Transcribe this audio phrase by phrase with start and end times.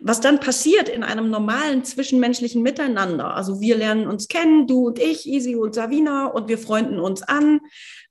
[0.00, 3.34] was dann passiert in einem normalen zwischenmenschlichen Miteinander.
[3.34, 7.22] Also wir lernen uns kennen, du und ich, Isi und Savina, und wir freunden uns
[7.22, 7.60] an.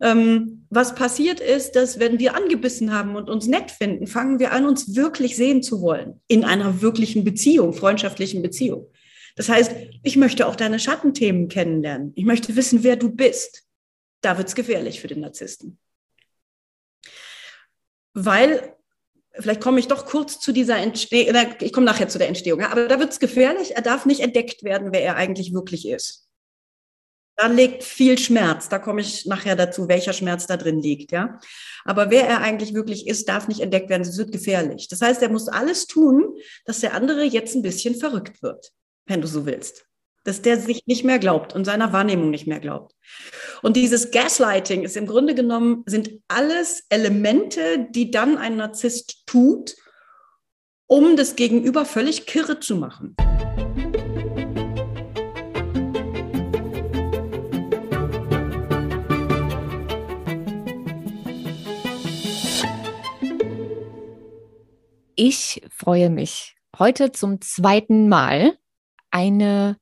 [0.01, 4.51] Ähm, was passiert ist, dass wenn wir angebissen haben und uns nett finden, fangen wir
[4.51, 8.87] an, uns wirklich sehen zu wollen in einer wirklichen Beziehung, freundschaftlichen Beziehung.
[9.35, 9.71] Das heißt,
[10.03, 12.13] ich möchte auch deine Schattenthemen kennenlernen.
[12.15, 13.63] Ich möchte wissen, wer du bist.
[14.21, 15.77] Da wird es gefährlich für den Narzissten.
[18.13, 18.75] Weil
[19.39, 22.87] vielleicht komme ich doch kurz zu dieser Entstehung, ich komme nachher zu der Entstehung, aber
[22.87, 26.27] da wird es gefährlich, er darf nicht entdeckt werden, wer er eigentlich wirklich ist.
[27.37, 31.39] Da liegt viel Schmerz, da komme ich nachher dazu, welcher Schmerz da drin liegt, ja.
[31.83, 34.87] Aber wer er eigentlich wirklich ist, darf nicht entdeckt werden, es wird gefährlich.
[34.87, 38.71] Das heißt, er muss alles tun, dass der andere jetzt ein bisschen verrückt wird,
[39.05, 39.84] wenn du so willst
[40.25, 42.93] dass der sich nicht mehr glaubt und seiner Wahrnehmung nicht mehr glaubt.
[43.61, 49.75] Und dieses Gaslighting ist im Grunde genommen, sind alles Elemente, die dann ein Narzisst tut,
[50.87, 53.15] um das Gegenüber völlig kirre zu machen.
[65.17, 68.57] Ich freue mich heute zum zweiten Mal
[69.11, 69.77] eine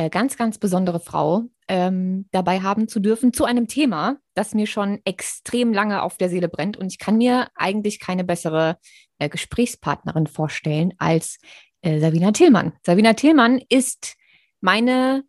[0.00, 4.66] äh, ganz, ganz besondere Frau ähm, dabei haben zu dürfen zu einem Thema, das mir
[4.66, 6.78] schon extrem lange auf der Seele brennt.
[6.78, 8.78] Und ich kann mir eigentlich keine bessere
[9.18, 11.38] äh, Gesprächspartnerin vorstellen als
[11.82, 12.72] äh, Sabina Tillmann.
[12.82, 14.16] Sabina Tillmann ist
[14.62, 15.22] meine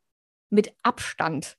[0.50, 1.58] mit Abstand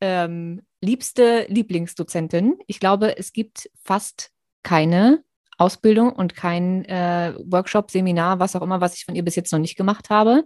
[0.00, 2.58] ähm, liebste Lieblingsdozentin.
[2.66, 4.30] Ich glaube, es gibt fast
[4.62, 5.22] keine
[5.58, 9.52] Ausbildung und kein äh, Workshop, Seminar, was auch immer, was ich von ihr bis jetzt
[9.52, 10.44] noch nicht gemacht habe.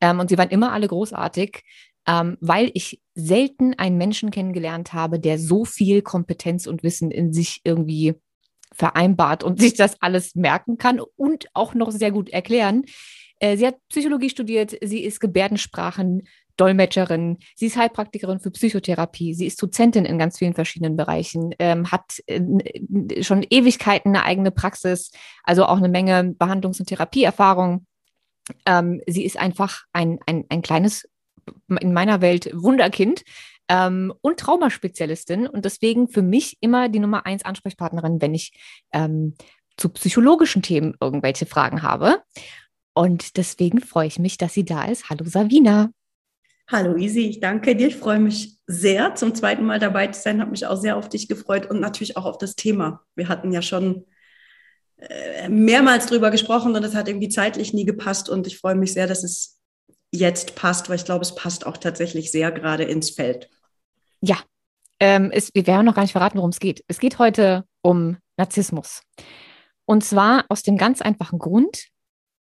[0.00, 1.62] Ähm, und sie waren immer alle großartig,
[2.06, 7.32] ähm, weil ich selten einen Menschen kennengelernt habe, der so viel Kompetenz und Wissen in
[7.32, 8.14] sich irgendwie
[8.72, 12.84] vereinbart und sich das alles merken kann und auch noch sehr gut erklären.
[13.38, 16.22] Äh, sie hat Psychologie studiert, sie ist Gebärdensprachen
[16.56, 21.90] Dolmetscherin, sie ist Heilpraktikerin für Psychotherapie, sie ist Dozentin in ganz vielen verschiedenen Bereichen, ähm,
[21.90, 25.10] hat äh, schon Ewigkeiten eine eigene Praxis,
[25.44, 27.86] also auch eine Menge Behandlungs- und Therapieerfahrung.
[28.66, 31.08] Ähm, sie ist einfach ein, ein, ein kleines,
[31.80, 33.22] in meiner Welt, Wunderkind
[33.68, 38.52] ähm, und Traumaspezialistin und deswegen für mich immer die Nummer eins Ansprechpartnerin, wenn ich
[38.92, 39.34] ähm,
[39.76, 42.22] zu psychologischen Themen irgendwelche Fragen habe.
[42.94, 45.08] Und deswegen freue ich mich, dass sie da ist.
[45.08, 45.90] Hallo Savina.
[46.72, 47.88] Hallo Isi, ich danke dir.
[47.88, 50.40] Ich freue mich sehr, zum zweiten Mal dabei zu sein.
[50.40, 53.02] Habe mich auch sehr auf dich gefreut und natürlich auch auf das Thema.
[53.14, 54.06] Wir hatten ja schon
[54.96, 58.30] äh, mehrmals drüber gesprochen und es hat irgendwie zeitlich nie gepasst.
[58.30, 59.60] Und ich freue mich sehr, dass es
[60.12, 63.50] jetzt passt, weil ich glaube, es passt auch tatsächlich sehr gerade ins Feld.
[64.22, 64.38] Ja,
[64.98, 66.82] ähm, es, wir werden noch gar nicht verraten, worum es geht.
[66.88, 69.02] Es geht heute um Narzissmus.
[69.84, 71.88] Und zwar aus dem ganz einfachen Grund,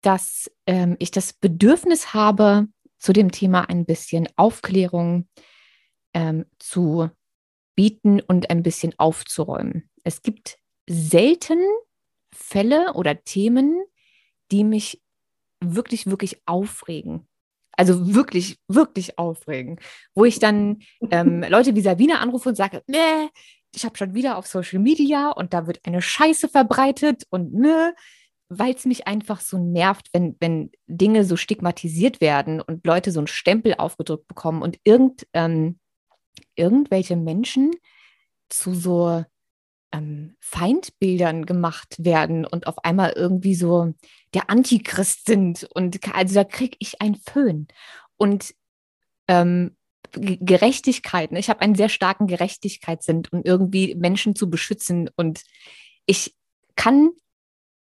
[0.01, 2.69] dass ähm, ich das Bedürfnis habe,
[3.03, 5.29] zu dem Thema ein bisschen Aufklärung
[6.15, 7.11] ähm, zu
[7.75, 9.91] bieten und ein bisschen aufzuräumen.
[10.05, 10.59] Es gibt
[10.89, 11.59] selten
[12.33, 13.83] Fälle oder Themen,
[14.53, 15.03] die mich
[15.61, 17.27] wirklich, wirklich aufregen.
[17.73, 19.81] Also wirklich, wirklich aufregen.
[20.15, 20.79] Wo ich dann
[21.11, 23.29] ähm, Leute wie Sabine anrufe und sage, nee,
[23.75, 27.95] ich habe schon wieder auf Social Media und da wird eine Scheiße verbreitet und ne,
[28.59, 33.21] weil es mich einfach so nervt, wenn, wenn Dinge so stigmatisiert werden und Leute so
[33.21, 35.79] einen Stempel aufgedrückt bekommen und irgend, ähm,
[36.55, 37.73] irgendwelche Menschen
[38.49, 39.25] zu so
[39.93, 43.95] ähm, Feindbildern gemacht werden und auf einmal irgendwie so
[44.35, 45.69] der Antichrist sind.
[45.75, 47.69] Und also da kriege ich einen Föhn.
[48.17, 48.55] Und
[49.29, 49.77] ähm,
[50.13, 51.39] Gerechtigkeit, ne?
[51.39, 55.09] ich habe einen sehr starken Gerechtigkeitssinn um irgendwie Menschen zu beschützen.
[55.17, 55.43] Und
[56.07, 56.37] ich
[56.77, 57.11] kann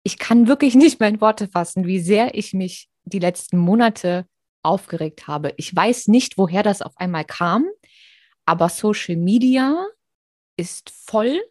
[0.08, 4.24] ich kann wirklich nicht mehr in Worte fassen, wie sehr ich mich die letzten Monate
[4.62, 5.52] aufgeregt habe.
[5.58, 7.66] Ich weiß nicht, woher das auf einmal kam,
[8.46, 9.86] aber Social Media
[10.56, 11.42] ist voll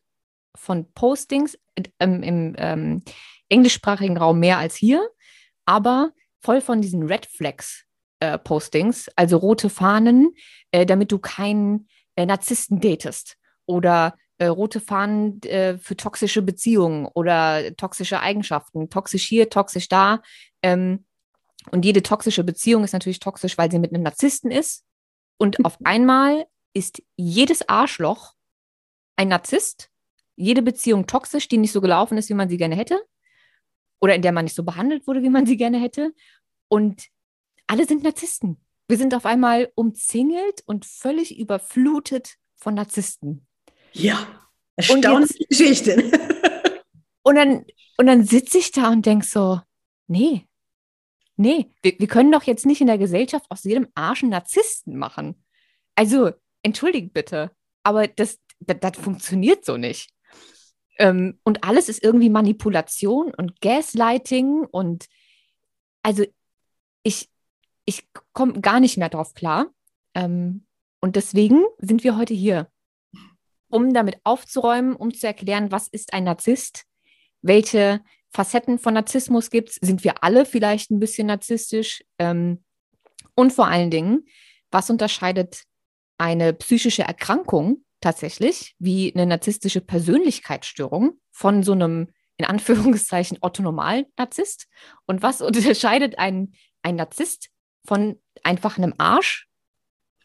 [0.56, 1.59] von Postings
[2.00, 3.03] ähm, im ähm,
[3.47, 5.07] englischsprachigen Raum mehr als hier,
[5.66, 7.86] aber voll von diesen Red Flags
[8.21, 10.33] äh, Postings, also rote Fahnen,
[10.71, 13.38] äh, damit du keinen äh, Narzissten datest
[13.68, 20.22] oder äh, rote Fahnen äh, für toxische Beziehungen oder toxische Eigenschaften, toxisch hier, toxisch da.
[20.62, 21.06] Ähm,
[21.72, 24.86] und jede toxische Beziehung ist natürlich toxisch, weil sie mit einem Narzissten ist.
[25.38, 28.34] Und auf einmal ist jedes Arschloch
[29.16, 29.89] ein Narzisst,
[30.36, 33.01] jede Beziehung toxisch, die nicht so gelaufen ist, wie man sie gerne hätte.
[34.00, 36.13] Oder in der man nicht so behandelt wurde, wie man sie gerne hätte.
[36.68, 37.07] Und
[37.66, 38.63] alle sind Narzissten.
[38.88, 43.47] Wir sind auf einmal umzingelt und völlig überflutet von Narzissten.
[43.98, 44.28] Ja,
[44.76, 45.96] erstaunliche Geschichte.
[47.24, 47.66] und dann,
[47.98, 49.60] und dann sitze ich da und denke so,
[50.06, 50.48] nee,
[51.36, 54.98] nee, wir, wir können doch jetzt nicht in der Gesellschaft aus jedem Arsch einen Narzissten
[54.98, 55.44] machen.
[55.96, 57.52] Also, entschuldigt bitte,
[57.82, 60.12] aber das, das, das funktioniert so nicht.
[61.00, 65.08] Ähm, und alles ist irgendwie Manipulation und Gaslighting und
[66.04, 66.24] also
[67.04, 67.30] ich,
[67.86, 69.68] ich komme gar nicht mehr drauf klar.
[70.14, 70.68] Ähm,
[71.00, 72.72] und deswegen sind wir heute hier,
[73.69, 76.86] um damit aufzuräumen, um zu erklären, was ist ein Narzisst,
[77.42, 82.04] welche Facetten von Narzissmus gibt es, sind wir alle vielleicht ein bisschen narzisstisch?
[82.19, 82.64] Ähm,
[83.36, 84.25] und vor allen Dingen,
[84.72, 85.64] was unterscheidet
[86.18, 94.68] eine psychische Erkrankung tatsächlich, wie eine narzisstische Persönlichkeitsstörung von so einem in Anführungszeichen Otto-Normal-Narzisst
[95.06, 96.54] und was unterscheidet ein,
[96.84, 97.50] ein Narzisst
[97.86, 99.48] von einfach einem Arsch?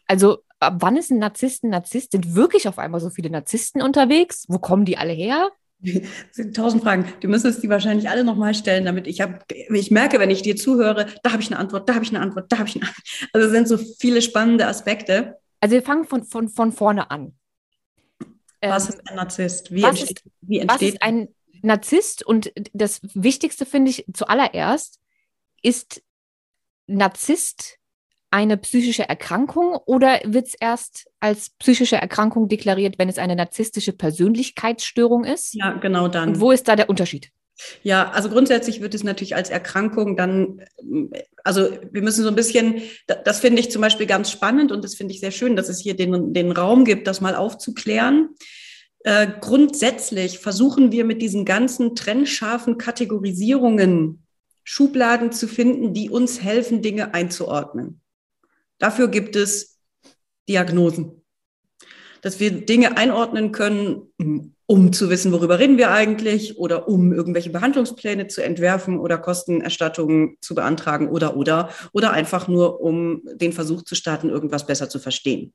[0.05, 2.11] Also ab wann ist ein Narzisst ein Narzisst?
[2.11, 4.45] Sind wirklich auf einmal so viele Narzissten unterwegs?
[4.47, 5.51] Wo kommen die alle her?
[5.83, 5.93] Das
[6.31, 7.05] sind tausend Fragen.
[7.19, 10.55] Du müsstest die wahrscheinlich alle nochmal stellen, damit ich habe, ich merke, wenn ich dir
[10.55, 12.87] zuhöre, da habe ich eine Antwort, da habe ich eine Antwort, da habe ich eine
[12.87, 13.29] Antwort.
[13.33, 15.37] Also es sind so viele spannende Aspekte.
[15.59, 17.33] Also wir fangen von, von, von vorne an.
[18.61, 19.71] Was ähm, ist ein Narzisst?
[19.73, 21.27] Wie, was entsteht, ist, wie entsteht was ist ein
[21.61, 22.25] Narzisst?
[22.25, 24.99] Und das Wichtigste finde ich zuallererst,
[25.61, 26.01] ist
[26.87, 27.79] Narzisst
[28.33, 33.93] eine psychische Erkrankung oder wird es erst als psychische Erkrankung deklariert, wenn es eine narzisstische
[33.93, 35.53] Persönlichkeitsstörung ist?
[35.53, 36.29] Ja, genau dann.
[36.29, 37.29] Und wo ist da der Unterschied?
[37.83, 40.61] Ja, also grundsätzlich wird es natürlich als Erkrankung dann,
[41.43, 42.81] also wir müssen so ein bisschen,
[43.23, 45.79] das finde ich zum Beispiel ganz spannend und das finde ich sehr schön, dass es
[45.79, 48.29] hier den, den Raum gibt, das mal aufzuklären.
[49.03, 54.25] Äh, grundsätzlich versuchen wir mit diesen ganzen trennscharfen Kategorisierungen
[54.63, 57.99] Schubladen zu finden, die uns helfen, Dinge einzuordnen.
[58.83, 59.79] Dafür gibt es
[60.49, 61.23] Diagnosen,
[62.21, 64.13] dass wir Dinge einordnen können,
[64.65, 70.35] um zu wissen, worüber reden wir eigentlich oder um irgendwelche Behandlungspläne zu entwerfen oder Kostenerstattungen
[70.41, 74.99] zu beantragen oder oder oder einfach nur, um den Versuch zu starten, irgendwas besser zu
[74.99, 75.53] verstehen.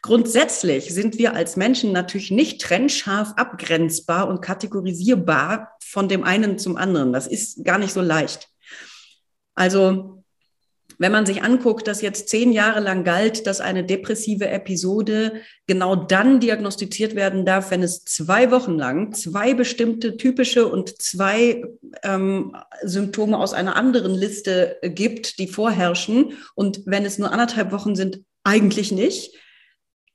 [0.00, 6.78] Grundsätzlich sind wir als Menschen natürlich nicht trennscharf abgrenzbar und kategorisierbar von dem einen zum
[6.78, 7.12] anderen.
[7.12, 8.48] Das ist gar nicht so leicht.
[9.54, 10.19] Also
[11.00, 15.96] wenn man sich anguckt, dass jetzt zehn Jahre lang galt, dass eine depressive Episode genau
[15.96, 21.64] dann diagnostiziert werden darf, wenn es zwei Wochen lang zwei bestimmte typische und zwei
[22.02, 26.34] ähm, Symptome aus einer anderen Liste gibt, die vorherrschen.
[26.54, 29.34] Und wenn es nur anderthalb Wochen sind, eigentlich nicht,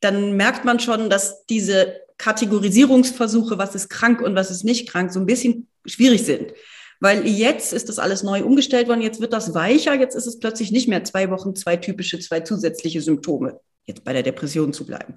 [0.01, 5.11] dann merkt man schon, dass diese Kategorisierungsversuche, was ist krank und was ist nicht krank,
[5.11, 6.53] so ein bisschen schwierig sind.
[7.00, 10.39] Weil jetzt ist das alles neu umgestellt worden, jetzt wird das weicher, jetzt ist es
[10.39, 14.86] plötzlich nicht mehr zwei Wochen, zwei typische, zwei zusätzliche Symptome jetzt bei der Depression zu
[14.86, 15.15] bleiben.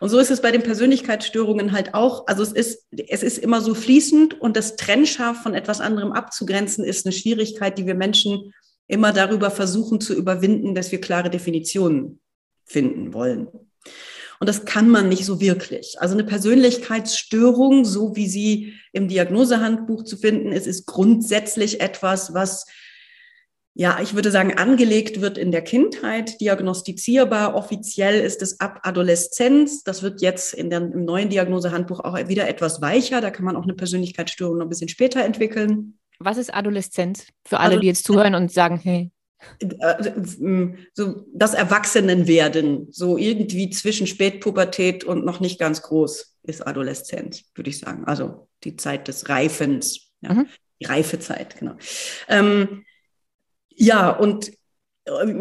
[0.00, 2.26] Und so ist es bei den Persönlichkeitsstörungen halt auch.
[2.26, 6.84] Also es ist, es ist immer so fließend und das trennscharf von etwas anderem abzugrenzen
[6.84, 8.52] ist eine Schwierigkeit, die wir Menschen
[8.86, 12.20] immer darüber versuchen zu überwinden, dass wir klare Definitionen
[12.66, 13.48] finden wollen.
[14.42, 16.00] Und das kann man nicht so wirklich.
[16.00, 22.66] Also eine Persönlichkeitsstörung, so wie sie im Diagnosehandbuch zu finden ist, ist grundsätzlich etwas, was
[23.74, 27.54] ja, ich würde sagen, angelegt wird in der Kindheit, diagnostizierbar.
[27.54, 29.84] Offiziell ist es ab Adoleszenz.
[29.84, 33.20] Das wird jetzt in der, im neuen Diagnosehandbuch auch wieder etwas weicher.
[33.20, 36.00] Da kann man auch eine Persönlichkeitsstörung noch ein bisschen später entwickeln.
[36.18, 37.28] Was ist Adoleszenz?
[37.46, 39.12] Für alle, die jetzt zuhören und sagen, hey,
[40.94, 47.70] so das Erwachsenenwerden, so irgendwie zwischen Spätpubertät und noch nicht ganz groß ist Adoleszenz, würde
[47.70, 48.04] ich sagen.
[48.04, 50.46] Also die Zeit des Reifens, ja, mhm.
[50.80, 51.76] die Reifezeit, genau.
[52.28, 52.84] Ähm,
[53.70, 54.52] ja, und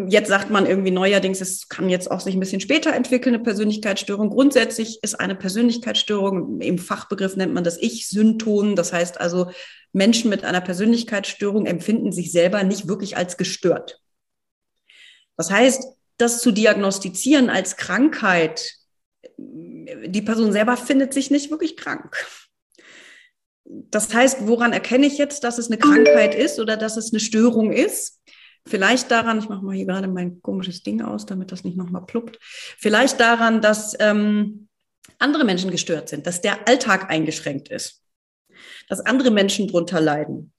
[0.08, 3.44] Jetzt sagt man irgendwie neuerdings, es kann jetzt auch sich ein bisschen später entwickeln, eine
[3.44, 4.32] Persönlichkeitsstörung.
[4.32, 8.76] Grundsätzlich ist eine Persönlichkeitsstörung, im Fachbegriff nennt man das Ich-Synton.
[8.76, 9.52] Das heißt also,
[9.94, 14.02] Menschen mit einer Persönlichkeitsstörung empfinden sich selber nicht wirklich als gestört.
[15.38, 15.84] Das heißt,
[16.18, 18.74] das zu diagnostizieren als Krankheit,
[19.38, 22.16] die Person selber findet sich nicht wirklich krank.
[23.66, 27.20] Das heißt, woran erkenne ich jetzt, dass es eine Krankheit ist oder dass es eine
[27.20, 28.20] Störung ist?
[28.68, 32.06] Vielleicht daran, ich mache mal hier gerade mein komisches Ding aus, damit das nicht nochmal
[32.06, 32.38] pluppt.
[32.42, 34.68] Vielleicht daran, dass ähm,
[35.18, 38.02] andere Menschen gestört sind, dass der Alltag eingeschränkt ist
[38.88, 40.52] dass andere Menschen darunter leiden,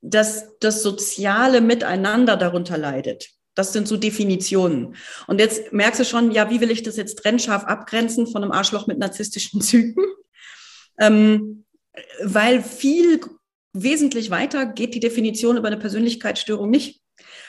[0.00, 3.30] dass das soziale Miteinander darunter leidet.
[3.54, 4.94] Das sind so Definitionen.
[5.26, 8.52] Und jetzt merkst du schon, ja, wie will ich das jetzt trennscharf abgrenzen von einem
[8.52, 10.04] Arschloch mit narzisstischen Zügen?
[10.98, 11.64] Ähm,
[12.22, 13.20] weil viel
[13.72, 17.00] wesentlich weiter geht die Definition über eine Persönlichkeitsstörung nicht.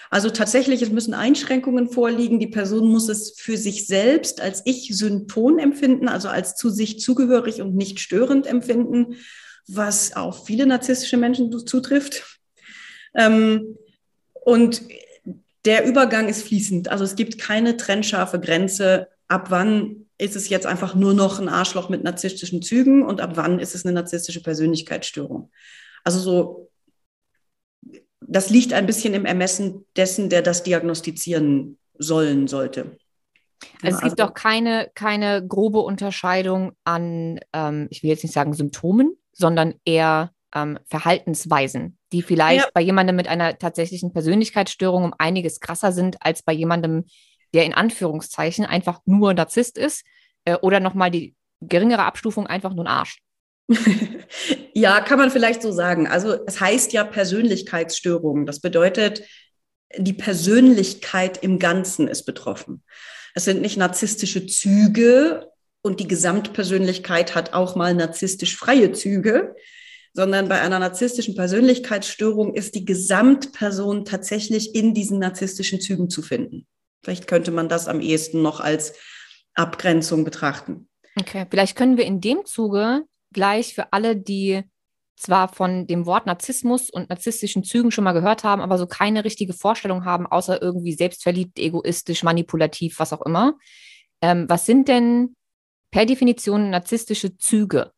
[0.09, 2.39] Also tatsächlich, es müssen Einschränkungen vorliegen.
[2.39, 7.61] Die Person muss es für sich selbst als Ich-Synton empfinden, also als zu sich zugehörig
[7.61, 9.15] und nicht störend empfinden
[9.69, 12.39] was auf viele narzisstische Menschen zutrifft.
[13.15, 13.77] Ähm,
[14.33, 14.81] und
[15.65, 16.89] der Übergang ist fließend.
[16.89, 21.49] Also es gibt keine trennscharfe Grenze, ab wann ist es jetzt einfach nur noch ein
[21.49, 25.51] Arschloch mit narzisstischen Zügen und ab wann ist es eine narzisstische Persönlichkeitsstörung.
[26.03, 26.68] Also so,
[28.21, 32.97] das liegt ein bisschen im Ermessen dessen, der das diagnostizieren sollen sollte.
[33.81, 38.33] Also es gibt also, auch keine, keine grobe Unterscheidung an, ähm, ich will jetzt nicht
[38.33, 42.71] sagen Symptomen, sondern eher ähm, Verhaltensweisen, die vielleicht ja.
[42.73, 47.05] bei jemandem mit einer tatsächlichen Persönlichkeitsstörung um einiges krasser sind als bei jemandem,
[47.53, 50.05] der in Anführungszeichen einfach nur Narzisst ist
[50.45, 53.21] äh, oder nochmal die geringere Abstufung einfach nur ein Arsch.
[54.73, 56.07] ja, kann man vielleicht so sagen.
[56.07, 58.45] Also es heißt ja Persönlichkeitsstörung.
[58.45, 59.23] Das bedeutet,
[59.97, 62.83] die Persönlichkeit im Ganzen ist betroffen.
[63.33, 65.47] Es sind nicht narzisstische Züge
[65.81, 69.55] und die Gesamtpersönlichkeit hat auch mal narzisstisch freie Züge,
[70.13, 76.67] sondern bei einer narzisstischen Persönlichkeitsstörung ist die Gesamtperson tatsächlich in diesen narzisstischen Zügen zu finden.
[77.03, 78.93] Vielleicht könnte man das am ehesten noch als
[79.53, 80.89] Abgrenzung betrachten.
[81.17, 84.63] Okay, vielleicht können wir in dem Zuge gleich für alle, die
[85.15, 89.25] zwar von dem Wort Narzissmus und narzisstischen Zügen schon mal gehört haben, aber so keine
[89.25, 93.57] richtige Vorstellung haben, außer irgendwie selbstverliebt, egoistisch, manipulativ, was auch immer.
[94.21, 95.35] Ähm, was sind denn
[95.91, 97.91] per Definition narzisstische Züge,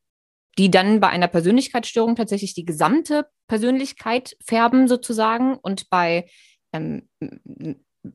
[0.58, 6.28] die dann bei einer Persönlichkeitsstörung tatsächlich die gesamte Persönlichkeit färben sozusagen und bei
[6.74, 7.08] ähm,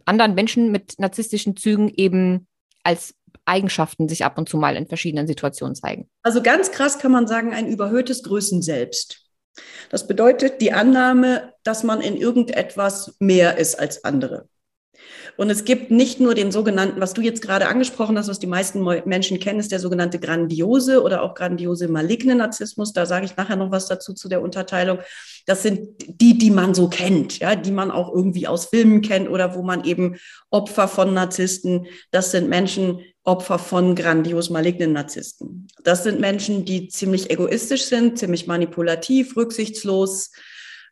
[0.05, 2.49] anderen Menschen mit narzisstischen Zügen eben
[2.83, 3.15] als
[3.45, 6.09] Eigenschaften sich ab und zu mal in verschiedenen Situationen zeigen.
[6.23, 9.23] Also ganz krass kann man sagen, ein überhöhtes Größenselbst.
[9.91, 14.49] Das bedeutet die Annahme, dass man in irgendetwas mehr ist als andere.
[15.37, 18.47] Und es gibt nicht nur den sogenannten, was du jetzt gerade angesprochen hast, was die
[18.47, 22.93] meisten Menschen kennen, ist der sogenannte grandiose oder auch grandiose maligne Narzissmus.
[22.93, 24.99] Da sage ich nachher noch was dazu zu der Unterteilung.
[25.45, 29.29] Das sind die, die man so kennt, ja, die man auch irgendwie aus Filmen kennt
[29.29, 30.17] oder wo man eben
[30.51, 35.67] Opfer von Narzissten, das sind Menschen, Opfer von grandios malignen Narzissten.
[35.83, 40.33] Das sind Menschen, die ziemlich egoistisch sind, ziemlich manipulativ, rücksichtslos.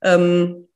[0.03, 0.69] Ähm,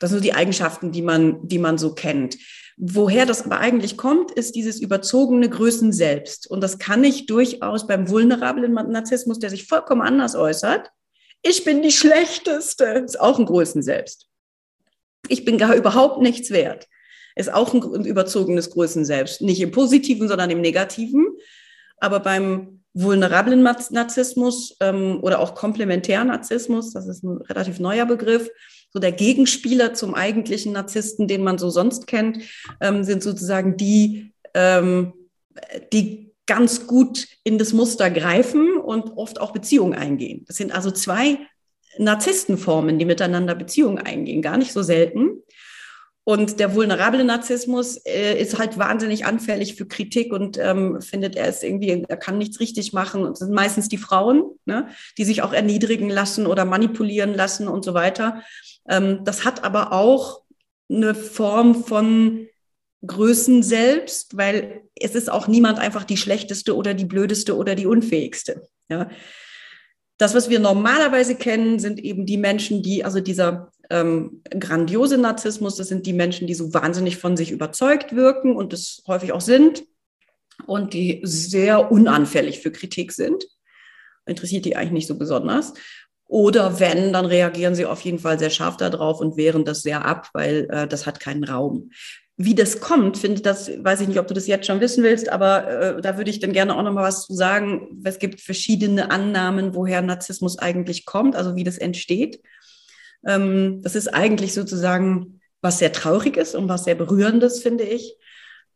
[0.00, 2.36] das sind die Eigenschaften, die man, die man so kennt.
[2.76, 6.46] Woher das aber eigentlich kommt, ist dieses überzogene Größen selbst.
[6.46, 10.90] Und das kann ich durchaus beim vulnerablen Narzissmus, der sich vollkommen anders äußert.
[11.42, 14.28] Ich bin die Schlechteste, ist auch ein Größen selbst.
[15.28, 16.86] Ich bin gar überhaupt nichts wert,
[17.36, 19.42] ist auch ein überzogenes Größen selbst.
[19.42, 21.26] Nicht im Positiven, sondern im Negativen.
[21.98, 28.50] Aber beim vulnerablen Narzissmus ähm, oder auch Komplementärnarzissmus, das ist ein relativ neuer Begriff,
[28.90, 32.38] so der Gegenspieler zum eigentlichen Narzissten, den man so sonst kennt,
[32.80, 35.12] ähm, sind sozusagen die, ähm,
[35.92, 40.44] die ganz gut in das Muster greifen und oft auch Beziehungen eingehen.
[40.46, 41.38] Das sind also zwei
[41.98, 45.42] Narzisstenformen, die miteinander Beziehungen eingehen, gar nicht so selten.
[46.28, 51.46] Und der vulnerable Narzissmus äh, ist halt wahnsinnig anfällig für Kritik und ähm, findet, er
[51.46, 53.22] ist irgendwie, er kann nichts richtig machen.
[53.22, 57.84] Und sind meistens die Frauen, ne, die sich auch erniedrigen lassen oder manipulieren lassen und
[57.84, 58.42] so weiter.
[58.88, 60.42] Ähm, das hat aber auch
[60.90, 62.48] eine Form von
[63.06, 67.86] Größen selbst, weil es ist auch niemand einfach die schlechteste oder die blödeste oder die
[67.86, 68.66] unfähigste.
[68.88, 69.08] Ja.
[70.18, 75.76] Das, was wir normalerweise kennen, sind eben die Menschen, die, also dieser ähm, grandiose Narzissmus,
[75.76, 79.40] das sind die Menschen, die so wahnsinnig von sich überzeugt wirken und es häufig auch
[79.40, 79.84] sind
[80.66, 83.44] und die sehr unanfällig für Kritik sind.
[84.26, 85.74] Interessiert die eigentlich nicht so besonders.
[86.28, 90.04] Oder wenn, dann reagieren sie auf jeden Fall sehr scharf darauf und wehren das sehr
[90.04, 91.90] ab, weil äh, das hat keinen Raum.
[92.36, 95.30] Wie das kommt, finde das, weiß ich nicht, ob du das jetzt schon wissen willst,
[95.30, 98.00] aber äh, da würde ich dann gerne auch noch mal was zu sagen.
[98.04, 102.42] Es gibt verschiedene Annahmen, woher Narzissmus eigentlich kommt, also wie das entsteht.
[103.26, 108.16] Ähm, das ist eigentlich sozusagen was sehr traurig ist und was sehr berührendes, finde ich,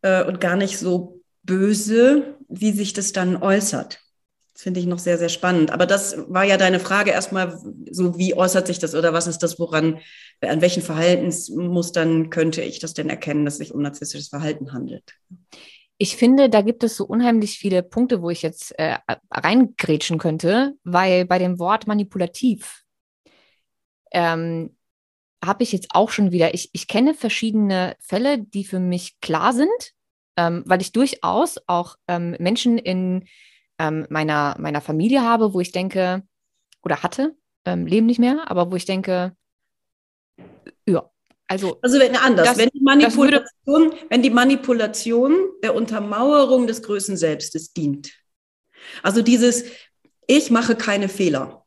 [0.03, 4.01] äh, und gar nicht so böse, wie sich das dann äußert.
[4.53, 5.71] Das finde ich noch sehr, sehr spannend.
[5.71, 7.59] Aber das war ja deine Frage erstmal,
[7.91, 10.01] so wie äußert sich das oder was ist das, woran,
[10.41, 15.15] an welchen Verhaltensmustern könnte ich das denn erkennen, dass es sich um narzisstisches Verhalten handelt?
[15.97, 18.97] Ich finde, da gibt es so unheimlich viele Punkte, wo ich jetzt äh,
[19.31, 22.83] reingrätschen könnte, weil bei dem Wort manipulativ
[24.11, 24.77] ähm,
[25.45, 29.53] habe ich jetzt auch schon wieder, ich, ich kenne verschiedene Fälle, die für mich klar
[29.53, 29.93] sind,
[30.37, 33.27] ähm, weil ich durchaus auch ähm, Menschen in
[33.79, 36.23] ähm, meiner, meiner Familie habe, wo ich denke,
[36.83, 39.35] oder hatte, ähm, leben nicht mehr, aber wo ich denke,
[40.87, 41.11] ja,
[41.47, 41.79] also.
[41.83, 47.73] Also wenn anders, das, wenn, die Manipulation, wenn die Manipulation der Untermauerung des Größen Selbstes
[47.73, 48.13] dient.
[49.03, 49.65] Also dieses,
[50.27, 51.67] ich mache keine Fehler.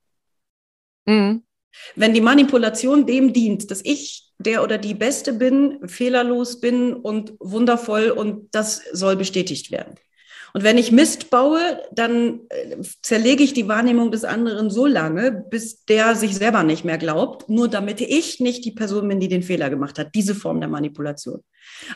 [1.05, 1.43] Mhm.
[1.95, 7.33] Wenn die Manipulation dem dient, dass ich der oder die Beste bin, fehlerlos bin und
[7.39, 9.95] wundervoll und das soll bestätigt werden.
[10.55, 15.31] Und wenn ich Mist baue, dann äh, zerlege ich die Wahrnehmung des anderen so lange,
[15.31, 19.27] bis der sich selber nicht mehr glaubt, nur damit ich nicht die Person bin, die
[19.27, 20.13] den Fehler gemacht hat.
[20.13, 21.43] Diese Form der Manipulation.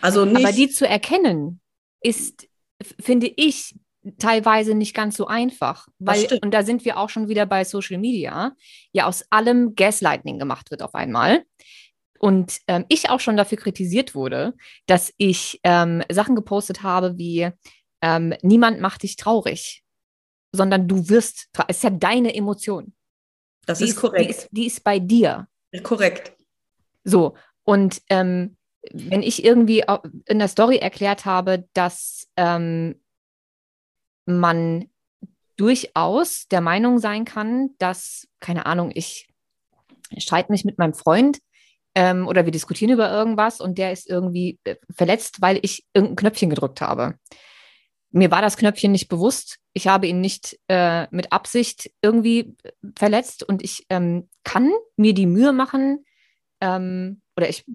[0.02, 1.62] Also nicht, Aber die zu erkennen,
[2.02, 2.48] ist,
[3.00, 3.76] finde ich,
[4.18, 7.98] teilweise nicht ganz so einfach, weil, und da sind wir auch schon wieder bei Social
[7.98, 8.54] Media,
[8.92, 11.44] ja aus allem Gaslighting gemacht wird auf einmal.
[12.20, 14.54] Und ähm, ich auch schon dafür kritisiert wurde,
[14.88, 17.50] dass ich ähm, Sachen gepostet habe wie,
[18.02, 19.84] ähm, niemand macht dich traurig,
[20.52, 22.94] sondern du wirst, es ist ja deine Emotion.
[23.66, 24.26] Das die ist korrekt.
[24.26, 25.48] Die ist, die ist bei dir.
[25.84, 26.34] Korrekt.
[27.04, 28.58] So, und ähm,
[28.94, 29.84] wenn ich irgendwie
[30.26, 32.96] in der Story erklärt habe, dass ähm,
[34.28, 34.90] man
[35.56, 39.28] durchaus der Meinung sein kann, dass, keine Ahnung, ich
[40.18, 41.40] streite mich mit meinem Freund
[41.96, 46.16] ähm, oder wir diskutieren über irgendwas und der ist irgendwie äh, verletzt, weil ich irgendein
[46.18, 47.16] Knöpfchen gedrückt habe.
[48.12, 49.58] Mir war das Knöpfchen nicht bewusst.
[49.74, 52.56] Ich habe ihn nicht äh, mit Absicht irgendwie
[52.96, 56.06] verletzt und ich ähm, kann mir die Mühe machen,
[56.62, 57.66] ähm, oder ich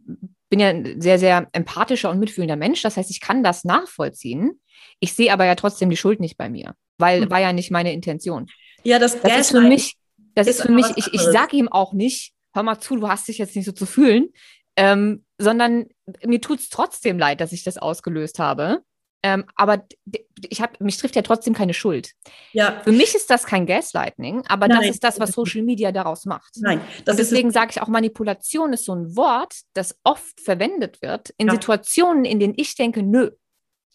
[0.53, 2.83] bin ja ein sehr, sehr empathischer und mitfühlender Mensch.
[2.83, 4.61] Das heißt, ich kann das nachvollziehen.
[5.01, 7.31] Ich sehe aber ja trotzdem die Schuld nicht bei mir, weil hm.
[7.31, 8.51] war ja nicht meine Intention.
[8.85, 9.97] Ja, das, das ist für mich,
[10.35, 13.09] das ist, ist für mich, ich, ich sage ihm auch nicht, hör mal zu, du
[13.09, 14.29] hast dich jetzt nicht so zu fühlen,
[14.77, 15.87] ähm, sondern
[16.23, 18.83] mir tut es trotzdem leid, dass ich das ausgelöst habe.
[19.23, 19.87] Ähm, aber
[20.49, 22.13] ich hab, mich trifft ja trotzdem keine Schuld.
[22.53, 22.81] Ja.
[22.83, 26.25] Für mich ist das kein Gaslighting, aber Nein, das ist das, was Social Media daraus
[26.25, 26.57] macht.
[26.57, 31.31] Nein, das deswegen sage ich auch, Manipulation ist so ein Wort, das oft verwendet wird
[31.37, 31.53] in ja.
[31.53, 33.31] Situationen, in denen ich denke, nö.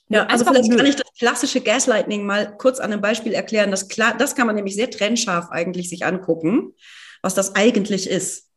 [0.09, 0.77] Ja, also vielleicht nö.
[0.77, 3.71] kann ich das klassische Gaslighting mal kurz an einem Beispiel erklären.
[3.71, 6.73] Das, klar, das kann man nämlich sehr trennscharf eigentlich sich angucken,
[7.21, 8.49] was das eigentlich ist.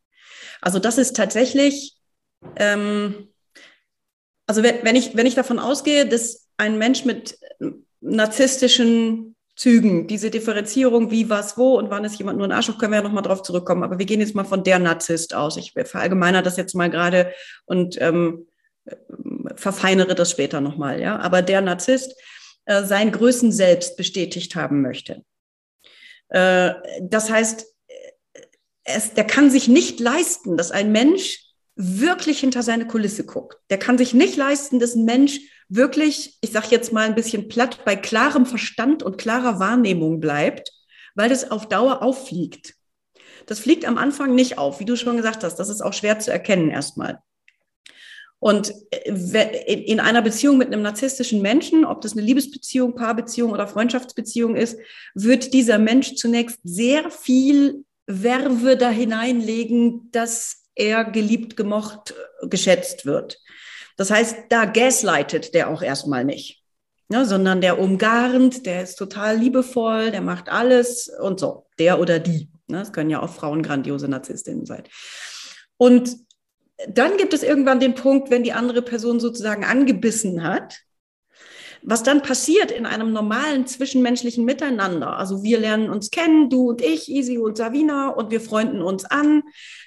[0.61, 1.97] Also das ist tatsächlich,
[2.55, 3.27] ähm,
[4.47, 7.39] also wenn ich, wenn ich davon ausgehe, dass ein Mensch mit
[8.01, 12.93] narzisstischen Zügen, diese Differenzierung, wie, was, wo und wann ist jemand nur ein Arschloch, können
[12.93, 13.83] wir ja nochmal drauf zurückkommen.
[13.83, 15.57] Aber wir gehen jetzt mal von der Narzisst aus.
[15.57, 17.33] Ich verallgemeiner das jetzt mal gerade
[17.65, 18.47] und ähm,
[19.55, 21.01] verfeinere das später nochmal.
[21.01, 21.19] Ja?
[21.19, 22.15] Aber der Narzisst
[22.65, 25.23] äh, sein Größen selbst bestätigt haben möchte.
[26.29, 27.65] Äh, das heißt,
[28.83, 31.39] es, der kann sich nicht leisten, dass ein Mensch
[31.75, 33.57] wirklich hinter seine Kulisse guckt.
[33.69, 35.39] Der kann sich nicht leisten, dass ein Mensch
[35.71, 40.71] wirklich, ich sage jetzt mal ein bisschen platt, bei klarem Verstand und klarer Wahrnehmung bleibt,
[41.15, 42.75] weil das auf Dauer auffliegt.
[43.45, 45.55] Das fliegt am Anfang nicht auf, wie du schon gesagt hast.
[45.55, 47.19] Das ist auch schwer zu erkennen erstmal.
[48.39, 53.67] Und äh, in einer Beziehung mit einem narzisstischen Menschen, ob das eine Liebesbeziehung, Paarbeziehung oder
[53.67, 54.77] Freundschaftsbeziehung ist,
[55.13, 63.39] wird dieser Mensch zunächst sehr viel Werbe da hineinlegen, dass er geliebt, gemocht, geschätzt wird.
[63.97, 66.63] Das heißt, da gaslightet der auch erstmal nicht,
[67.09, 72.19] ne, sondern der umgarnt, der ist total liebevoll, der macht alles und so, der oder
[72.19, 72.49] die.
[72.67, 74.83] Ne, das können ja auch Frauen grandiose Narzisstinnen sein.
[75.77, 76.15] Und
[76.87, 80.79] dann gibt es irgendwann den Punkt, wenn die andere Person sozusagen angebissen hat,
[81.83, 86.81] was dann passiert in einem normalen zwischenmenschlichen Miteinander, also wir lernen uns kennen, du und
[86.81, 89.43] ich, Isi und Savina, und wir freunden uns an.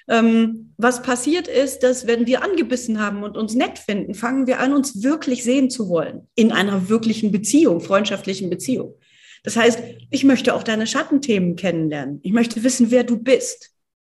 [0.07, 4.59] Ähm, was passiert ist, dass wenn wir angebissen haben und uns nett finden, fangen wir
[4.59, 8.95] an, uns wirklich sehen zu wollen in einer wirklichen Beziehung, freundschaftlichen Beziehung.
[9.43, 9.79] Das heißt,
[10.09, 12.19] ich möchte auch deine Schattenthemen kennenlernen.
[12.23, 13.71] Ich möchte wissen, wer du bist.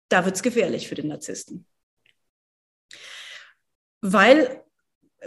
[0.09, 1.65] Da wird es gefährlich für den Narzissten.
[4.01, 4.64] Weil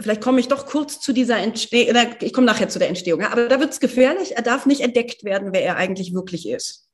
[0.00, 3.48] vielleicht komme ich doch kurz zu dieser Entstehung, ich komme nachher zu der Entstehung, aber
[3.48, 6.88] da wird es gefährlich, er darf nicht entdeckt werden, wer er eigentlich wirklich ist.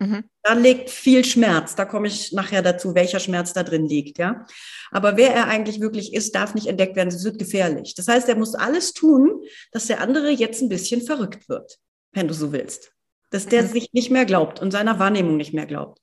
[0.00, 0.24] Mhm.
[0.42, 4.44] Da liegt viel Schmerz, da komme ich nachher dazu, welcher Schmerz da drin liegt, ja.
[4.90, 7.94] Aber wer er eigentlich wirklich ist, darf nicht entdeckt werden, es wird gefährlich.
[7.94, 11.78] Das heißt, er muss alles tun, dass der andere jetzt ein bisschen verrückt wird,
[12.12, 12.94] wenn du so willst
[13.34, 13.68] dass der mhm.
[13.68, 16.00] sich nicht mehr glaubt und seiner Wahrnehmung nicht mehr glaubt.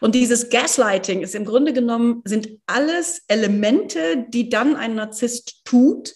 [0.00, 6.12] Und dieses Gaslighting ist im Grunde genommen, sind alles Elemente, die dann ein Narzisst tut,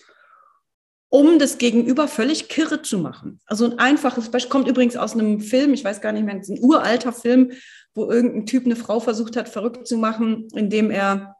[1.08, 3.40] um das Gegenüber völlig kirre zu machen.
[3.46, 6.48] Also ein einfaches Beispiel kommt übrigens aus einem Film, ich weiß gar nicht mehr, es
[6.48, 7.52] ist ein uralter Film,
[7.94, 11.36] wo irgendein Typ eine Frau versucht hat, verrückt zu machen, indem er,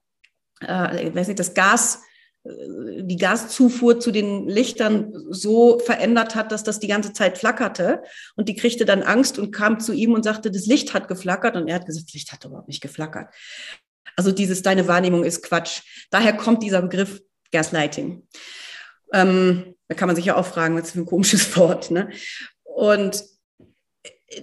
[0.63, 2.03] äh, ich weiß nicht, das Gas
[2.45, 8.03] die Gaszufuhr zu den Lichtern so verändert hat, dass das die ganze Zeit flackerte.
[8.35, 11.57] Und die kriegte dann Angst und kam zu ihm und sagte, das Licht hat geflackert.
[11.57, 13.35] Und er hat gesagt, das Licht hat überhaupt nicht geflackert.
[14.17, 15.83] Also dieses, deine Wahrnehmung ist Quatsch.
[16.11, 17.23] Daher kommt dieser Begriff
[17.53, 18.27] Gaslighting.
[19.13, 21.91] Ähm, da kann man sich ja auch fragen, was für ein komisches Wort.
[21.91, 22.11] Ne?
[22.63, 23.23] Und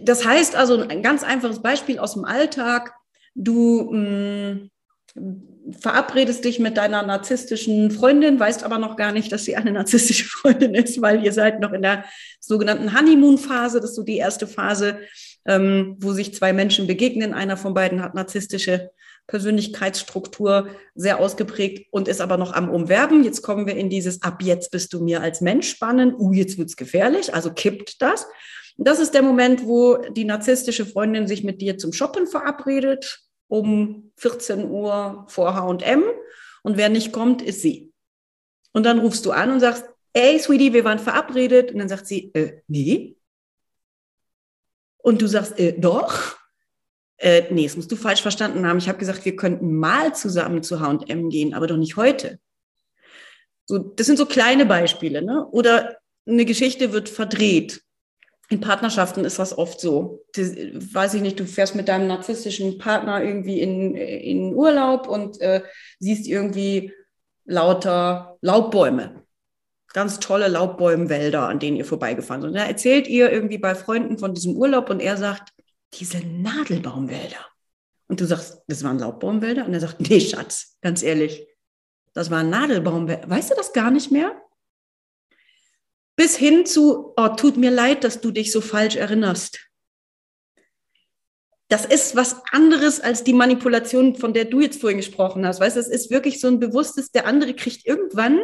[0.01, 2.93] das heißt also, ein ganz einfaches Beispiel aus dem Alltag.
[3.33, 4.69] Du mh, mm,
[5.79, 10.25] verabredest dich mit deiner narzisstischen Freundin, weißt aber noch gar nicht, dass sie eine narzisstische
[10.29, 12.05] Freundin ist, weil ihr seid noch in der
[12.39, 13.81] sogenannten Honeymoon-Phase.
[13.81, 14.99] Das ist so die erste Phase,
[15.45, 17.33] ähm, wo sich zwei Menschen begegnen.
[17.33, 18.91] Einer von beiden hat narzisstische
[19.27, 23.23] Persönlichkeitsstruktur sehr ausgeprägt und ist aber noch am Umwerben.
[23.23, 26.15] Jetzt kommen wir in dieses Ab jetzt bist du mir als Mensch spannend.
[26.17, 27.33] Uh, jetzt wird's gefährlich.
[27.33, 28.25] Also kippt das.
[28.77, 34.11] Das ist der Moment, wo die narzisstische Freundin sich mit dir zum Shoppen verabredet, um
[34.17, 36.03] 14 Uhr vor H&M.
[36.63, 37.93] Und wer nicht kommt, ist sie.
[38.73, 41.71] Und dann rufst du an und sagst, ey, Sweetie, wir waren verabredet.
[41.71, 43.15] Und dann sagt sie, äh, nee.
[44.97, 46.37] Und du sagst, äh, doch.
[47.17, 48.77] Äh, nee, das musst du falsch verstanden haben.
[48.77, 52.39] Ich habe gesagt, wir könnten mal zusammen zu H&M gehen, aber doch nicht heute.
[53.65, 55.47] So, das sind so kleine Beispiele, ne?
[55.47, 57.81] Oder eine Geschichte wird verdreht
[58.49, 60.23] in Partnerschaften ist das oft so.
[60.33, 65.41] Das, weiß ich nicht, du fährst mit deinem narzisstischen Partner irgendwie in, in Urlaub und
[65.41, 65.63] äh,
[65.99, 66.93] siehst irgendwie
[67.45, 69.23] lauter Laubbäume.
[69.93, 72.49] Ganz tolle Laubbäumwälder, an denen ihr vorbeigefahren seid.
[72.49, 75.53] Und da erzählt ihr irgendwie bei Freunden von diesem Urlaub und er sagt,
[75.93, 77.45] diese Nadelbaumwälder.
[78.07, 79.65] Und du sagst, das waren Laubbaumwälder?
[79.65, 81.47] Und er sagt, nee, Schatz, ganz ehrlich,
[82.13, 83.29] das waren Nadelbaumwälder.
[83.29, 84.41] Weißt du das gar nicht mehr?
[86.17, 89.61] Bis hin zu, oh, tut mir leid, dass du dich so falsch erinnerst.
[91.69, 95.59] Das ist was anderes als die Manipulation, von der du jetzt vorhin gesprochen hast.
[95.59, 98.39] Weißt du, es ist wirklich so ein bewusstes, der andere kriegt irgendwann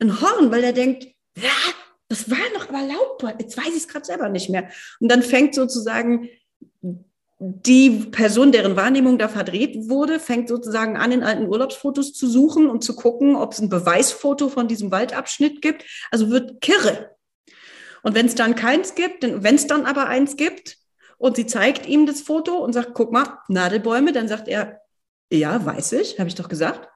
[0.00, 1.50] ein Horn, weil er denkt, ja,
[2.08, 4.70] das war noch aber laut, jetzt weiß ich es gerade selber nicht mehr.
[5.00, 6.30] Und dann fängt sozusagen
[7.40, 12.68] die Person, deren Wahrnehmung da verdreht wurde, fängt sozusagen an, in alten Urlaubsfotos zu suchen
[12.68, 15.84] und zu gucken, ob es ein Beweisfoto von diesem Waldabschnitt gibt.
[16.10, 17.16] Also wird kirre.
[18.02, 20.78] Und wenn es dann keins gibt, wenn es dann aber eins gibt
[21.16, 24.80] und sie zeigt ihm das Foto und sagt, guck mal, Nadelbäume, dann sagt er,
[25.30, 26.88] ja, weiß ich, habe ich doch gesagt.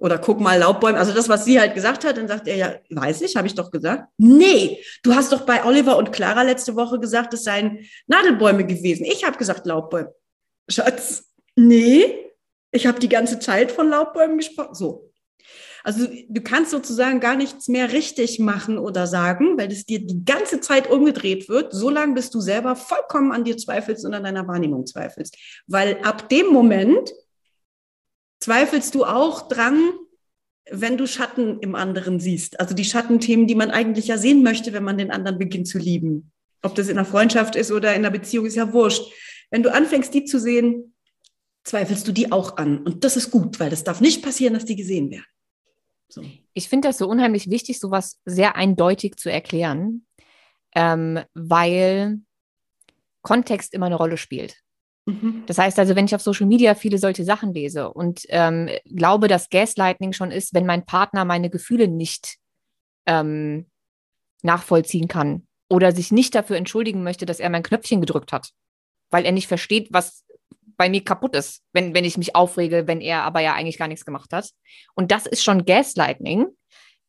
[0.00, 2.74] Oder guck mal, Laubbäume, also das, was sie halt gesagt hat, dann sagt er ja,
[2.88, 4.08] weiß ich, habe ich doch gesagt.
[4.16, 9.04] Nee, du hast doch bei Oliver und Clara letzte Woche gesagt, es seien Nadelbäume gewesen.
[9.04, 10.10] Ich habe gesagt Laubbäume.
[10.70, 12.32] Schatz, nee,
[12.72, 14.74] ich habe die ganze Zeit von Laubbäumen gesprochen.
[14.74, 15.12] So.
[15.84, 20.24] Also du kannst sozusagen gar nichts mehr richtig machen oder sagen, weil es dir die
[20.24, 24.48] ganze Zeit umgedreht wird, solange bis du selber vollkommen an dir zweifelst und an deiner
[24.48, 25.36] Wahrnehmung zweifelst.
[25.66, 27.12] Weil ab dem Moment
[28.40, 29.92] Zweifelst du auch dran,
[30.70, 32.58] wenn du Schatten im anderen siehst?
[32.58, 35.78] Also die Schattenthemen, die man eigentlich ja sehen möchte, wenn man den anderen beginnt zu
[35.78, 36.32] lieben.
[36.62, 39.12] Ob das in einer Freundschaft ist oder in einer Beziehung, ist ja wurscht.
[39.50, 40.94] Wenn du anfängst, die zu sehen,
[41.64, 42.78] zweifelst du die auch an.
[42.78, 45.26] Und das ist gut, weil das darf nicht passieren, dass die gesehen werden.
[46.08, 46.24] So.
[46.54, 50.06] Ich finde das so unheimlich wichtig, sowas sehr eindeutig zu erklären,
[50.74, 52.20] ähm, weil
[53.22, 54.56] Kontext immer eine Rolle spielt.
[55.06, 55.44] Mhm.
[55.46, 59.28] Das heißt also, wenn ich auf Social Media viele solche Sachen lese und ähm, glaube,
[59.28, 62.36] dass Gaslighting schon ist, wenn mein Partner meine Gefühle nicht
[63.06, 63.66] ähm,
[64.42, 68.50] nachvollziehen kann oder sich nicht dafür entschuldigen möchte, dass er mein Knöpfchen gedrückt hat,
[69.10, 70.24] weil er nicht versteht, was
[70.76, 73.88] bei mir kaputt ist, wenn, wenn ich mich aufrege, wenn er aber ja eigentlich gar
[73.88, 74.50] nichts gemacht hat.
[74.94, 76.46] Und das ist schon Gaslighting.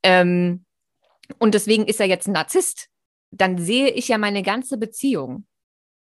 [0.04, 0.66] Ähm,
[1.40, 2.90] und deswegen ist er jetzt ein Narzisst.
[3.32, 5.46] Dann sehe ich ja meine ganze Beziehung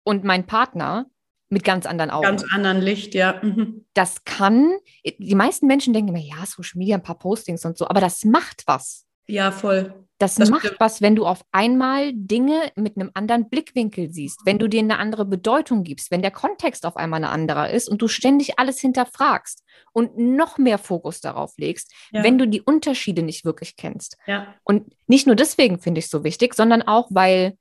[0.04, 1.06] und mein Partner
[1.50, 2.24] mit ganz anderen Augen.
[2.24, 3.40] Ganz anderen Licht, ja.
[3.42, 3.86] Mhm.
[3.94, 7.88] Das kann, die meisten Menschen denken immer, ja, Social Media, ein paar Postings und so,
[7.88, 9.06] aber das macht was.
[9.26, 9.92] Ja, voll.
[10.18, 10.80] Das, das macht stimmt.
[10.80, 14.98] was, wenn du auf einmal Dinge mit einem anderen Blickwinkel siehst, wenn du dir eine
[14.98, 18.80] andere Bedeutung gibst, wenn der Kontext auf einmal ein anderer ist und du ständig alles
[18.80, 22.24] hinterfragst und noch mehr Fokus darauf legst, ja.
[22.24, 24.16] wenn du die Unterschiede nicht wirklich kennst.
[24.26, 24.54] Ja.
[24.64, 27.56] Und nicht nur deswegen finde ich es so wichtig, sondern auch, weil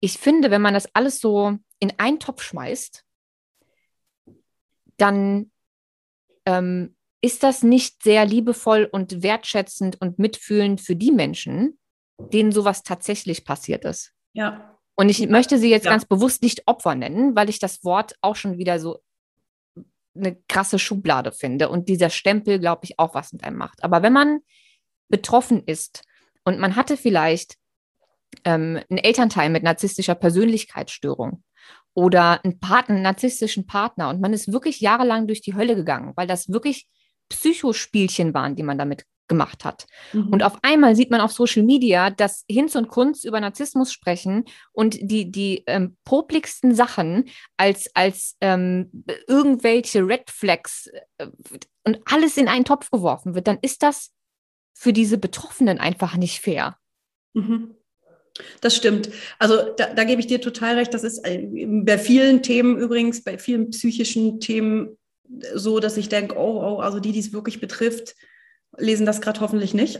[0.00, 3.04] ich finde, wenn man das alles so in einen Topf schmeißt,
[4.96, 5.50] dann
[6.46, 11.78] ähm, ist das nicht sehr liebevoll und wertschätzend und mitfühlend für die Menschen,
[12.18, 14.12] denen sowas tatsächlich passiert ist.
[14.32, 14.78] Ja.
[14.96, 15.92] Und ich möchte sie jetzt ja.
[15.92, 19.02] ganz bewusst nicht Opfer nennen, weil ich das Wort auch schon wieder so
[20.14, 23.82] eine krasse Schublade finde und dieser Stempel, glaube ich, auch was mit einem macht.
[23.84, 24.40] Aber wenn man
[25.08, 26.02] betroffen ist
[26.44, 27.56] und man hatte vielleicht
[28.44, 31.42] ähm, einen Elternteil mit narzisstischer Persönlichkeitsstörung
[31.94, 34.08] oder einen Partner, einen narzisstischen Partner.
[34.08, 36.88] Und man ist wirklich jahrelang durch die Hölle gegangen, weil das wirklich
[37.28, 39.86] Psychospielchen waren, die man damit gemacht hat.
[40.12, 40.28] Mhm.
[40.28, 44.44] Und auf einmal sieht man auf Social Media, dass Hinz und Kunz über Narzissmus sprechen
[44.72, 51.28] und die, die ähm, popligsten Sachen als, als ähm, irgendwelche Red Flags äh,
[51.84, 54.10] und alles in einen Topf geworfen wird, dann ist das
[54.74, 56.76] für diese Betroffenen einfach nicht fair.
[57.32, 57.76] Mhm.
[58.60, 59.10] Das stimmt.
[59.38, 60.92] Also da, da, gebe ich dir total recht.
[60.94, 64.98] Das ist äh, bei vielen Themen übrigens, bei vielen psychischen Themen
[65.54, 68.16] so, dass ich denke, oh, oh, also die, die es wirklich betrifft,
[68.76, 69.98] lesen das gerade hoffentlich nicht,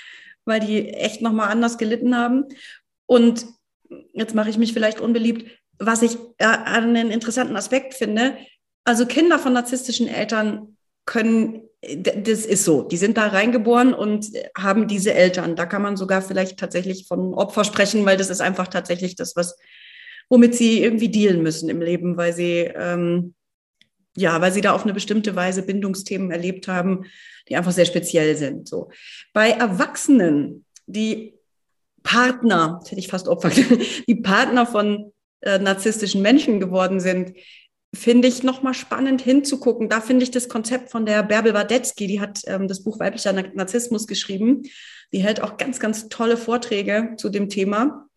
[0.44, 2.44] weil die echt nochmal anders gelitten haben.
[3.06, 3.46] Und
[4.12, 8.36] jetzt mache ich mich vielleicht unbeliebt, was ich äh, einen interessanten Aspekt finde,
[8.84, 14.86] also Kinder von narzisstischen Eltern können, das ist so, die sind da reingeboren und haben
[14.86, 15.56] diese Eltern.
[15.56, 19.34] Da kann man sogar vielleicht tatsächlich von Opfer sprechen, weil das ist einfach tatsächlich das,
[19.34, 19.58] was,
[20.28, 23.34] womit sie irgendwie dealen müssen im Leben, weil sie, ähm,
[24.16, 27.06] ja, weil sie da auf eine bestimmte Weise Bindungsthemen erlebt haben,
[27.48, 28.68] die einfach sehr speziell sind.
[28.68, 28.90] So.
[29.32, 31.34] Bei Erwachsenen, die
[32.04, 33.50] Partner, das hätte ich fast Opfer,
[34.06, 37.32] die Partner von äh, narzisstischen Menschen geworden sind,
[37.94, 39.88] finde ich nochmal spannend hinzugucken.
[39.88, 43.32] Da finde ich das Konzept von der Bärbel Wadetzky, die hat ähm, das Buch Weiblicher
[43.32, 44.62] Narzissmus geschrieben.
[45.12, 48.08] Die hält auch ganz, ganz tolle Vorträge zu dem Thema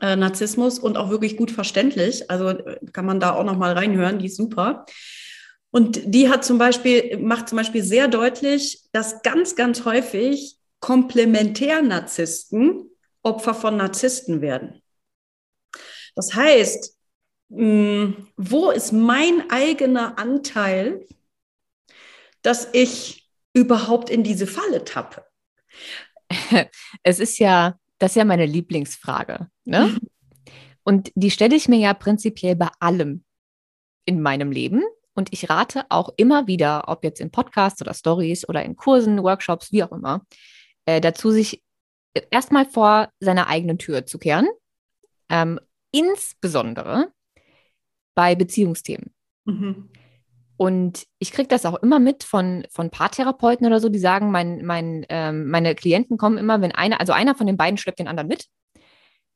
[0.00, 2.30] äh, Narzissmus und auch wirklich gut verständlich.
[2.30, 4.86] Also äh, kann man da auch nochmal reinhören, die ist super.
[5.70, 12.90] Und die hat zum Beispiel, macht zum Beispiel sehr deutlich, dass ganz, ganz häufig Komplementärnarzissten
[13.22, 14.82] Opfer von Narzissten werden.
[16.14, 16.96] Das heißt,
[17.54, 21.06] wo ist mein eigener Anteil,
[22.40, 25.24] dass ich überhaupt in diese Falle tappe?
[27.02, 29.48] Es ist ja, das ist ja meine Lieblingsfrage.
[29.64, 29.88] Ne?
[29.88, 29.98] Mhm.
[30.82, 33.24] Und die stelle ich mir ja prinzipiell bei allem
[34.06, 34.82] in meinem Leben.
[35.14, 39.22] Und ich rate auch immer wieder, ob jetzt in Podcasts oder Stories oder in Kursen,
[39.22, 40.24] Workshops, wie auch immer,
[40.86, 41.62] äh, dazu, sich
[42.30, 44.48] erstmal vor seiner eigenen Tür zu kehren.
[45.28, 45.60] Ähm,
[45.90, 47.12] insbesondere
[48.14, 49.12] bei Beziehungsthemen.
[49.44, 49.88] Mhm.
[50.56, 54.64] Und ich kriege das auch immer mit von, von Paartherapeuten oder so, die sagen, mein,
[54.64, 58.06] mein, ähm, meine Klienten kommen immer, wenn einer, also einer von den beiden schleppt den
[58.08, 58.46] anderen mit.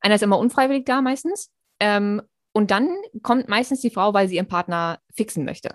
[0.00, 1.50] Einer ist immer unfreiwillig da meistens.
[1.80, 2.88] Ähm, und dann
[3.22, 5.74] kommt meistens die Frau, weil sie ihren Partner fixen möchte.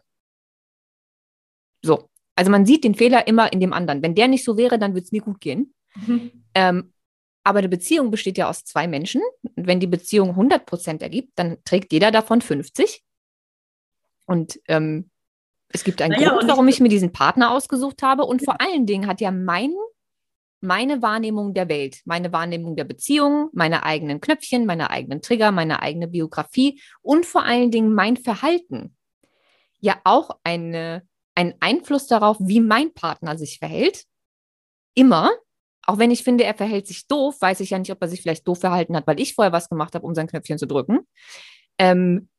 [1.84, 2.10] So.
[2.36, 4.02] Also man sieht den Fehler immer in dem anderen.
[4.02, 5.74] Wenn der nicht so wäre, dann würde es mir gut gehen.
[5.96, 6.32] Mhm.
[6.56, 6.94] Ähm,
[7.44, 9.22] aber eine Beziehung besteht ja aus zwei Menschen.
[9.56, 13.04] Wenn die Beziehung 100 Prozent ergibt, dann trägt jeder davon 50.
[14.26, 15.10] Und ähm,
[15.70, 18.24] es gibt einen naja, Grund, warum ich mir diesen Partner ausgesucht habe.
[18.24, 19.74] Und vor allen Dingen hat ja mein,
[20.60, 25.82] meine Wahrnehmung der Welt, meine Wahrnehmung der Beziehung, meine eigenen Knöpfchen, meine eigenen Trigger, meine
[25.82, 28.96] eigene Biografie und vor allen Dingen mein Verhalten
[29.80, 34.06] ja auch eine, einen Einfluss darauf, wie mein Partner sich verhält.
[34.94, 35.32] Immer,
[35.88, 38.22] auch wenn ich finde, er verhält sich doof, weiß ich ja nicht, ob er sich
[38.22, 41.00] vielleicht doof verhalten hat, weil ich vorher was gemacht habe, um sein Knöpfchen zu drücken.
[41.78, 42.30] Ähm,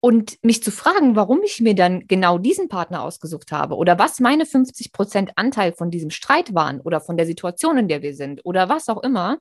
[0.00, 4.18] und mich zu fragen, warum ich mir dann genau diesen Partner ausgesucht habe oder was
[4.18, 8.14] meine 50 Prozent Anteil von diesem Streit waren oder von der Situation, in der wir
[8.14, 9.38] sind oder was auch immer,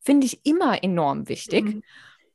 [0.00, 1.64] finde ich immer enorm wichtig.
[1.64, 1.82] Mhm.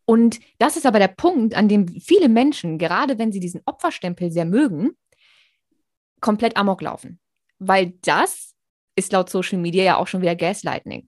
[0.05, 4.31] Und das ist aber der Punkt, an dem viele Menschen, gerade wenn sie diesen Opferstempel
[4.31, 4.97] sehr mögen,
[6.19, 7.19] komplett amok laufen.
[7.59, 8.48] Weil das
[8.99, 11.07] ist laut Social Media ja auch schon wieder Gaslighting.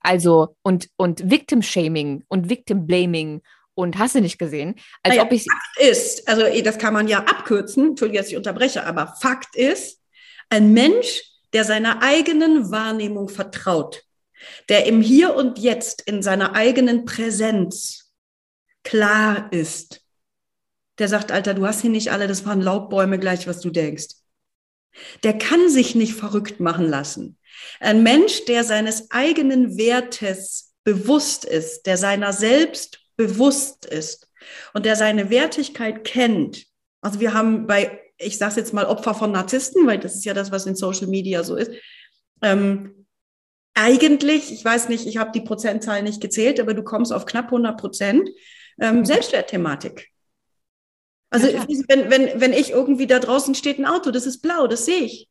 [0.00, 3.42] Also und, und Victim Shaming und Victim Blaming
[3.74, 4.76] und hast du nicht gesehen?
[5.02, 8.30] Als naja, ob ich Fakt ist, also eh, das kann man ja abkürzen, Entschuldigung, dass
[8.30, 10.00] ich unterbreche, aber Fakt ist,
[10.48, 14.02] ein Mensch, der seiner eigenen Wahrnehmung vertraut,
[14.68, 18.12] der im Hier und Jetzt in seiner eigenen Präsenz
[18.82, 20.02] klar ist,
[20.98, 24.14] der sagt, Alter, du hast hier nicht alle, das waren Laubbäume gleich, was du denkst.
[25.22, 27.38] Der kann sich nicht verrückt machen lassen.
[27.80, 34.28] Ein Mensch, der seines eigenen Wertes bewusst ist, der seiner selbst bewusst ist
[34.74, 36.66] und der seine Wertigkeit kennt.
[37.00, 40.34] Also wir haben bei, ich sage jetzt mal Opfer von Narzissten, weil das ist ja
[40.34, 41.72] das, was in Social Media so ist.
[42.42, 43.06] Ähm,
[43.74, 47.46] eigentlich, ich weiß nicht, ich habe die Prozentzahl nicht gezählt, aber du kommst auf knapp
[47.46, 48.30] 100 Prozent
[48.80, 50.10] ähm, Selbstwertthematik.
[51.30, 54.66] Also ja, wenn, wenn, wenn ich irgendwie da draußen steht ein Auto, das ist blau,
[54.66, 55.28] das sehe ich.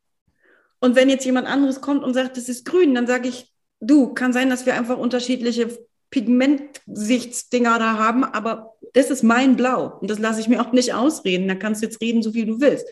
[0.80, 4.14] Und wenn jetzt jemand anderes kommt und sagt, das ist grün, dann sage ich, du,
[4.14, 5.78] kann sein, dass wir einfach unterschiedliche
[6.10, 10.94] Pigmentsichtsdinger da haben, aber das ist mein Blau und das lasse ich mir auch nicht
[10.94, 11.48] ausreden.
[11.48, 12.88] Da kannst du jetzt reden, so viel du willst.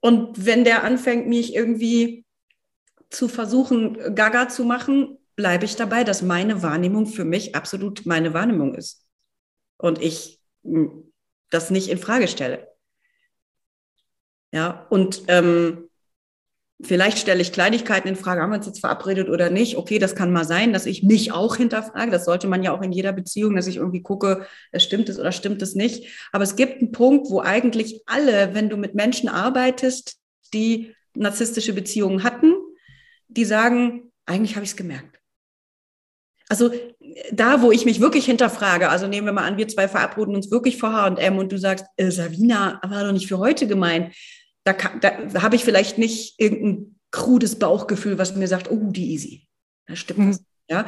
[0.00, 2.24] Und wenn der anfängt, mich irgendwie
[3.10, 8.34] zu versuchen, gaga zu machen, bleibe ich dabei, dass meine Wahrnehmung für mich absolut meine
[8.34, 9.04] Wahrnehmung ist.
[9.78, 10.40] Und ich
[11.50, 12.68] das nicht in Frage stelle.
[14.52, 15.90] Ja, und ähm,
[16.82, 19.76] vielleicht stelle ich Kleinigkeiten in Frage, haben wir uns jetzt verabredet oder nicht?
[19.76, 22.10] Okay, das kann mal sein, dass ich mich auch hinterfrage.
[22.10, 25.32] Das sollte man ja auch in jeder Beziehung, dass ich irgendwie gucke, stimmt es oder
[25.32, 26.28] stimmt es nicht.
[26.32, 30.16] Aber es gibt einen Punkt, wo eigentlich alle, wenn du mit Menschen arbeitest,
[30.52, 32.54] die narzisstische Beziehungen hatten,
[33.28, 35.20] die sagen, eigentlich habe ich es gemerkt.
[36.48, 36.72] also
[37.32, 40.50] da, wo ich mich wirklich hinterfrage, also nehmen wir mal an, wir zwei verabreden uns
[40.50, 44.14] wirklich vor H&M und du sagst, äh, Savina, war doch nicht für heute gemeint.
[44.64, 49.48] Da, da habe ich vielleicht nicht irgendein krudes Bauchgefühl, was mir sagt, oh, die easy.
[49.86, 50.30] Da stimmt mhm.
[50.30, 50.42] was.
[50.68, 50.86] Ja,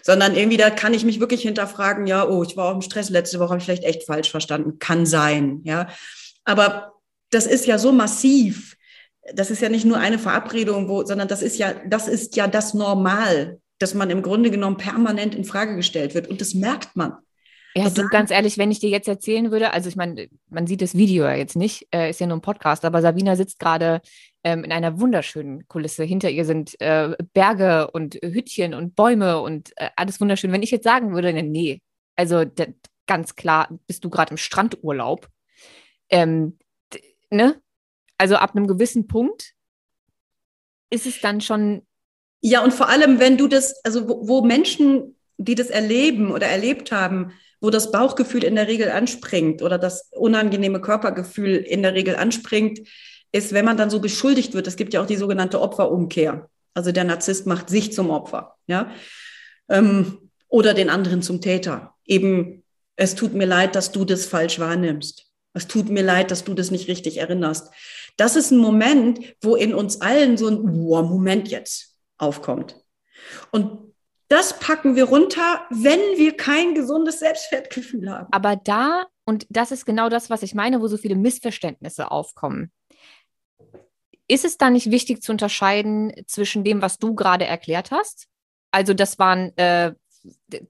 [0.00, 3.10] sondern irgendwie da kann ich mich wirklich hinterfragen, ja, oh, ich war auch im Stress
[3.10, 5.88] letzte Woche, habe ich vielleicht echt falsch verstanden, kann sein, ja.
[6.44, 6.92] Aber
[7.30, 8.76] das ist ja so massiv.
[9.34, 12.46] Das ist ja nicht nur eine Verabredung, wo, sondern das ist ja, das ist ja
[12.46, 16.28] das Normal, dass man im Grunde genommen permanent in Frage gestellt wird.
[16.28, 17.14] Und das merkt man.
[17.76, 20.80] Ja, du, ganz ehrlich, wenn ich dir jetzt erzählen würde, also ich meine, man sieht
[20.80, 24.00] das Video ja jetzt nicht, äh, ist ja nur ein Podcast, aber Sabina sitzt gerade
[24.44, 26.04] ähm, in einer wunderschönen Kulisse.
[26.04, 30.52] Hinter ihr sind äh, Berge und Hütchen und Bäume und äh, alles wunderschön.
[30.52, 31.82] Wenn ich jetzt sagen würde, nee,
[32.14, 32.44] also
[33.06, 35.28] ganz klar bist du gerade im Strandurlaub,
[36.10, 36.58] ähm,
[37.30, 37.60] ne?
[38.18, 39.54] Also ab einem gewissen Punkt
[40.90, 41.84] ist es dann schon.
[42.46, 46.46] Ja, und vor allem, wenn du das, also wo, wo Menschen, die das erleben oder
[46.46, 51.94] erlebt haben, wo das Bauchgefühl in der Regel anspringt oder das unangenehme Körpergefühl in der
[51.94, 52.80] Regel anspringt,
[53.32, 54.66] ist, wenn man dann so beschuldigt wird.
[54.66, 56.50] Es gibt ja auch die sogenannte Opferumkehr.
[56.74, 58.90] Also der Narzisst macht sich zum Opfer, ja,
[59.70, 61.94] ähm, oder den anderen zum Täter.
[62.04, 62.62] Eben,
[62.96, 65.30] es tut mir leid, dass du das falsch wahrnimmst.
[65.54, 67.72] Es tut mir leid, dass du das nicht richtig erinnerst.
[68.18, 71.93] Das ist ein Moment, wo in uns allen so ein wow, Moment jetzt
[72.24, 72.76] aufkommt.
[73.50, 73.94] Und
[74.28, 78.28] das packen wir runter, wenn wir kein gesundes Selbstwertgefühl haben.
[78.32, 82.72] Aber da, und das ist genau das, was ich meine, wo so viele Missverständnisse aufkommen.
[84.26, 88.26] Ist es da nicht wichtig zu unterscheiden zwischen dem, was du gerade erklärt hast?
[88.70, 89.92] Also, das waren äh,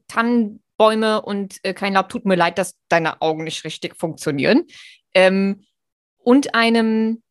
[0.09, 2.09] Tannenbäume und äh, kein Laub.
[2.09, 4.65] Tut mir leid, dass deine Augen nicht richtig funktionieren.
[5.15, 5.65] Ähm,
[6.19, 7.23] und einem,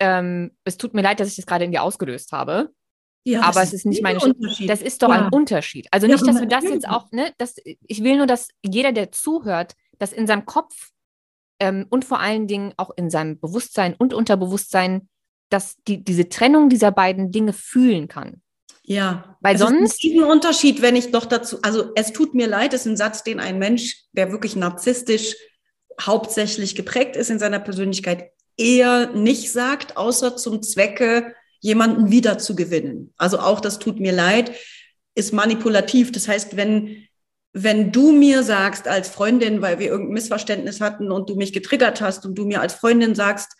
[0.00, 2.72] ähm, es tut mir leid, dass ich das gerade in dir ausgelöst habe.
[3.26, 4.70] Ja, aber es ist nicht meine Unterschied.
[4.70, 5.26] Das ist doch ja.
[5.26, 5.88] ein Unterschied.
[5.90, 9.10] Also nicht, dass wir das jetzt auch, ne, das, ich will nur, dass jeder, der
[9.10, 10.90] zuhört, das in seinem Kopf
[11.58, 15.08] ähm, und vor allen Dingen auch in seinem Bewusstsein und Unterbewusstsein,
[15.48, 18.42] dass die, diese Trennung dieser beiden Dinge fühlen kann.
[18.84, 20.04] Ja, weil es sonst.
[20.04, 23.24] Ist ein Unterschied, wenn ich doch dazu, also es tut mir leid, ist ein Satz,
[23.24, 25.34] den ein Mensch, der wirklich narzisstisch
[26.00, 31.34] hauptsächlich geprägt ist in seiner Persönlichkeit, eher nicht sagt, außer zum Zwecke,
[31.66, 33.12] jemanden wiederzugewinnen.
[33.16, 34.52] Also auch das tut mir leid,
[35.16, 36.12] ist manipulativ.
[36.12, 37.08] Das heißt, wenn,
[37.52, 42.00] wenn du mir sagst als Freundin, weil wir irgendein Missverständnis hatten und du mich getriggert
[42.00, 43.56] hast und du mir als Freundin sagst,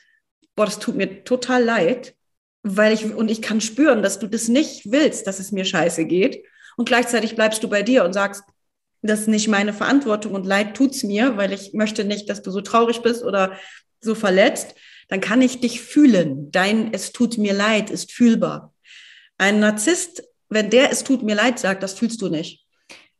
[0.54, 2.14] boah, das tut mir total leid,
[2.62, 6.04] weil ich, und ich kann spüren, dass du das nicht willst, dass es mir scheiße
[6.04, 6.44] geht.
[6.76, 8.44] Und gleichzeitig bleibst du bei dir und sagst,
[9.02, 12.52] das ist nicht meine Verantwortung und leid tut's mir, weil ich möchte nicht, dass du
[12.52, 13.58] so traurig bist oder
[14.00, 14.76] so verletzt
[15.08, 16.50] dann kann ich dich fühlen.
[16.50, 18.74] Dein Es tut mir leid ist fühlbar.
[19.38, 22.64] Ein Narzisst, wenn der Es tut mir leid sagt, das fühlst du nicht.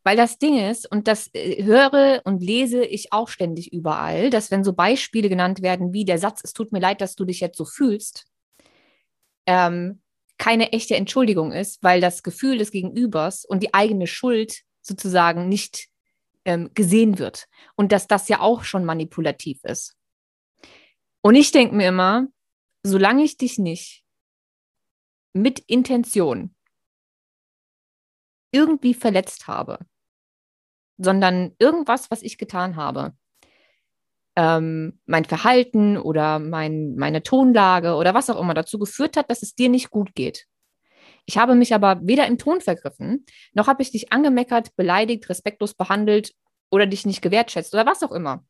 [0.05, 4.53] Weil das Ding ist, und das äh, höre und lese ich auch ständig überall, dass
[4.53, 7.40] wenn so Beispiele genannt werden wie der Satz, es tut mir leid, dass du dich
[7.40, 8.25] jetzt so fühlst,
[9.46, 10.01] ähm,
[10.38, 15.88] keine echte Entschuldigung ist, weil das Gefühl des Gegenübers und die eigene Schuld sozusagen nicht
[16.44, 17.46] ähm, gesehen wird.
[17.75, 19.96] Und dass das ja auch schon manipulativ ist.
[21.26, 22.28] Und ich denke mir immer,
[22.84, 24.04] solange ich dich nicht
[25.32, 26.54] mit Intention
[28.52, 29.80] irgendwie verletzt habe,
[30.98, 33.16] sondern irgendwas, was ich getan habe,
[34.36, 39.42] ähm, mein Verhalten oder mein, meine Tonlage oder was auch immer dazu geführt hat, dass
[39.42, 40.46] es dir nicht gut geht.
[41.24, 45.74] Ich habe mich aber weder im Ton vergriffen, noch habe ich dich angemeckert, beleidigt, respektlos
[45.74, 46.34] behandelt
[46.70, 48.44] oder dich nicht gewertschätzt oder was auch immer.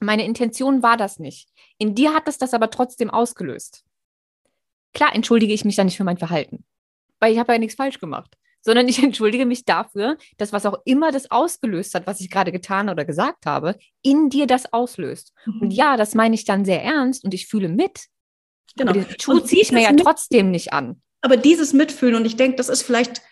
[0.00, 1.48] Meine Intention war das nicht.
[1.78, 3.84] In dir hat es das aber trotzdem ausgelöst.
[4.94, 6.64] Klar entschuldige ich mich dann nicht für mein Verhalten,
[7.20, 10.78] weil ich habe ja nichts falsch gemacht, sondern ich entschuldige mich dafür, dass was auch
[10.84, 15.32] immer das ausgelöst hat, was ich gerade getan oder gesagt habe, in dir das auslöst.
[15.46, 15.60] Mhm.
[15.60, 18.06] Und ja, das meine ich dann sehr ernst und ich fühle mit.
[18.76, 18.90] Genau.
[18.90, 21.02] Aber den Schuh ziehe ich mir ja trotzdem nicht an.
[21.20, 23.22] Aber dieses Mitfühlen, und ich denke, das ist vielleicht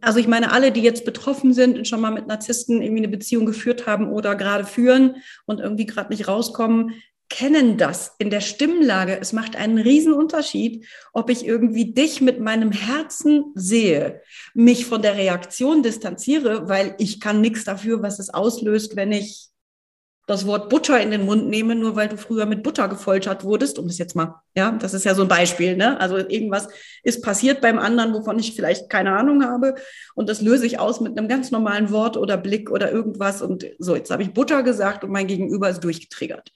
[0.00, 3.08] also ich meine, alle, die jetzt betroffen sind und schon mal mit Narzissten irgendwie eine
[3.08, 6.94] Beziehung geführt haben oder gerade führen und irgendwie gerade nicht rauskommen,
[7.30, 9.18] kennen das in der Stimmlage.
[9.20, 14.20] Es macht einen riesen Unterschied, ob ich irgendwie dich mit meinem Herzen sehe,
[14.52, 19.48] mich von der Reaktion distanziere, weil ich kann nichts dafür, was es auslöst, wenn ich
[20.26, 23.78] das Wort Butter in den Mund nehme, nur weil du früher mit Butter gefoltert wurdest,
[23.78, 26.00] um das jetzt mal, ja, das ist ja so ein Beispiel, ne?
[26.00, 26.68] Also irgendwas
[27.02, 29.74] ist passiert beim anderen, wovon ich vielleicht keine Ahnung habe
[30.14, 33.66] und das löse ich aus mit einem ganz normalen Wort oder Blick oder irgendwas und
[33.78, 36.52] so, jetzt habe ich Butter gesagt und mein Gegenüber ist durchgetriggert.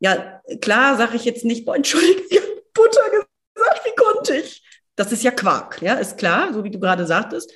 [0.00, 4.62] Ja, klar sage ich jetzt nicht, boah, entschuldige, ich habe Butter gesagt, wie konnte ich?
[4.96, 7.52] Das ist ja Quark, ja, ist klar, so wie du gerade sagtest.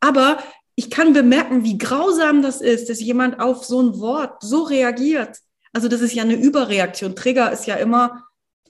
[0.00, 0.38] Aber
[0.80, 5.36] ich kann bemerken, wie grausam das ist, dass jemand auf so ein Wort so reagiert.
[5.74, 7.14] Also das ist ja eine Überreaktion.
[7.14, 8.24] Trigger ist ja immer,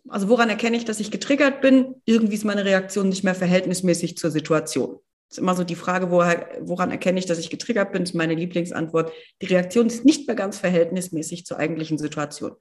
[0.08, 1.94] also woran erkenne ich, dass ich getriggert bin?
[2.06, 4.98] Irgendwie ist meine Reaktion nicht mehr verhältnismäßig zur Situation.
[5.28, 8.16] Das ist immer so die Frage, woran erkenne ich, dass ich getriggert bin, das ist
[8.16, 9.12] meine Lieblingsantwort.
[9.40, 12.56] Die Reaktion ist nicht mehr ganz verhältnismäßig zur eigentlichen Situation.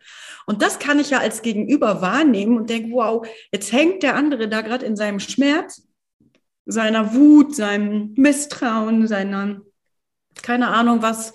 [0.45, 4.47] Und das kann ich ja als Gegenüber wahrnehmen und denke, wow, jetzt hängt der andere
[4.47, 5.88] da gerade in seinem Schmerz,
[6.71, 9.61] seiner Wut, seinem Misstrauen, seiner,
[10.41, 11.33] keine Ahnung was,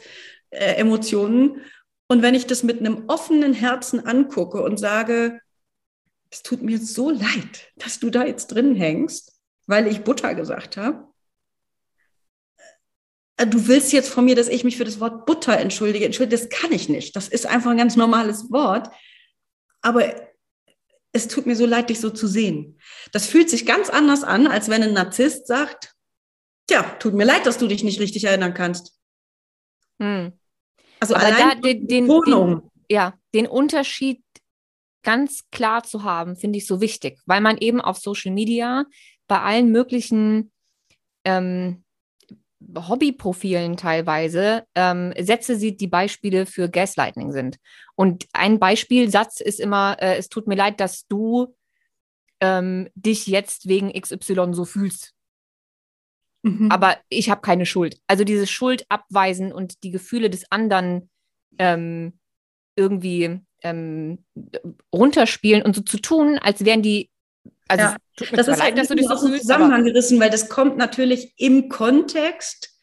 [0.50, 1.60] äh, Emotionen.
[2.06, 5.40] Und wenn ich das mit einem offenen Herzen angucke und sage,
[6.30, 10.76] es tut mir so leid, dass du da jetzt drin hängst, weil ich Butter gesagt
[10.76, 11.08] habe.
[13.36, 16.04] Äh, du willst jetzt von mir, dass ich mich für das Wort Butter entschuldige.
[16.04, 17.16] Entschuldige, das kann ich nicht.
[17.16, 18.88] Das ist einfach ein ganz normales Wort.
[19.80, 20.23] Aber
[21.14, 22.78] es tut mir so leid, dich so zu sehen.
[23.12, 25.94] Das fühlt sich ganz anders an, als wenn ein Narzisst sagt,
[26.66, 28.98] tja, tut mir leid, dass du dich nicht richtig erinnern kannst.
[30.00, 30.32] Hm.
[30.98, 34.22] Also Aber allein da, den, den, den, ja, den Unterschied
[35.04, 38.84] ganz klar zu haben, finde ich so wichtig, weil man eben auf Social Media
[39.28, 40.50] bei allen möglichen
[41.24, 41.84] ähm,
[42.76, 47.58] Hobbyprofilen teilweise ähm, Sätze sieht, die Beispiele für Gaslighting sind.
[47.96, 51.54] Und ein Beispielsatz ist immer, äh, es tut mir leid, dass du
[52.40, 55.12] ähm, dich jetzt wegen XY so fühlst.
[56.42, 56.70] Mhm.
[56.70, 58.00] Aber ich habe keine Schuld.
[58.06, 61.08] Also diese Schuld abweisen und die Gefühle des anderen
[61.58, 62.18] ähm,
[62.76, 64.24] irgendwie ähm,
[64.92, 67.10] runterspielen und so zu tun, als wären die
[67.66, 67.96] also ja,
[68.30, 71.32] das ist leid, halt dass du dich so fühlst, Zusammenhang gerissen, weil das kommt natürlich
[71.38, 72.73] im Kontext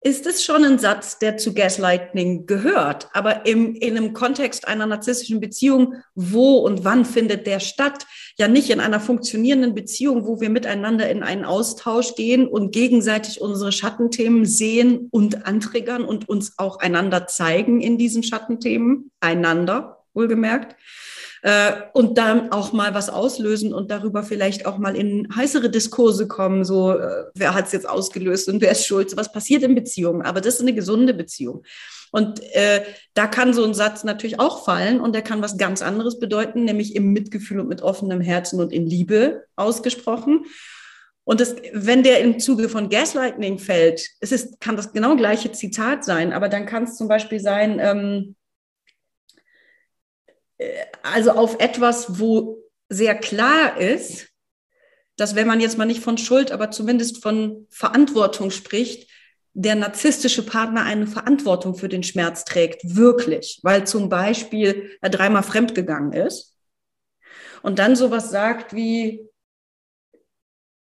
[0.00, 3.08] ist es schon ein Satz, der zu Gaslighting gehört.
[3.14, 8.06] Aber im, in einem Kontext einer narzisstischen Beziehung, wo und wann findet der statt?
[8.36, 13.40] Ja, nicht in einer funktionierenden Beziehung, wo wir miteinander in einen Austausch gehen und gegenseitig
[13.40, 20.76] unsere Schattenthemen sehen und antriggern und uns auch einander zeigen in diesen Schattenthemen, einander, wohlgemerkt
[21.42, 26.28] äh, und dann auch mal was auslösen und darüber vielleicht auch mal in heißere Diskurse
[26.28, 29.74] kommen, so äh, wer hat es jetzt ausgelöst und wer ist schuld, was passiert in
[29.74, 31.62] Beziehungen, aber das ist eine gesunde Beziehung.
[32.10, 32.82] Und äh,
[33.14, 36.64] da kann so ein Satz natürlich auch fallen und der kann was ganz anderes bedeuten,
[36.64, 40.46] nämlich im Mitgefühl und mit offenem Herzen und in Liebe ausgesprochen.
[41.24, 45.52] Und das, wenn der im Zuge von Gaslighting fällt, es ist, kann das genau gleiche
[45.52, 48.34] Zitat sein, aber dann kann es zum Beispiel sein, ähm,
[51.02, 54.28] also auf etwas, wo sehr klar ist,
[55.16, 59.10] dass wenn man jetzt mal nicht von Schuld, aber zumindest von Verantwortung spricht,
[59.52, 65.42] der narzisstische Partner eine Verantwortung für den Schmerz trägt, wirklich, weil zum Beispiel er dreimal
[65.42, 66.56] fremdgegangen ist
[67.62, 69.28] und dann sowas sagt wie,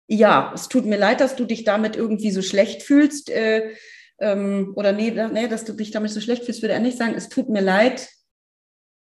[0.06, 3.74] ja, es tut mir leid, dass du dich damit irgendwie so schlecht fühlst, äh,
[4.18, 7.14] ähm, oder nee, nee, dass du dich damit so schlecht fühlst, würde er nicht sagen,
[7.14, 8.08] es tut mir leid,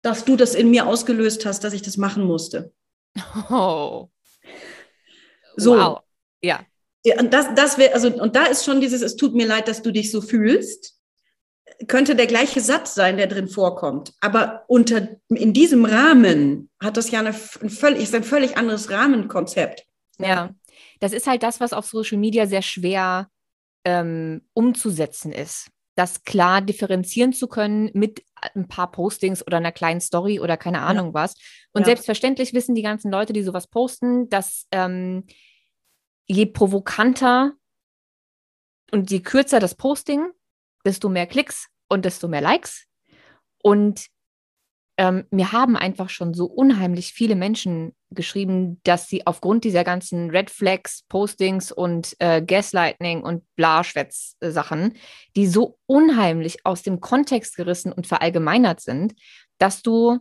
[0.05, 2.73] dass du das in mir ausgelöst hast, dass ich das machen musste.
[3.51, 4.09] Oh.
[5.57, 5.77] So.
[5.77, 6.01] Wow.
[6.43, 6.61] Ja.
[7.05, 9.67] ja und das, das wäre, also, und da ist schon dieses, es tut mir leid,
[9.67, 11.01] dass du dich so fühlst,
[11.89, 14.13] könnte der gleiche Satz sein, der drin vorkommt.
[14.21, 18.91] Aber unter, in diesem Rahmen hat das ja eine, ein völlig, ist ein völlig anderes
[18.91, 19.87] Rahmenkonzept.
[20.19, 20.55] Ja.
[21.01, 23.31] Das ist halt das, was auf Social Media sehr schwer
[23.85, 28.25] ähm, umzusetzen ist das klar differenzieren zu können mit
[28.55, 31.15] ein paar Postings oder einer kleinen Story oder keine Ahnung ja.
[31.15, 31.35] was.
[31.73, 31.87] Und ja.
[31.87, 35.25] selbstverständlich wissen die ganzen Leute, die sowas posten, dass ähm,
[36.27, 37.53] je provokanter
[38.91, 40.31] und je kürzer das Posting,
[40.85, 42.87] desto mehr Klicks und desto mehr Likes.
[43.63, 44.07] Und
[44.97, 50.31] ähm, mir haben einfach schon so unheimlich viele Menschen geschrieben, dass sie aufgrund dieser ganzen
[50.31, 54.95] Red Flags, Postings und äh, Gaslighting und Blaschwätz-Sachen,
[55.37, 59.15] die so unheimlich aus dem Kontext gerissen und verallgemeinert sind,
[59.59, 60.19] dass du,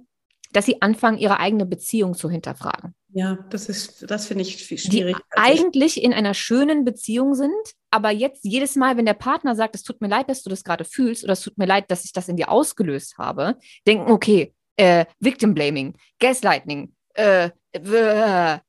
[0.52, 2.96] dass sie anfangen, ihre eigene Beziehung zu hinterfragen.
[3.16, 5.16] Ja, das ist, das finde ich schwierig.
[5.18, 7.52] Die eigentlich in einer schönen Beziehung sind,
[7.92, 10.64] aber jetzt jedes Mal, wenn der Partner sagt, es tut mir leid, dass du das
[10.64, 14.12] gerade fühlst oder es tut mir leid, dass ich das in dir ausgelöst habe, denken,
[14.12, 18.60] okay, äh, Victim Blaming, Gaslighting, äh, äh,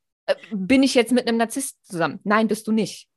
[0.53, 2.21] bin ich jetzt mit einem Narzissten zusammen?
[2.25, 3.09] Nein, bist du nicht.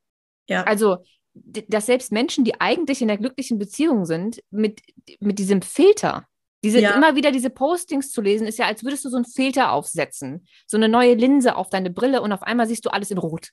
[0.47, 0.63] Ja.
[0.63, 0.97] Also,
[1.33, 4.81] dass selbst Menschen, die eigentlich in einer glücklichen Beziehung sind, mit,
[5.19, 6.27] mit diesem Filter,
[6.63, 6.91] diese, ja.
[6.91, 10.47] immer wieder diese Postings zu lesen, ist ja, als würdest du so einen Filter aufsetzen,
[10.65, 13.51] so eine neue Linse auf deine Brille und auf einmal siehst du alles in Rot.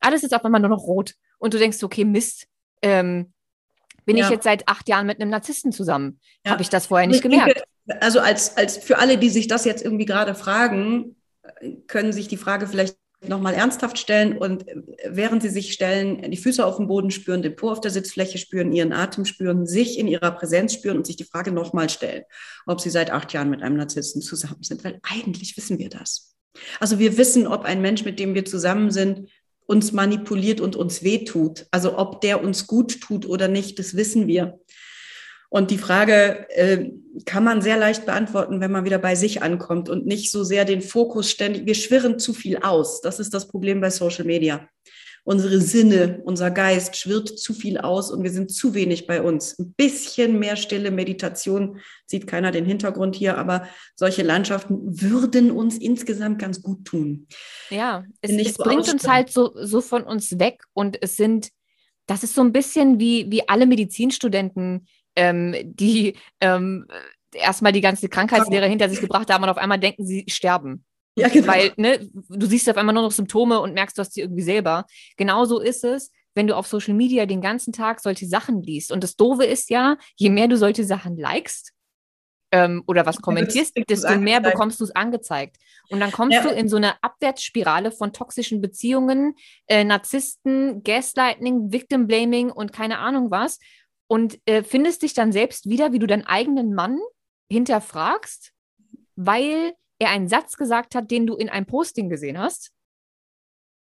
[0.00, 1.14] Alles ist auf einmal nur noch rot.
[1.38, 2.46] Und du denkst, okay, Mist,
[2.80, 3.32] ähm,
[4.06, 4.24] bin ja.
[4.24, 6.20] ich jetzt seit acht Jahren mit einem Narzissten zusammen?
[6.44, 6.52] Ja.
[6.52, 7.62] Habe ich das vorher nicht gemerkt?
[8.00, 11.16] Also als, als für alle, die sich das jetzt irgendwie gerade fragen,
[11.86, 14.76] können sich die Frage vielleicht nochmal ernsthaft stellen und äh,
[15.08, 18.38] während sie sich stellen, die Füße auf dem Boden spüren, den Po auf der Sitzfläche
[18.38, 22.24] spüren, ihren Atem spüren, sich in ihrer Präsenz spüren und sich die Frage nochmal stellen,
[22.66, 26.36] ob sie seit acht Jahren mit einem Narzissten zusammen sind, weil eigentlich wissen wir das.
[26.78, 29.28] Also wir wissen, ob ein Mensch, mit dem wir zusammen sind,
[29.66, 31.66] uns manipuliert und uns wehtut.
[31.70, 34.60] Also ob der uns gut tut oder nicht, das wissen wir.
[35.48, 36.90] Und die Frage äh,
[37.24, 40.64] kann man sehr leicht beantworten, wenn man wieder bei sich ankommt und nicht so sehr
[40.64, 41.66] den Fokus ständig.
[41.66, 43.00] Wir schwirren zu viel aus.
[43.00, 44.68] Das ist das Problem bei Social Media.
[45.28, 49.58] Unsere Sinne, unser Geist schwirrt zu viel aus und wir sind zu wenig bei uns.
[49.58, 53.66] Ein bisschen mehr stille Meditation, sieht keiner den Hintergrund hier, aber
[53.96, 57.26] solche Landschaften würden uns insgesamt ganz gut tun.
[57.70, 61.48] Ja, es, es so bringt uns halt so, so von uns weg und es sind,
[62.06, 64.86] das ist so ein bisschen wie, wie alle Medizinstudenten,
[65.16, 66.86] ähm, die ähm,
[67.32, 70.84] erstmal die ganze Krankheitslehre hinter sich gebracht haben und auf einmal denken, sie sterben.
[71.18, 71.48] Ja, genau.
[71.48, 74.42] Weil ne, du siehst auf einmal nur noch Symptome und merkst, du hast sie irgendwie
[74.42, 74.84] selber.
[75.16, 78.92] Genauso ist es, wenn du auf Social Media den ganzen Tag solche Sachen liest.
[78.92, 81.72] Und das Doofe ist ja, je mehr du solche Sachen likest
[82.52, 85.56] ähm, oder was kommentierst, desto mehr bekommst du es angezeigt.
[85.88, 86.42] Und dann kommst ja.
[86.42, 89.34] du in so eine Abwärtsspirale von toxischen Beziehungen,
[89.68, 93.58] äh, Narzissten, Gaslighting, Victim Blaming und keine Ahnung was
[94.08, 96.98] und äh, findest dich dann selbst wieder, wie du deinen eigenen Mann
[97.50, 98.52] hinterfragst,
[99.16, 102.72] weil er einen Satz gesagt hat, den du in einem Posting gesehen hast.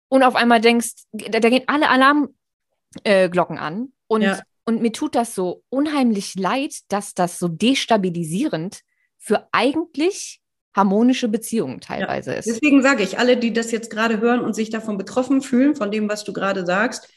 [0.10, 3.94] Und auf einmal denkst, da, da gehen alle Alarmglocken äh, an.
[4.08, 4.40] Und, ja.
[4.66, 8.82] und mir tut das so unheimlich leid, dass das so destabilisierend
[9.18, 10.42] für eigentlich
[10.76, 12.38] harmonische Beziehungen teilweise ja.
[12.38, 12.48] ist.
[12.48, 15.92] Deswegen sage ich, alle, die das jetzt gerade hören und sich davon betroffen fühlen, von
[15.92, 17.12] dem, was du gerade sagst,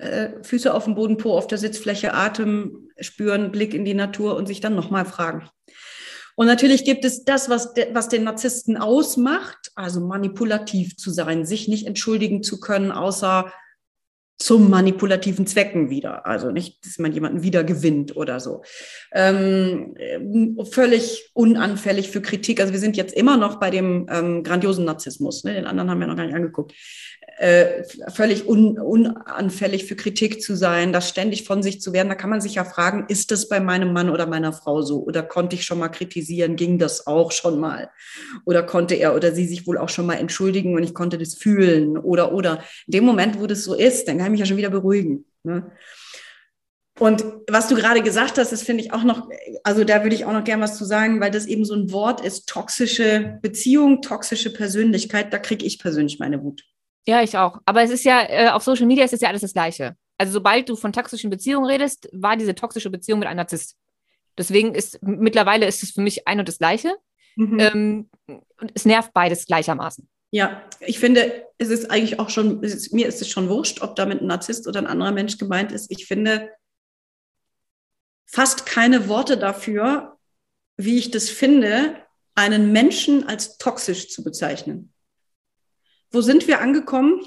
[0.00, 4.36] äh, Füße auf dem Boden, Po auf der Sitzfläche, Atem spüren, Blick in die Natur
[4.36, 5.48] und sich dann nochmal fragen.
[6.36, 11.44] Und natürlich gibt es das, was, de, was den Narzissten ausmacht, also manipulativ zu sein,
[11.44, 13.52] sich nicht entschuldigen zu können, außer
[14.38, 16.26] zum manipulativen Zwecken wieder.
[16.26, 18.62] Also nicht, dass man jemanden wieder gewinnt oder so.
[19.12, 19.94] Ähm,
[20.72, 22.58] völlig unanfällig für Kritik.
[22.58, 25.44] Also wir sind jetzt immer noch bei dem ähm, grandiosen Narzissmus.
[25.44, 25.52] Ne?
[25.52, 26.72] Den anderen haben wir noch gar nicht angeguckt
[27.40, 32.10] äh, völlig un, unanfällig für Kritik zu sein, das ständig von sich zu werden.
[32.10, 35.02] Da kann man sich ja fragen, ist das bei meinem Mann oder meiner Frau so?
[35.02, 36.56] Oder konnte ich schon mal kritisieren?
[36.56, 37.88] Ging das auch schon mal?
[38.44, 41.32] Oder konnte er oder sie sich wohl auch schon mal entschuldigen und ich konnte das
[41.32, 41.96] fühlen?
[41.96, 42.62] Oder, oder.
[42.86, 45.24] In dem Moment, wo das so ist, dann kann ich mich ja schon wieder beruhigen.
[45.42, 45.72] Ne?
[46.98, 49.30] Und was du gerade gesagt hast, das finde ich auch noch,
[49.64, 51.90] also da würde ich auch noch gern was zu sagen, weil das eben so ein
[51.90, 56.64] Wort ist, toxische Beziehung, toxische Persönlichkeit, da kriege ich persönlich meine Wut.
[57.06, 57.58] Ja, ich auch.
[57.64, 59.96] Aber es ist ja, äh, auf Social Media ist es ja alles das Gleiche.
[60.18, 63.76] Also sobald du von toxischen Beziehungen redest, war diese toxische Beziehung mit einem Narzisst.
[64.36, 66.94] Deswegen ist mittlerweile ist es für mich ein und das Gleiche.
[67.36, 67.58] Mhm.
[67.58, 70.08] Ähm, und es nervt beides gleichermaßen.
[70.30, 73.96] Ja, ich finde, es ist eigentlich auch schon, ist, mir ist es schon wurscht, ob
[73.96, 75.90] damit ein Narzisst oder ein anderer Mensch gemeint ist.
[75.90, 76.50] Ich finde
[78.26, 80.18] fast keine Worte dafür,
[80.76, 81.96] wie ich das finde,
[82.34, 84.92] einen Menschen als toxisch zu bezeichnen
[86.10, 87.20] wo sind wir angekommen?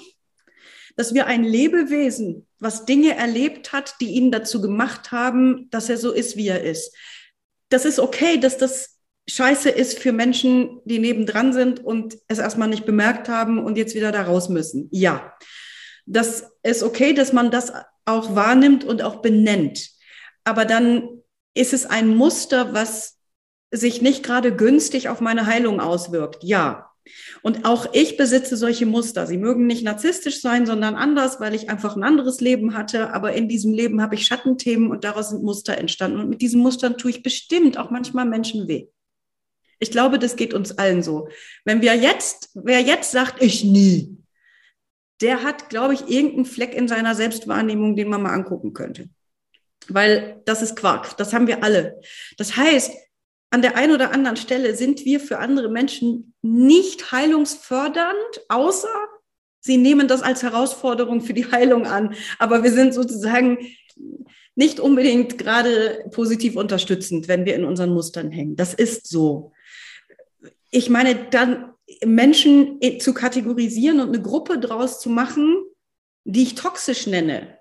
[0.96, 5.98] Dass wir ein Lebewesen, was Dinge erlebt hat, die ihn dazu gemacht haben, dass er
[5.98, 6.96] so ist, wie er ist.
[7.70, 12.68] Das ist okay, dass das scheiße ist für Menschen, die nebendran sind und es erstmal
[12.68, 14.90] nicht bemerkt haben und jetzt wieder da raus müssen.
[14.92, 15.34] Ja.
[16.06, 17.72] Das ist okay, dass man das
[18.06, 19.90] auch wahrnimmt und auch benennt.
[20.44, 21.08] Aber dann
[21.54, 23.18] ist es ein Muster, was
[23.72, 26.44] sich nicht gerade günstig auf meine Heilung auswirkt.
[26.44, 26.93] Ja.
[27.41, 29.28] Und auch ich besitze solche Muster.
[29.28, 33.14] Sie mögen nicht narzisstisch sein, sondern anders, weil ich einfach ein anderes Leben hatte.
[33.14, 36.20] Aber in diesem Leben habe ich Schattenthemen und daraus sind Muster entstanden.
[36.20, 38.88] Und mit diesen Mustern tue ich bestimmt auch manchmal Menschen weh.
[39.80, 41.28] Ich glaube, das geht uns allen so.
[41.66, 44.18] Wenn wir jetzt, wer jetzt sagt, ich nie,
[45.22, 49.10] der hat, glaube ich, irgendeinen Fleck in seiner Selbstwahrnehmung, den man mal angucken könnte.
[49.89, 51.18] Weil das ist Quark.
[51.18, 51.99] Das haben wir alle.
[52.38, 52.93] Das heißt,
[53.54, 58.89] an der einen oder anderen Stelle sind wir für andere Menschen nicht heilungsfördernd, außer
[59.60, 62.16] sie nehmen das als Herausforderung für die Heilung an.
[62.39, 63.60] Aber wir sind sozusagen
[64.56, 68.56] nicht unbedingt gerade positiv unterstützend, wenn wir in unseren Mustern hängen.
[68.56, 69.54] Das ist so.
[70.72, 71.74] Ich meine, dann
[72.04, 75.64] Menschen zu kategorisieren und eine Gruppe draus zu machen,
[76.24, 77.60] die ich toxisch nenne,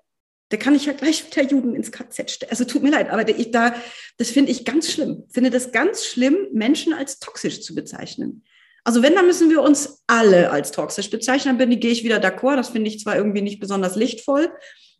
[0.53, 2.51] da kann ich ja gleich wieder Juden ins KZ stellen.
[2.51, 3.73] Also tut mir leid, aber ich, da,
[4.17, 5.23] das finde ich ganz schlimm.
[5.31, 8.43] Finde das ganz schlimm, Menschen als toxisch zu bezeichnen.
[8.83, 11.57] Also wenn, dann müssen wir uns alle als toxisch bezeichnen.
[11.57, 12.55] Dann gehe ich wieder d'accord.
[12.55, 14.51] Das finde ich zwar irgendwie nicht besonders lichtvoll,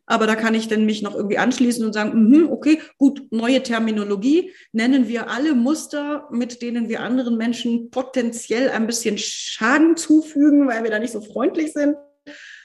[0.08, 3.62] aber da kann ich dann mich noch irgendwie anschließen und sagen, mh, okay, gut, neue
[3.62, 10.68] Terminologie, nennen wir alle Muster, mit denen wir anderen Menschen potenziell ein bisschen Schaden zufügen,
[10.68, 11.96] weil wir da nicht so freundlich sind,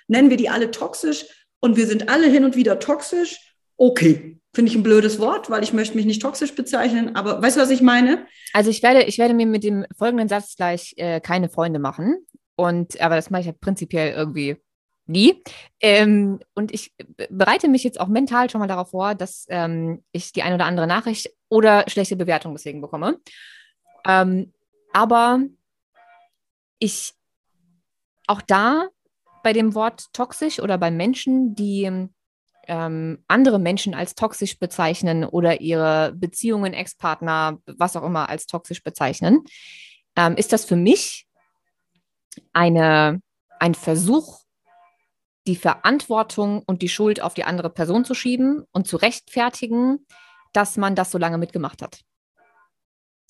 [0.06, 1.26] nennen wir die alle toxisch
[1.60, 3.54] und wir sind alle hin und wieder toxisch.
[3.76, 7.56] Okay, finde ich ein blödes Wort, weil ich möchte mich nicht toxisch bezeichnen, aber weißt
[7.56, 8.26] du, was ich meine?
[8.52, 12.26] Also ich werde, ich werde mir mit dem folgenden Satz gleich äh, keine Freunde machen.
[12.56, 14.56] Und aber das mache ich ja prinzipiell irgendwie
[15.06, 15.42] nie.
[15.80, 16.92] Ähm, und ich
[17.30, 20.64] bereite mich jetzt auch mental schon mal darauf vor, dass ähm, ich die eine oder
[20.64, 23.20] andere Nachricht oder schlechte Bewertung deswegen bekomme.
[24.04, 24.52] Ähm,
[24.92, 25.40] aber
[26.78, 27.14] ich
[28.26, 28.88] auch da
[29.42, 32.08] bei dem Wort toxisch oder bei Menschen, die
[32.68, 38.82] ähm, andere Menschen als toxisch bezeichnen oder ihre Beziehungen, Ex-Partner, was auch immer als toxisch
[38.82, 39.44] bezeichnen,
[40.16, 41.26] ähm, ist das für mich
[42.52, 43.20] eine,
[43.58, 44.40] ein Versuch,
[45.46, 50.06] die Verantwortung und die Schuld auf die andere Person zu schieben und zu rechtfertigen,
[50.52, 52.02] dass man das so lange mitgemacht hat.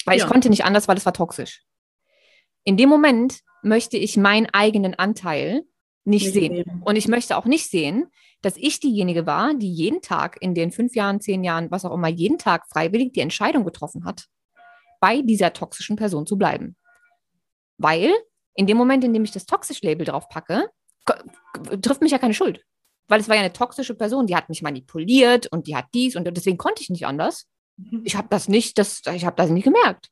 [0.05, 0.25] Weil ja.
[0.25, 1.63] ich konnte nicht anders, weil es war toxisch.
[2.65, 5.63] In dem Moment möchte ich meinen eigenen Anteil
[6.09, 6.55] nicht, nicht sehen.
[6.57, 6.83] sehen.
[6.85, 8.11] Und ich möchte auch nicht sehen,
[8.43, 11.93] dass ich diejenige war, die jeden Tag in den fünf Jahren, zehn Jahren, was auch
[11.93, 14.27] immer, jeden Tag freiwillig die Entscheidung getroffen hat,
[15.01, 16.77] bei dieser toxischen Person zu bleiben.
[17.77, 18.13] Weil
[18.55, 20.71] in dem Moment, in dem ich das Toxisch-Label drauf packe,
[21.81, 22.65] trifft mich ja keine Schuld.
[23.07, 26.17] Weil es war ja eine toxische Person, die hat mich manipuliert und die hat dies
[26.17, 27.47] und deswegen konnte ich nicht anders.
[27.77, 28.03] Mhm.
[28.05, 30.11] Ich habe das nicht, das, ich habe das nicht gemerkt.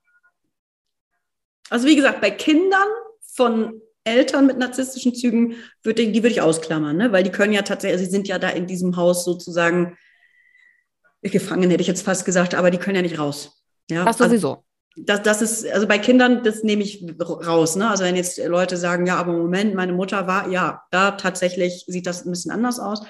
[1.69, 2.87] Also wie gesagt, bei Kindern
[3.21, 7.13] von Eltern mit narzisstischen Zügen, würde, die würde ich ausklammern, ne?
[7.13, 9.97] weil die können ja tatsächlich, sie sind ja da in diesem Haus sozusagen
[11.23, 13.63] gefangen, hätte ich jetzt fast gesagt, aber die können ja nicht raus.
[13.91, 14.05] Ja?
[14.05, 14.51] Das sowieso.
[14.51, 14.63] Also,
[14.97, 17.77] das, das ist, also bei Kindern, das nehme ich raus.
[17.77, 17.89] Ne?
[17.91, 22.07] Also wenn jetzt Leute sagen, ja, aber Moment, meine Mutter war, ja, da tatsächlich sieht
[22.07, 23.03] das ein bisschen anders aus.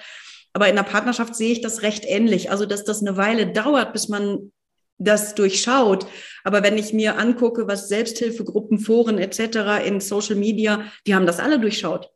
[0.52, 2.50] Aber in der Partnerschaft sehe ich das recht ähnlich.
[2.50, 4.52] Also, dass das eine Weile dauert, bis man
[4.98, 6.06] das durchschaut.
[6.44, 9.86] Aber wenn ich mir angucke, was Selbsthilfegruppen, Foren etc.
[9.86, 12.10] in Social Media, die haben das alle durchschaut.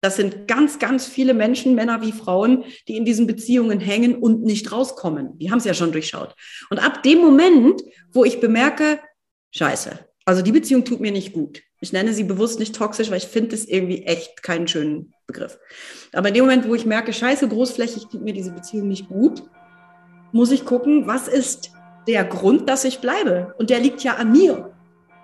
[0.00, 4.42] Das sind ganz, ganz viele Menschen, Männer wie Frauen, die in diesen Beziehungen hängen und
[4.42, 5.38] nicht rauskommen.
[5.38, 6.34] Die haben es ja schon durchschaut.
[6.70, 8.98] Und ab dem Moment, wo ich bemerke,
[9.52, 11.62] scheiße, also die Beziehung tut mir nicht gut.
[11.80, 15.58] Ich nenne sie bewusst nicht toxisch, weil ich finde es irgendwie echt keinen schönen Begriff.
[16.12, 19.44] Aber in dem Moment, wo ich merke, scheiße, großflächig tut mir diese Beziehung nicht gut,
[20.32, 21.72] muss ich gucken, was ist
[22.06, 23.54] der Grund, dass ich bleibe.
[23.58, 24.72] Und der liegt ja an mir.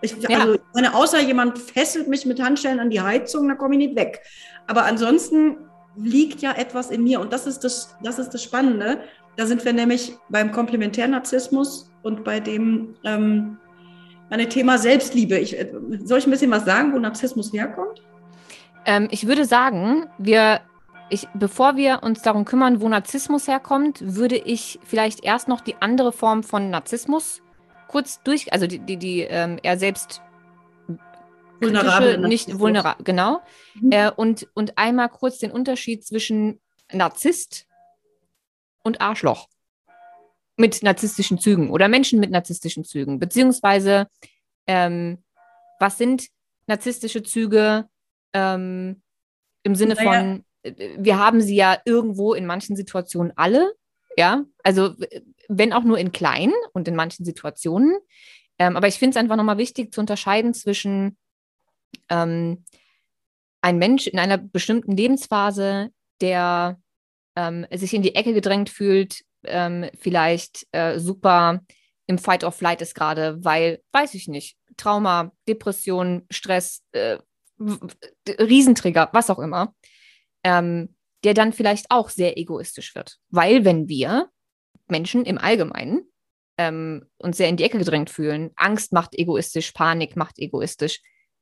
[0.00, 0.38] Ich, ja.
[0.38, 3.96] Also, meine, außer jemand fesselt mich mit Handschellen an die Heizung, dann komme ich nicht
[3.96, 4.20] weg.
[4.66, 5.56] Aber ansonsten
[5.96, 7.20] liegt ja etwas in mir.
[7.20, 9.00] Und das ist das, das ist das Spannende.
[9.36, 13.58] Da sind wir nämlich beim Komplementärnarzissmus und bei dem ähm,
[14.30, 15.38] meine Thema Selbstliebe.
[15.38, 15.56] Ich,
[16.04, 18.02] soll ich ein bisschen was sagen, wo Narzissmus herkommt?
[18.84, 20.60] Ähm, ich würde sagen, wir
[21.10, 25.76] ich, bevor wir uns darum kümmern, wo Narzissmus herkommt, würde ich vielleicht erst noch die
[25.80, 27.42] andere Form von Narzissmus
[27.88, 30.22] kurz durch, also die, die, die ähm, er selbst
[31.60, 33.40] vulnerabel, nicht vulnerabel, genau.
[33.74, 33.92] Mhm.
[33.92, 36.60] Äh, und, und einmal kurz den Unterschied zwischen
[36.92, 37.66] Narzisst
[38.82, 39.48] und Arschloch
[40.56, 44.08] mit narzisstischen Zügen oder Menschen mit narzisstischen Zügen, beziehungsweise
[44.66, 45.22] ähm,
[45.78, 46.28] was sind
[46.66, 47.88] narzisstische Züge
[48.32, 49.02] ähm,
[49.62, 50.12] im Sinne naja.
[50.12, 50.44] von
[50.76, 53.72] wir haben sie ja irgendwo in manchen Situationen alle,
[54.16, 54.94] ja, also
[55.48, 57.96] wenn auch nur in kleinen und in manchen Situationen.
[58.58, 61.16] Ähm, aber ich finde es einfach nochmal wichtig zu unterscheiden zwischen
[62.08, 62.64] ähm,
[63.60, 65.90] ein Mensch in einer bestimmten Lebensphase,
[66.20, 66.80] der
[67.36, 71.60] ähm, sich in die Ecke gedrängt fühlt, ähm, vielleicht äh, super
[72.06, 77.18] im Fight or Flight ist gerade, weil, weiß ich nicht, Trauma, Depression, Stress, äh,
[78.28, 79.74] Riesentrigger, was auch immer
[80.44, 83.18] ähm, der dann vielleicht auch sehr egoistisch wird.
[83.30, 84.28] Weil wenn wir
[84.88, 86.02] Menschen im Allgemeinen
[86.56, 91.00] ähm, uns sehr in die Ecke gedrängt fühlen, Angst macht egoistisch, Panik macht egoistisch,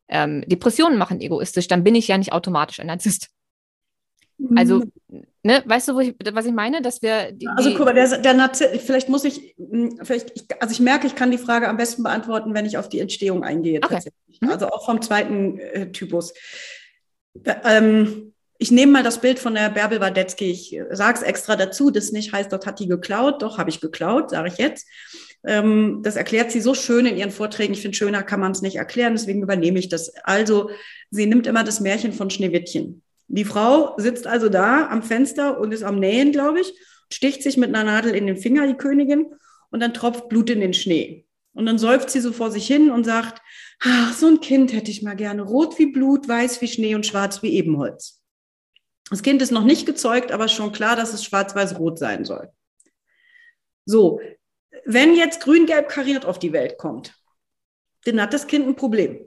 [0.09, 3.29] ähm, Depressionen machen egoistisch, dann bin ich ja nicht automatisch ein Narzisst.
[4.55, 5.23] Also, mhm.
[5.43, 7.33] ne, weißt du, ich, was ich meine, dass wir.
[7.33, 10.81] Die, also, guck mal, der, der Narzisst, vielleicht muss ich, hm, vielleicht, ich, also ich
[10.81, 13.79] merke, ich kann die Frage am besten beantworten, wenn ich auf die Entstehung eingehe.
[13.79, 13.95] Okay.
[13.95, 14.41] Tatsächlich.
[14.43, 14.51] Mhm.
[14.51, 16.35] Also auch vom zweiten äh, Typus.
[17.65, 20.51] Ähm, ich nehme mal das Bild von der Bärbel Wadetzky.
[20.51, 23.43] Ich sage es extra dazu, das nicht heißt, dort hat die geklaut.
[23.43, 24.87] Doch, habe ich geklaut, sage ich jetzt.
[25.45, 27.75] Ähm, das erklärt sie so schön in ihren Vorträgen.
[27.75, 30.15] Ich finde, schöner kann man es nicht erklären, deswegen übernehme ich das.
[30.25, 30.71] Also,
[31.11, 33.03] sie nimmt immer das Märchen von Schneewittchen.
[33.29, 36.73] Die Frau sitzt also da am Fenster und ist am Nähen, glaube ich,
[37.13, 39.27] sticht sich mit einer Nadel in den Finger, die Königin,
[39.71, 41.27] und dann tropft Blut in den Schnee.
[41.53, 43.43] Und dann säuft sie so vor sich hin und sagt,
[43.81, 45.43] ach, so ein Kind hätte ich mal gerne.
[45.43, 48.16] Rot wie Blut, weiß wie Schnee und schwarz wie Ebenholz.
[49.11, 52.51] Das Kind ist noch nicht gezeugt, aber schon klar, dass es schwarz-weiß-rot sein soll.
[53.85, 54.21] So,
[54.85, 57.15] wenn jetzt grün-gelb kariert auf die Welt kommt,
[58.05, 59.25] dann hat das Kind ein Problem.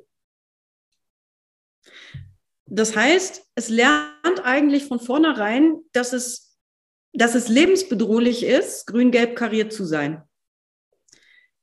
[2.66, 6.58] Das heißt, es lernt eigentlich von vornherein, dass es,
[7.14, 10.24] dass es lebensbedrohlich ist, grün-gelb kariert zu sein.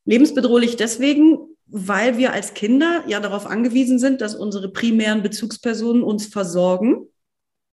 [0.04, 6.26] Lebensbedrohlich deswegen, weil wir als Kinder ja darauf angewiesen sind, dass unsere primären Bezugspersonen uns
[6.26, 7.08] versorgen,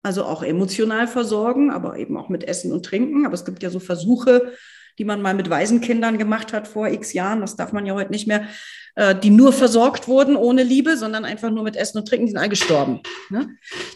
[0.04, 3.26] also auch emotional versorgen, aber eben auch mit Essen und Trinken.
[3.26, 4.54] Aber es gibt ja so Versuche,
[4.98, 8.12] die man mal mit Waisenkindern gemacht hat vor x Jahren, das darf man ja heute
[8.12, 8.48] nicht mehr,
[8.96, 12.32] äh, die nur versorgt wurden ohne Liebe, sondern einfach nur mit Essen und Trinken, die
[12.32, 13.02] sind alle gestorben.
[13.30, 13.50] Ne?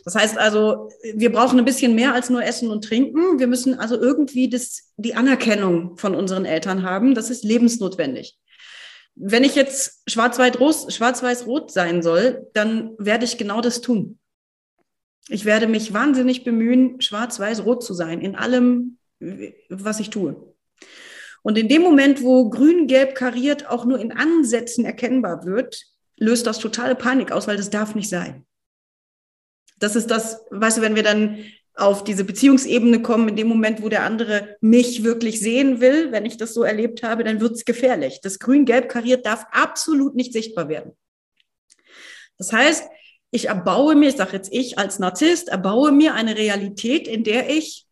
[0.06, 3.38] Das heißt also, wir brauchen ein bisschen mehr als nur Essen und Trinken.
[3.38, 7.16] Wir müssen also irgendwie das, die Anerkennung von unseren Eltern haben.
[7.16, 8.38] Das ist lebensnotwendig.
[9.16, 14.20] Wenn ich jetzt schwarz-weiß-rot sein soll, dann werde ich genau das tun.
[15.30, 18.98] Ich werde mich wahnsinnig bemühen, schwarz-weiß-rot zu sein in allem,
[19.70, 20.54] was ich tue.
[21.44, 25.82] Und in dem Moment, wo grün-gelb kariert auch nur in Ansätzen erkennbar wird,
[26.18, 28.46] löst das totale Panik aus, weil das darf nicht sein.
[29.80, 31.44] Das ist das, weißt du, wenn wir dann
[31.76, 36.26] auf diese Beziehungsebene kommen, in dem Moment, wo der andere mich wirklich sehen will, wenn
[36.26, 38.20] ich das so erlebt habe, dann wird es gefährlich.
[38.22, 40.94] Das grün-gelb kariert darf absolut nicht sichtbar werden.
[42.38, 42.88] Das heißt,
[43.34, 47.50] ich erbaue mir, ich sage jetzt ich als Narzisst, erbaue mir eine Realität, in der
[47.50, 47.88] ich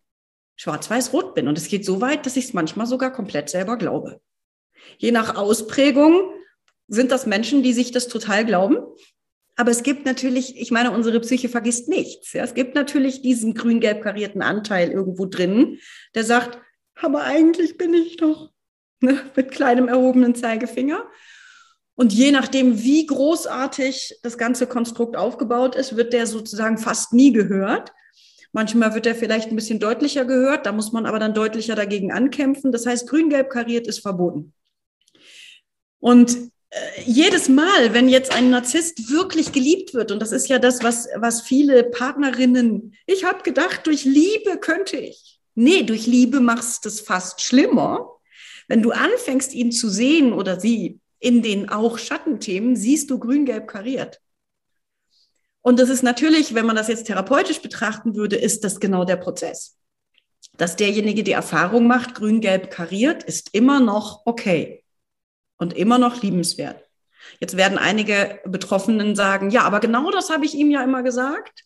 [0.55, 1.47] schwarz-weiß-rot bin.
[1.47, 4.21] Und es geht so weit, dass ich es manchmal sogar komplett selber glaube.
[4.99, 6.29] Je nach Ausprägung
[6.87, 8.77] sind das Menschen, die sich das total glauben.
[9.55, 12.33] Aber es gibt natürlich, ich meine, unsere Psyche vergisst nichts.
[12.33, 12.43] Ja?
[12.43, 15.79] Es gibt natürlich diesen grün-gelb karierten Anteil irgendwo drin,
[16.13, 16.59] der sagt,
[16.93, 18.51] aber eigentlich bin ich doch
[18.99, 21.03] ne, mit kleinem erhobenen Zeigefinger.
[22.01, 27.31] Und je nachdem, wie großartig das ganze Konstrukt aufgebaut ist, wird der sozusagen fast nie
[27.31, 27.93] gehört.
[28.53, 32.11] Manchmal wird er vielleicht ein bisschen deutlicher gehört, da muss man aber dann deutlicher dagegen
[32.11, 32.71] ankämpfen.
[32.71, 34.51] Das heißt, grün-gelb kariert ist verboten.
[35.99, 36.35] Und
[36.71, 40.81] äh, jedes Mal, wenn jetzt ein Narzisst wirklich geliebt wird, und das ist ja das,
[40.81, 45.39] was, was viele Partnerinnen, ich habe gedacht, durch Liebe könnte ich.
[45.53, 48.09] Nee, durch Liebe machst du es fast schlimmer.
[48.67, 53.67] Wenn du anfängst, ihn zu sehen oder sie in den auch Schattenthemen, siehst du grün-gelb
[53.67, 54.19] kariert.
[55.61, 59.17] Und das ist natürlich, wenn man das jetzt therapeutisch betrachten würde, ist das genau der
[59.17, 59.77] Prozess.
[60.57, 64.83] Dass derjenige die Erfahrung macht, grün-gelb kariert, ist immer noch okay
[65.57, 66.83] und immer noch liebenswert.
[67.39, 71.65] Jetzt werden einige Betroffenen sagen, ja, aber genau das habe ich ihm ja immer gesagt.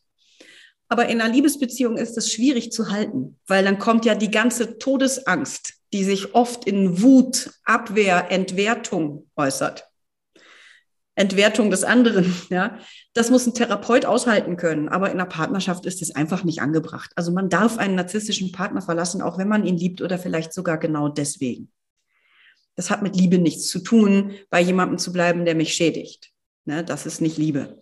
[0.88, 4.78] Aber in einer Liebesbeziehung ist es schwierig zu halten, weil dann kommt ja die ganze
[4.78, 9.90] Todesangst, die sich oft in Wut, Abwehr, Entwertung äußert.
[11.16, 12.34] Entwertung des anderen.
[12.50, 12.78] Ja,
[13.14, 14.90] das muss ein Therapeut aushalten können.
[14.90, 17.12] Aber in einer Partnerschaft ist es einfach nicht angebracht.
[17.16, 20.78] Also man darf einen narzisstischen Partner verlassen, auch wenn man ihn liebt oder vielleicht sogar
[20.78, 21.72] genau deswegen.
[22.76, 26.32] Das hat mit Liebe nichts zu tun, bei jemandem zu bleiben, der mich schädigt.
[26.66, 27.82] Ne, das ist nicht Liebe.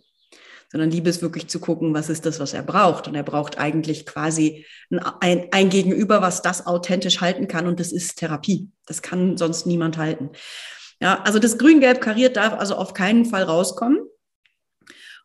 [0.74, 3.06] Sondern Liebe ist wirklich zu gucken, was ist das, was er braucht.
[3.06, 4.66] Und er braucht eigentlich quasi
[5.20, 7.68] ein, ein Gegenüber, was das authentisch halten kann.
[7.68, 8.70] Und das ist Therapie.
[8.84, 10.30] Das kann sonst niemand halten.
[11.00, 14.00] Ja, also das Grün-Gelb kariert darf also auf keinen Fall rauskommen.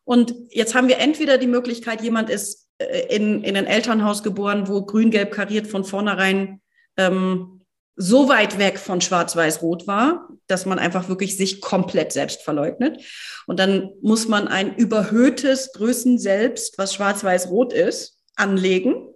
[0.04, 4.68] Und jetzt haben wir entweder die Möglichkeit, jemand ist äh, in, in ein Elternhaus geboren,
[4.68, 6.60] wo Grün-Gelb kariert von vornherein
[6.96, 7.59] ähm,
[8.02, 13.02] so weit weg von Schwarz-Weiß-Rot war, dass man einfach wirklich sich komplett selbst verleugnet.
[13.46, 19.06] Und dann muss man ein überhöhtes Größen selbst, was Schwarz-Weiß-Rot ist, anlegen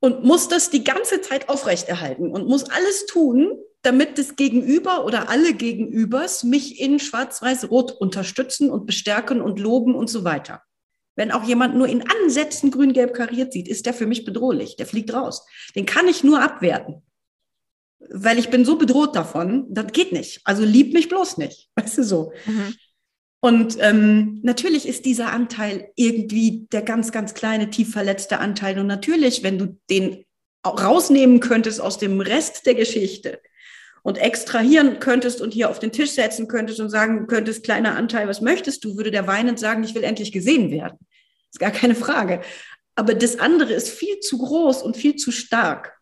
[0.00, 5.30] und muss das die ganze Zeit aufrechterhalten und muss alles tun, damit das Gegenüber oder
[5.30, 10.62] alle Gegenübers mich in Schwarz-Weiß-Rot unterstützen und bestärken und loben und so weiter.
[11.18, 14.76] Wenn auch jemand nur in Ansätzen grün-gelb kariert sieht, ist der für mich bedrohlich.
[14.76, 15.44] Der fliegt raus.
[15.74, 17.02] Den kann ich nur abwerten.
[17.98, 20.40] Weil ich bin so bedroht davon, das geht nicht.
[20.44, 21.70] Also lieb mich bloß nicht.
[21.74, 22.32] Weißt du so.
[22.46, 22.74] Mhm.
[23.40, 28.78] Und ähm, natürlich ist dieser Anteil irgendwie der ganz, ganz kleine, tief verletzte Anteil.
[28.78, 30.24] Und natürlich, wenn du den
[30.64, 33.40] rausnehmen könntest aus dem Rest der Geschichte,
[34.02, 38.28] und extrahieren könntest und hier auf den Tisch setzen könntest und sagen könntest, kleiner Anteil,
[38.28, 40.98] was möchtest du, würde der weinend sagen, ich will endlich gesehen werden.
[41.52, 42.42] Ist gar keine Frage.
[42.94, 45.98] Aber das andere ist viel zu groß und viel zu stark.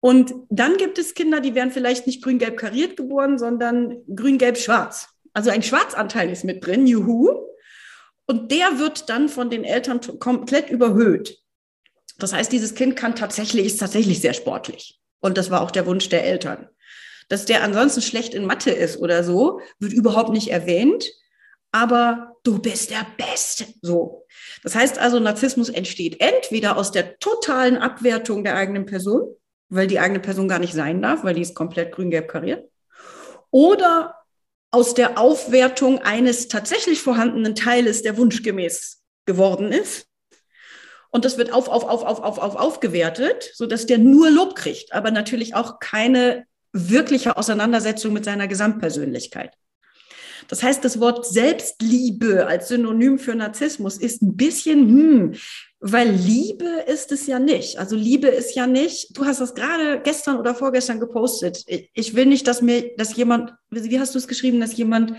[0.00, 5.08] Und dann gibt es Kinder, die werden vielleicht nicht grün-gelb kariert geboren, sondern grün-gelb-schwarz.
[5.32, 7.46] Also ein Schwarzanteil ist mit drin, juhu.
[8.26, 11.38] Und der wird dann von den Eltern komplett überhöht.
[12.18, 15.00] Das heißt, dieses Kind kann tatsächlich, ist tatsächlich sehr sportlich.
[15.20, 16.68] Und das war auch der Wunsch der Eltern.
[17.28, 21.10] Dass der ansonsten schlecht in Mathe ist oder so, wird überhaupt nicht erwähnt.
[21.72, 23.66] Aber du bist der Beste.
[23.82, 24.26] So.
[24.62, 29.34] Das heißt also, Narzissmus entsteht entweder aus der totalen Abwertung der eigenen Person,
[29.68, 32.68] weil die eigene Person gar nicht sein darf, weil die ist komplett grün-gelb kariert,
[33.50, 34.14] oder
[34.70, 40.06] aus der Aufwertung eines tatsächlich vorhandenen Teiles, der wunschgemäß geworden ist.
[41.10, 44.92] Und das wird auf, auf, auf, auf, auf, auf, aufgewertet, sodass der nur Lob kriegt,
[44.92, 49.54] aber natürlich auch keine wirkliche Auseinandersetzung mit seiner Gesamtpersönlichkeit.
[50.46, 55.34] Das heißt, das Wort Selbstliebe als Synonym für Narzissmus ist ein bisschen, hm,
[55.80, 57.78] weil Liebe ist es ja nicht.
[57.78, 61.64] Also Liebe ist ja nicht, du hast das gerade gestern oder vorgestern gepostet.
[61.94, 65.14] Ich will nicht, dass mir, dass jemand, wie hast du es geschrieben, dass jemand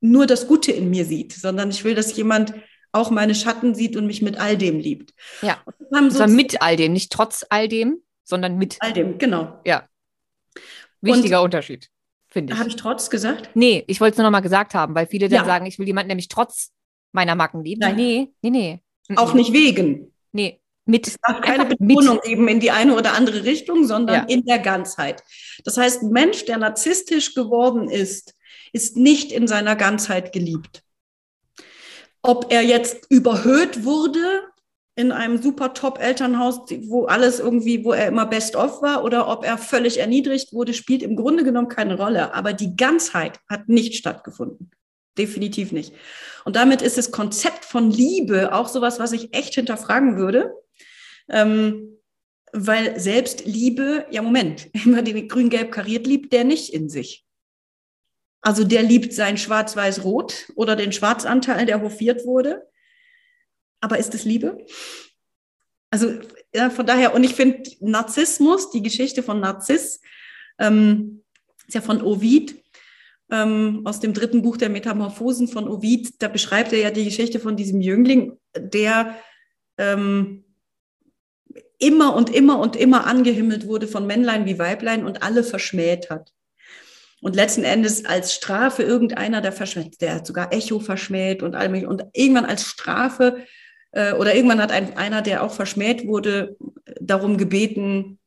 [0.00, 2.54] nur das Gute in mir sieht, sondern ich will, dass jemand
[2.92, 5.12] auch meine Schatten sieht und mich mit all dem liebt.
[5.42, 5.62] Ja.
[5.90, 9.60] Also mit all dem, nicht trotz all dem, sondern mit all dem, genau.
[9.64, 9.88] Ja.
[11.00, 11.90] Wichtiger und Unterschied
[12.36, 12.58] finde ich.
[12.58, 13.48] Habe ich trotz gesagt?
[13.54, 15.44] Nee, ich wollte es nur noch mal gesagt haben, weil viele dann ja.
[15.46, 16.70] sagen, ich will jemanden nämlich trotz
[17.12, 17.80] meiner Macken lieben.
[17.80, 17.96] Nein.
[17.96, 19.16] Nee, nee, nee.
[19.16, 20.12] Auch nicht wegen.
[20.32, 21.06] Nee, mit.
[21.06, 24.34] Es darf keine Betonung geben in die eine oder andere Richtung, sondern ja.
[24.34, 25.22] in der Ganzheit.
[25.64, 28.34] Das heißt, ein Mensch, der narzisstisch geworden ist,
[28.72, 30.82] ist nicht in seiner Ganzheit geliebt.
[32.20, 34.42] Ob er jetzt überhöht wurde
[34.96, 39.44] in einem super Top-Elternhaus, wo alles irgendwie, wo er immer best of war, oder ob
[39.44, 42.32] er völlig erniedrigt wurde, spielt im Grunde genommen keine Rolle.
[42.34, 44.70] Aber die Ganzheit hat nicht stattgefunden.
[45.18, 45.92] Definitiv nicht.
[46.46, 50.54] Und damit ist das Konzept von Liebe auch sowas, was ich echt hinterfragen würde.
[51.28, 51.98] Ähm,
[52.52, 57.26] weil selbst Liebe, ja Moment, immer den grün-gelb kariert liebt, der nicht in sich.
[58.40, 62.66] Also der liebt sein Schwarz-Weiß-Rot oder den Schwarzanteil, der hofiert wurde.
[63.86, 64.66] Aber ist es Liebe?
[65.92, 66.18] Also
[66.52, 70.00] ja, von daher, und ich finde Narzissmus, die Geschichte von Narziss,
[70.58, 71.22] ähm,
[71.68, 72.60] ist ja von Ovid,
[73.30, 77.38] ähm, aus dem dritten Buch der Metamorphosen von Ovid, da beschreibt er ja die Geschichte
[77.38, 79.16] von diesem Jüngling, der
[79.78, 80.42] ähm,
[81.78, 86.32] immer und immer und immer angehimmelt wurde von Männlein wie Weiblein und alle verschmäht hat.
[87.20, 91.72] Und letzten Endes als Strafe irgendeiner, der verschmäht, der hat sogar Echo verschmäht und all
[91.86, 93.46] und irgendwann als Strafe
[93.92, 96.56] äh, oder irgendwann hat ein, einer, der auch verschmäht wurde,
[97.00, 98.18] darum gebeten,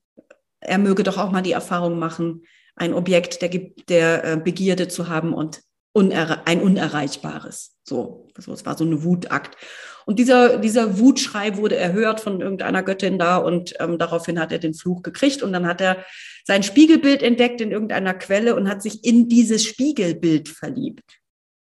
[0.59, 2.43] er möge doch auch mal die Erfahrung machen,
[2.75, 3.49] ein Objekt der,
[3.89, 7.75] der äh, Begierde zu haben und unerre ein unerreichbares.
[7.83, 9.57] So, also es war so eine Wutakt.
[10.05, 14.59] Und dieser, dieser Wutschrei wurde erhört von irgendeiner Göttin da und ähm, daraufhin hat er
[14.59, 16.03] den Fluch gekriegt und dann hat er
[16.45, 21.18] sein Spiegelbild entdeckt in irgendeiner Quelle und hat sich in dieses Spiegelbild verliebt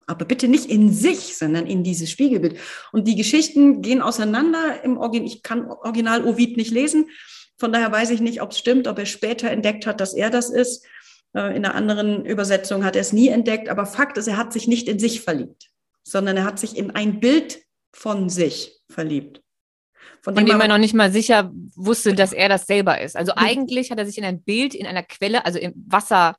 [0.09, 2.59] aber bitte nicht in sich, sondern in dieses Spiegelbild.
[2.93, 5.29] Und die Geschichten gehen auseinander im Original.
[5.29, 7.11] Ich kann Original Ovid nicht lesen.
[7.59, 10.31] Von daher weiß ich nicht, ob es stimmt, ob er später entdeckt hat, dass er
[10.31, 10.87] das ist.
[11.35, 13.69] Äh, in einer anderen Übersetzung hat er es nie entdeckt.
[13.69, 15.69] Aber Fakt ist, er hat sich nicht in sich verliebt,
[16.05, 17.59] sondern er hat sich in ein Bild
[17.93, 19.43] von sich verliebt.
[20.23, 23.15] Von, von dem, er noch nicht mal sicher wusste, dass er das selber ist.
[23.15, 26.37] Also eigentlich hat er sich in ein Bild in einer Quelle, also im Wasser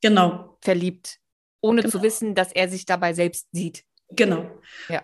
[0.00, 0.56] genau.
[0.62, 1.17] verliebt
[1.60, 1.92] ohne genau.
[1.92, 3.84] zu wissen, dass er sich dabei selbst sieht.
[4.10, 4.50] Genau.
[4.88, 5.02] Ja.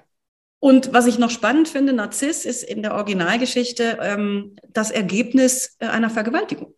[0.61, 5.87] Und was ich noch spannend finde, Narziss ist in der Originalgeschichte ähm, das Ergebnis äh,
[5.87, 6.75] einer Vergewaltigung.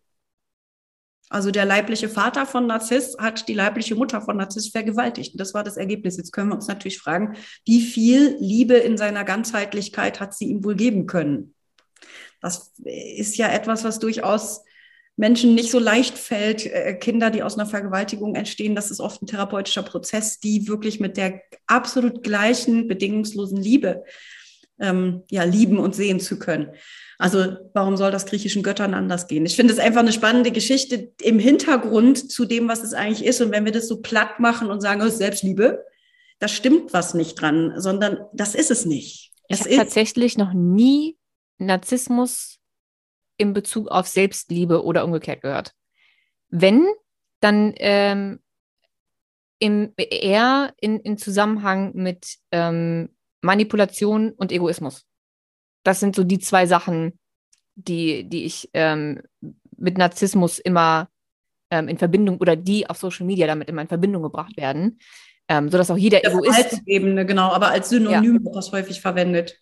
[1.29, 5.33] Also der leibliche Vater von Narziss hat die leibliche Mutter von Narziss vergewaltigt.
[5.33, 6.17] Und das war das Ergebnis.
[6.17, 10.63] Jetzt können wir uns natürlich fragen, wie viel Liebe in seiner Ganzheitlichkeit hat sie ihm
[10.63, 11.53] wohl geben können?
[12.41, 14.63] Das ist ja etwas, was durchaus
[15.17, 19.21] Menschen nicht so leicht fällt, äh, Kinder, die aus einer Vergewaltigung entstehen, das ist oft
[19.21, 24.03] ein therapeutischer Prozess, die wirklich mit der absolut gleichen, bedingungslosen Liebe
[24.79, 26.69] ähm, ja, lieben und sehen zu können.
[27.17, 29.45] Also warum soll das griechischen Göttern anders gehen?
[29.45, 33.41] Ich finde es einfach eine spannende Geschichte im Hintergrund zu dem, was es eigentlich ist.
[33.41, 35.83] Und wenn wir das so platt machen und sagen, oh, Selbstliebe,
[36.37, 39.31] da stimmt was nicht dran, sondern das ist es nicht.
[39.49, 41.17] Es ich habe tatsächlich noch nie
[41.57, 42.56] Narzissmus
[43.37, 45.73] in Bezug auf Selbstliebe oder umgekehrt gehört.
[46.49, 46.85] Wenn,
[47.39, 48.39] dann ähm,
[49.59, 53.09] im, eher in, in Zusammenhang mit ähm,
[53.41, 55.05] Manipulation und Egoismus.
[55.83, 57.19] Das sind so die zwei Sachen,
[57.75, 59.21] die, die ich ähm,
[59.77, 61.09] mit Narzissmus immer
[61.69, 64.99] ähm, in Verbindung oder die auf Social Media damit immer in Verbindung gebracht werden.
[65.49, 66.81] Ähm, sodass auch jeder Egoist.
[66.85, 68.43] Ebene, genau, aber als Synonym ja.
[68.43, 69.57] wird das häufig verwendet.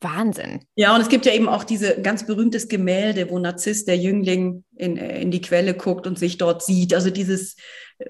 [0.00, 0.60] Wahnsinn.
[0.76, 4.64] Ja, und es gibt ja eben auch diese ganz berühmtes Gemälde, wo Narziss, der Jüngling,
[4.76, 6.94] in, in die Quelle guckt und sich dort sieht.
[6.94, 7.56] Also dieses,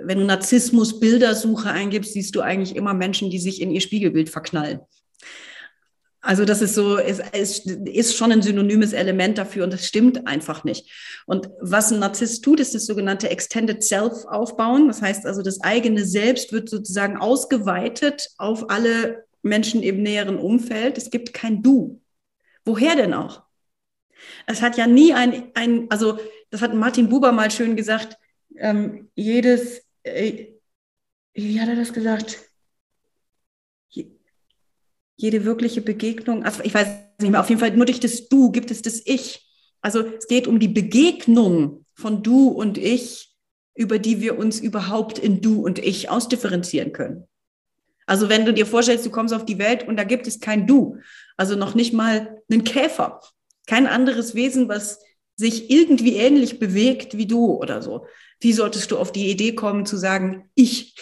[0.00, 4.30] wenn du Narzissmus Bildersuche eingibst, siehst du eigentlich immer Menschen, die sich in ihr Spiegelbild
[4.30, 4.80] verknallen.
[6.22, 10.26] Also das ist so, es ist, ist schon ein synonymes Element dafür und das stimmt
[10.26, 10.90] einfach nicht.
[11.26, 14.86] Und was ein Narzisst tut, ist das sogenannte Extended Self aufbauen.
[14.88, 20.98] Das heißt also, das eigene Selbst wird sozusagen ausgeweitet auf alle Menschen im näheren Umfeld.
[20.98, 22.00] Es gibt kein Du.
[22.64, 23.42] Woher denn auch?
[24.46, 26.18] Es hat ja nie ein, ein also
[26.50, 28.18] das hat Martin Buber mal schön gesagt,
[28.56, 30.48] ähm, jedes, äh,
[31.32, 32.50] wie hat er das gesagt?
[35.20, 36.88] jede wirkliche Begegnung, also ich weiß
[37.20, 39.46] nicht mehr, auf jeden Fall nur durch das Du gibt es das Ich.
[39.82, 43.36] Also es geht um die Begegnung von Du und Ich,
[43.74, 47.28] über die wir uns überhaupt in Du und Ich ausdifferenzieren können.
[48.10, 50.66] Also wenn du dir vorstellst, du kommst auf die Welt und da gibt es kein
[50.66, 50.98] Du,
[51.36, 53.20] also noch nicht mal einen Käfer,
[53.68, 54.98] kein anderes Wesen, was
[55.36, 58.08] sich irgendwie ähnlich bewegt wie du oder so.
[58.40, 60.96] Wie solltest du auf die Idee kommen zu sagen, ich?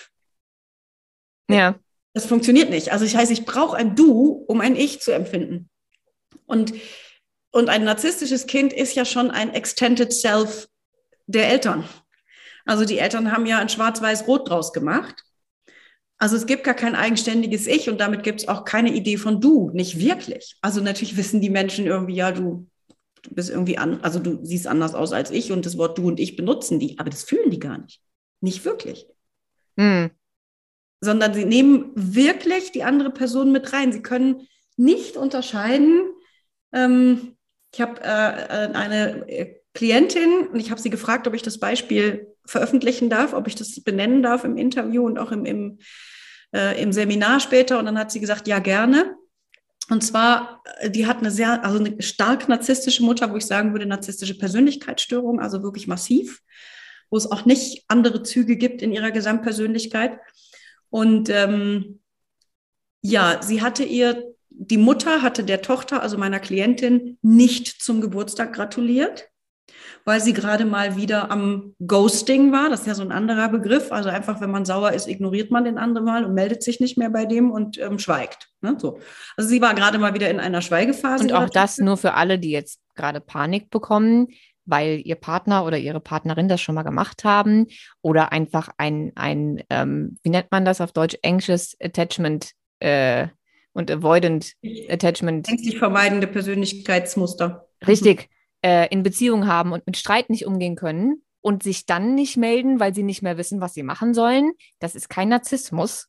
[1.49, 1.79] Ja.
[2.13, 2.93] Das funktioniert nicht.
[2.93, 5.71] Also ich heiße, ich brauche ein Du, um ein Ich zu empfinden.
[6.45, 6.75] Und,
[7.53, 10.69] und ein narzisstisches Kind ist ja schon ein Extended Self
[11.27, 11.89] der Eltern.
[12.67, 15.25] Also die Eltern haben ja ein Schwarz-Weiß-Rot draus gemacht.
[16.19, 19.41] Also es gibt gar kein eigenständiges Ich und damit gibt es auch keine Idee von
[19.41, 20.57] Du, nicht wirklich.
[20.63, 22.67] Also natürlich wissen die Menschen irgendwie, ja, du,
[23.31, 26.19] bist irgendwie an, also du siehst anders aus als ich und das Wort Du und
[26.19, 28.01] ich benutzen die, aber das fühlen die gar nicht.
[28.41, 29.07] Nicht wirklich.
[29.77, 30.11] Hm
[31.01, 33.93] sondern sie nehmen wirklich die andere Person mit rein.
[33.93, 36.03] Sie können nicht unterscheiden.
[36.73, 37.37] Ähm,
[37.73, 41.59] ich habe äh, äh eine äh, Klientin und ich habe sie gefragt, ob ich das
[41.59, 45.79] Beispiel veröffentlichen darf, ob ich das benennen darf im Interview und auch im, im,
[46.55, 47.79] äh, im Seminar später.
[47.79, 49.15] Und dann hat sie gesagt, ja, gerne.
[49.91, 53.73] Und zwar, äh, die hat eine sehr, also eine stark narzisstische Mutter, wo ich sagen
[53.73, 56.41] würde, narzisstische Persönlichkeitsstörung, also wirklich massiv,
[57.11, 60.19] wo es auch nicht andere Züge gibt in ihrer Gesamtpersönlichkeit.
[60.91, 62.01] Und ähm,
[63.03, 68.55] ja, sie hatte ihr, die Mutter hatte der Tochter, also meiner Klientin, nicht zum Geburtstag
[68.55, 69.28] gratuliert,
[70.09, 72.71] weil sie gerade mal wieder am Ghosting war.
[72.71, 73.93] Das ist ja so ein anderer Begriff.
[73.93, 76.97] Also einfach, wenn man sauer ist, ignoriert man den anderen mal und meldet sich nicht
[76.97, 78.49] mehr bei dem und ähm, schweigt.
[78.63, 78.75] Ne?
[78.79, 79.01] So.
[79.37, 81.25] Also sie war gerade mal wieder in einer Schweigephase.
[81.25, 84.29] Und auch das nur für alle, die jetzt gerade Panik bekommen
[84.71, 87.69] weil ihr Partner oder ihre Partnerin das schon mal gemacht haben
[88.03, 93.29] oder einfach ein, ein ähm, wie nennt man das auf Deutsch, anxious attachment äh,
[93.73, 94.53] und avoidant
[94.91, 95.49] attachment.
[95.49, 97.67] Ängstlich vermeidende Persönlichkeitsmuster.
[97.87, 98.29] Richtig,
[98.63, 102.81] äh, in Beziehung haben und mit Streit nicht umgehen können und sich dann nicht melden,
[102.81, 104.53] weil sie nicht mehr wissen, was sie machen sollen.
[104.79, 106.09] Das ist kein Narzissmus.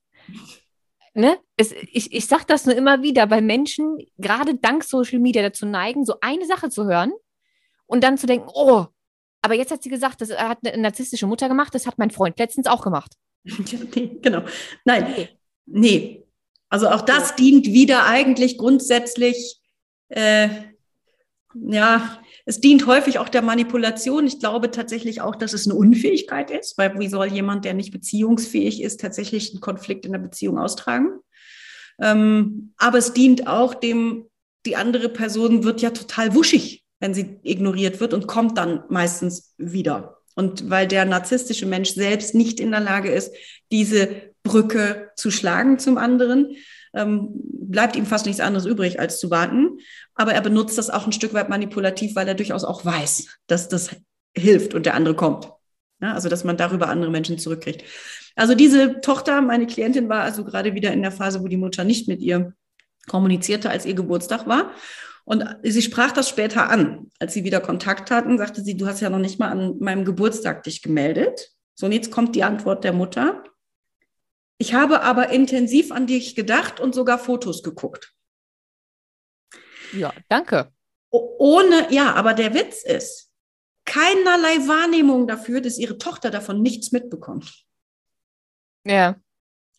[1.14, 1.38] Ne?
[1.58, 5.66] Es, ich, ich sage das nur immer wieder, bei Menschen, gerade dank Social Media, dazu
[5.66, 7.12] neigen, so eine Sache zu hören
[7.88, 8.86] und dann zu denken, oh,
[9.42, 12.38] aber jetzt hat sie gesagt, das hat eine narzisstische Mutter gemacht, das hat mein Freund
[12.38, 13.14] letztens auch gemacht.
[13.44, 14.44] genau.
[14.86, 15.30] Nein, nee.
[15.66, 16.26] nee.
[16.70, 19.60] Also auch das dient wieder eigentlich grundsätzlich,
[20.10, 20.50] äh,
[21.56, 24.28] ja, es dient häufig auch der Manipulation.
[24.28, 27.92] Ich glaube tatsächlich auch, dass es eine Unfähigkeit ist, weil wie soll jemand, der nicht
[27.92, 31.20] beziehungsfähig ist, tatsächlich einen Konflikt in der Beziehung austragen?
[32.00, 34.26] Ähm, aber es dient auch dem,
[34.66, 39.54] die andere Person wird ja total wuschig wenn sie ignoriert wird und kommt dann meistens
[39.58, 40.18] wieder.
[40.36, 43.34] Und weil der narzisstische Mensch selbst nicht in der Lage ist,
[43.72, 44.10] diese
[44.44, 46.56] Brücke zu schlagen zum anderen,
[46.94, 49.80] ähm, bleibt ihm fast nichts anderes übrig, als zu warten.
[50.20, 53.70] Aber er benutzt das auch ein Stück weit manipulativ, weil er durchaus auch weiß, dass
[53.70, 53.96] das
[54.36, 55.50] hilft und der andere kommt.
[56.02, 57.86] Ja, also, dass man darüber andere Menschen zurückkriegt.
[58.36, 61.86] Also diese Tochter, meine Klientin, war also gerade wieder in der Phase, wo die Mutter
[61.86, 62.54] nicht mit ihr
[63.08, 64.74] kommunizierte, als ihr Geburtstag war.
[65.24, 69.00] Und sie sprach das später an, als sie wieder Kontakt hatten, sagte sie, du hast
[69.00, 71.50] ja noch nicht mal an meinem Geburtstag dich gemeldet.
[71.76, 73.42] So, und jetzt kommt die Antwort der Mutter.
[74.58, 78.14] Ich habe aber intensiv an dich gedacht und sogar Fotos geguckt.
[79.94, 80.72] Ja, danke.
[81.10, 83.32] Ohne, ja, aber der Witz ist,
[83.86, 87.66] keinerlei Wahrnehmung dafür, dass ihre Tochter davon nichts mitbekommt.
[88.86, 89.16] Ja.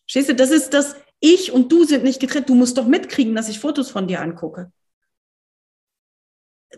[0.05, 2.49] Stehst du, das ist das, ich und du sind nicht getrennt.
[2.49, 4.71] Du musst doch mitkriegen, dass ich Fotos von dir angucke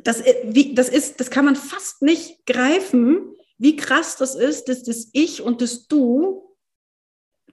[0.01, 4.65] das, äh, wie, das ist, das kann man fast nicht greifen, wie krass das ist,
[4.65, 6.52] dass das Ich und das Du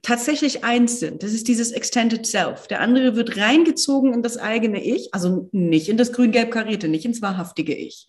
[0.02, 1.22] tatsächlich eins sind.
[1.22, 2.66] Das ist dieses Extended Self.
[2.68, 7.04] Der andere wird reingezogen in das eigene Ich, also nicht in das grün-gelb karierte, nicht
[7.04, 8.08] ins wahrhaftige Ich,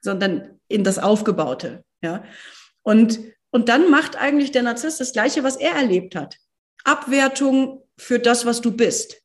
[0.00, 1.84] sondern in das aufgebaute.
[2.02, 2.24] Ja?
[2.82, 3.20] Und,
[3.50, 6.36] und dann macht eigentlich der Narzisst das Gleiche, was er erlebt hat.
[6.84, 9.22] Abwertung für das, was du bist.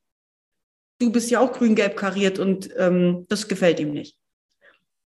[0.99, 4.17] Du bist ja auch grün-gelb kariert und ähm, das gefällt ihm nicht.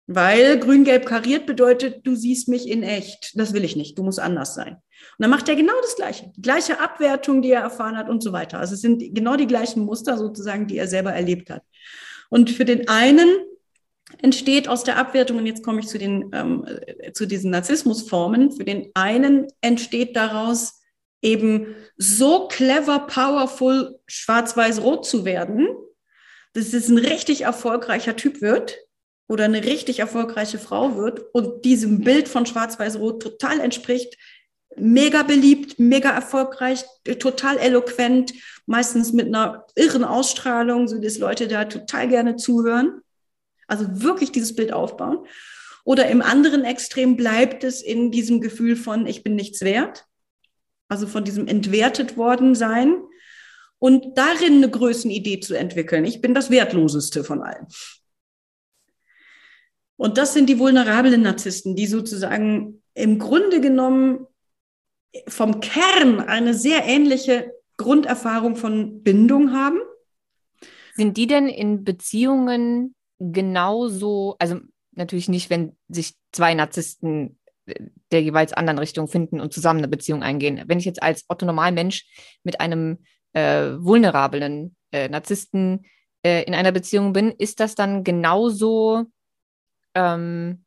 [0.06, 3.38] Weil grün-gelb kariert bedeutet, du siehst mich in echt.
[3.38, 3.98] Das will ich nicht.
[3.98, 4.78] Du musst anders sein.
[5.18, 6.32] Und dann macht er genau das Gleiche.
[6.36, 8.58] Die gleiche Abwertung, die er erfahren hat und so weiter.
[8.58, 11.62] Also es sind genau die gleichen Muster sozusagen, die er selber erlebt hat.
[12.30, 13.28] Und für den einen
[14.20, 16.66] entsteht aus der Abwertung, und jetzt komme ich zu, den, ähm,
[17.14, 20.80] zu diesen Narzissmusformen, für den einen entsteht daraus
[21.22, 25.68] eben so clever, powerful, schwarz-weiß-rot zu werden,
[26.52, 28.78] dass es ein richtig erfolgreicher Typ wird
[29.28, 34.18] oder eine richtig erfolgreiche Frau wird und diesem Bild von schwarz-weiß-rot total entspricht,
[34.76, 36.84] mega beliebt, mega erfolgreich,
[37.18, 38.32] total eloquent,
[38.66, 43.00] meistens mit einer irren Ausstrahlung, so dass Leute da total gerne zuhören.
[43.66, 45.26] Also wirklich dieses Bild aufbauen.
[45.84, 50.04] Oder im anderen Extrem bleibt es in diesem Gefühl von, ich bin nichts wert.
[50.88, 53.02] Also von diesem entwertet worden sein
[53.78, 56.04] und darin eine Größenidee zu entwickeln.
[56.04, 57.66] Ich bin das Wertloseste von allen.
[59.96, 64.26] Und das sind die vulnerablen Narzissten, die sozusagen im Grunde genommen
[65.28, 69.80] vom Kern eine sehr ähnliche Grunderfahrung von Bindung haben.
[70.94, 74.60] Sind die denn in Beziehungen genauso, also
[74.92, 77.38] natürlich nicht, wenn sich zwei Narzissten
[78.10, 80.62] der jeweils anderen Richtung finden und zusammen eine Beziehung eingehen.
[80.66, 82.06] Wenn ich jetzt als Otto Normalmensch
[82.42, 85.86] mit einem äh, vulnerablen äh, Narzissten
[86.24, 89.04] äh, in einer Beziehung bin, ist das dann genauso
[89.94, 90.64] ähm,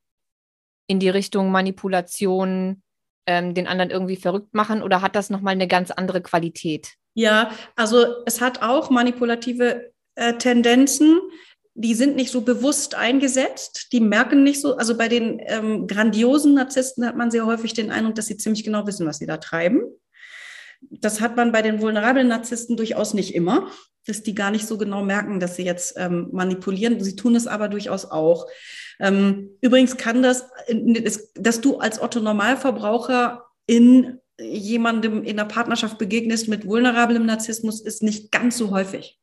[0.88, 2.82] in die Richtung Manipulation,
[3.28, 6.89] ähm, den anderen irgendwie verrückt machen oder hat das nochmal eine ganz andere Qualität?
[7.13, 11.19] Ja, also es hat auch manipulative äh, Tendenzen.
[11.73, 14.78] Die sind nicht so bewusst eingesetzt, die merken nicht so.
[14.78, 18.63] Also bei den ähm, grandiosen Narzissten hat man sehr häufig den Eindruck, dass sie ziemlich
[18.63, 19.82] genau wissen, was sie da treiben.
[20.82, 23.69] Das hat man bei den vulnerablen Narzissten durchaus nicht immer,
[24.05, 27.03] dass die gar nicht so genau merken, dass sie jetzt ähm, manipulieren.
[27.03, 28.45] Sie tun es aber durchaus auch.
[29.00, 30.50] Ähm, übrigens kann das,
[31.36, 38.04] dass du als Otto Normalverbraucher in jemandem in der Partnerschaft begegnest mit vulnerablem Narzissmus, ist
[38.04, 39.20] nicht ganz so häufig.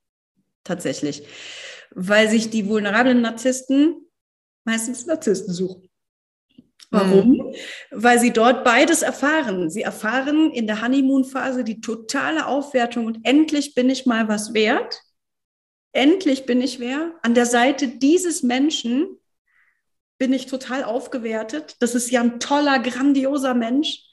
[0.64, 1.27] Tatsächlich.
[1.91, 4.07] Weil sich die vulnerablen Narzissten
[4.64, 5.89] meistens Narzissten suchen.
[6.91, 7.31] Warum?
[7.31, 7.55] Mhm.
[7.91, 9.70] Weil sie dort beides erfahren.
[9.70, 15.03] Sie erfahren in der Honeymoon-Phase die totale Aufwertung und endlich bin ich mal was wert.
[15.93, 17.14] Endlich bin ich wer.
[17.23, 19.18] An der Seite dieses Menschen
[20.23, 21.75] bin ich total aufgewertet.
[21.81, 24.05] Das ist ja ein toller, grandioser Mensch,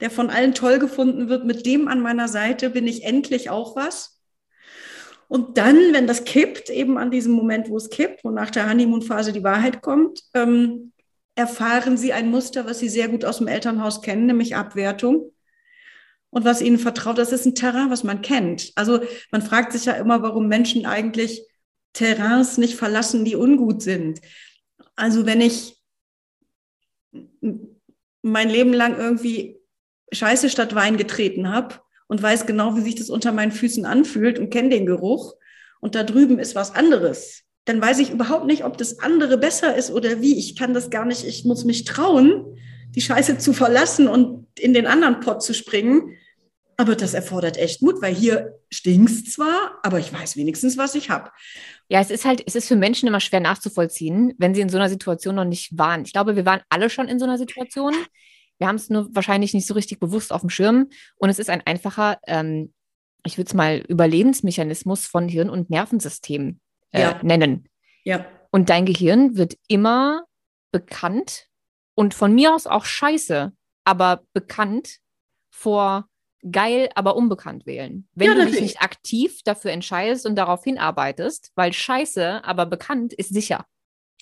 [0.00, 1.46] der von allen toll gefunden wird.
[1.46, 4.20] Mit dem an meiner Seite bin ich endlich auch was.
[5.26, 8.68] Und dann, wenn das kippt, eben an diesem Moment, wo es kippt, wo nach der
[8.68, 10.92] Honeymoon-Phase die Wahrheit kommt, ähm,
[11.34, 15.32] erfahren sie ein Muster, was sie sehr gut aus dem Elternhaus kennen, nämlich Abwertung.
[16.28, 18.70] Und was ihnen vertraut, das ist ein Terrain, was man kennt.
[18.74, 19.00] Also
[19.32, 21.42] man fragt sich ja immer, warum Menschen eigentlich
[21.94, 24.20] Terrains nicht verlassen, die ungut sind.
[24.96, 25.76] Also wenn ich
[28.22, 29.58] mein Leben lang irgendwie
[30.12, 31.76] Scheiße statt Wein getreten habe
[32.06, 35.34] und weiß genau, wie sich das unter meinen Füßen anfühlt und kenne den Geruch
[35.80, 39.74] und da drüben ist was anderes, dann weiß ich überhaupt nicht, ob das andere besser
[39.74, 40.38] ist oder wie.
[40.38, 41.24] Ich kann das gar nicht.
[41.24, 42.58] Ich muss mich trauen,
[42.94, 46.16] die Scheiße zu verlassen und in den anderen Pott zu springen.
[46.76, 51.08] Aber das erfordert echt Mut, weil hier stinkt's zwar, aber ich weiß wenigstens, was ich
[51.08, 51.30] habe.
[51.88, 54.78] Ja, es ist halt, es ist für Menschen immer schwer nachzuvollziehen, wenn sie in so
[54.78, 56.04] einer Situation noch nicht waren.
[56.04, 57.94] Ich glaube, wir waren alle schon in so einer Situation.
[58.58, 60.88] Wir haben es nur wahrscheinlich nicht so richtig bewusst auf dem Schirm.
[61.16, 62.72] Und es ist ein einfacher, ähm,
[63.24, 66.60] ich würde es mal Überlebensmechanismus von Hirn- und Nervensystem
[66.92, 67.20] äh, ja.
[67.22, 67.68] nennen.
[68.04, 68.24] Ja.
[68.50, 70.24] Und dein Gehirn wird immer
[70.70, 71.48] bekannt
[71.94, 73.52] und von mir aus auch scheiße,
[73.84, 74.98] aber bekannt
[75.50, 76.08] vor
[76.50, 78.08] geil, aber unbekannt wählen.
[78.14, 83.12] Wenn ja, du dich nicht aktiv dafür entscheidest und darauf hinarbeitest, weil scheiße, aber bekannt
[83.12, 83.66] ist sicher.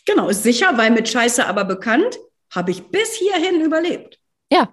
[0.07, 2.19] Genau, ist sicher, weil mit scheiße, aber bekannt
[2.51, 4.19] habe ich bis hierhin überlebt.
[4.51, 4.73] Ja.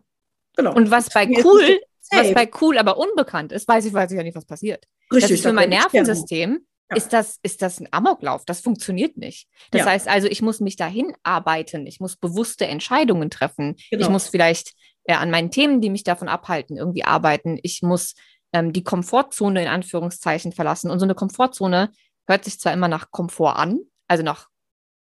[0.56, 0.74] Genau.
[0.74, 1.80] Und was bei cool,
[2.12, 4.86] was bei cool, aber unbekannt ist, weiß ich, weiß ich ja nicht, was passiert.
[5.12, 6.98] Richtig, das ist für mein Nervensystem ja.
[6.98, 8.46] ist, das, ist das ein Amoklauf.
[8.46, 9.48] Das funktioniert nicht.
[9.72, 9.86] Das ja.
[9.88, 11.88] heißt also, ich muss mich dahin arbeiten.
[11.88, 13.76] Ich muss bewusste Entscheidungen treffen.
[13.92, 14.04] Genau.
[14.04, 14.74] Ich muss vielleicht
[15.10, 17.58] ja, an meinen Themen, die mich davon abhalten, irgendwie arbeiten.
[17.64, 18.14] Ich muss
[18.54, 20.92] ähm, die Komfortzone in Anführungszeichen verlassen.
[20.92, 21.92] Und so eine Komfortzone
[22.28, 24.50] hört sich zwar immer nach Komfort an, also nach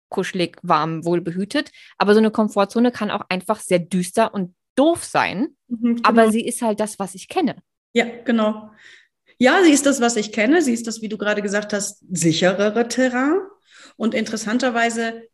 [0.10, 1.70] kuschelig, warm, wohlbehütet,
[2.00, 5.56] aber so eine Komfortzone kann auch einfach sehr düster und doof sein.
[5.68, 6.10] Mhm, genau.
[6.10, 7.58] Aber sie ist halt das, was ich kenne.
[7.94, 8.72] Ja, genau.
[9.38, 10.64] Ja, sie ist das, was ich kenne.
[10.64, 13.42] Sie ist das, wie du gerade gesagt hast, sicherere Terrain.
[13.96, 15.28] Und interessanterweise,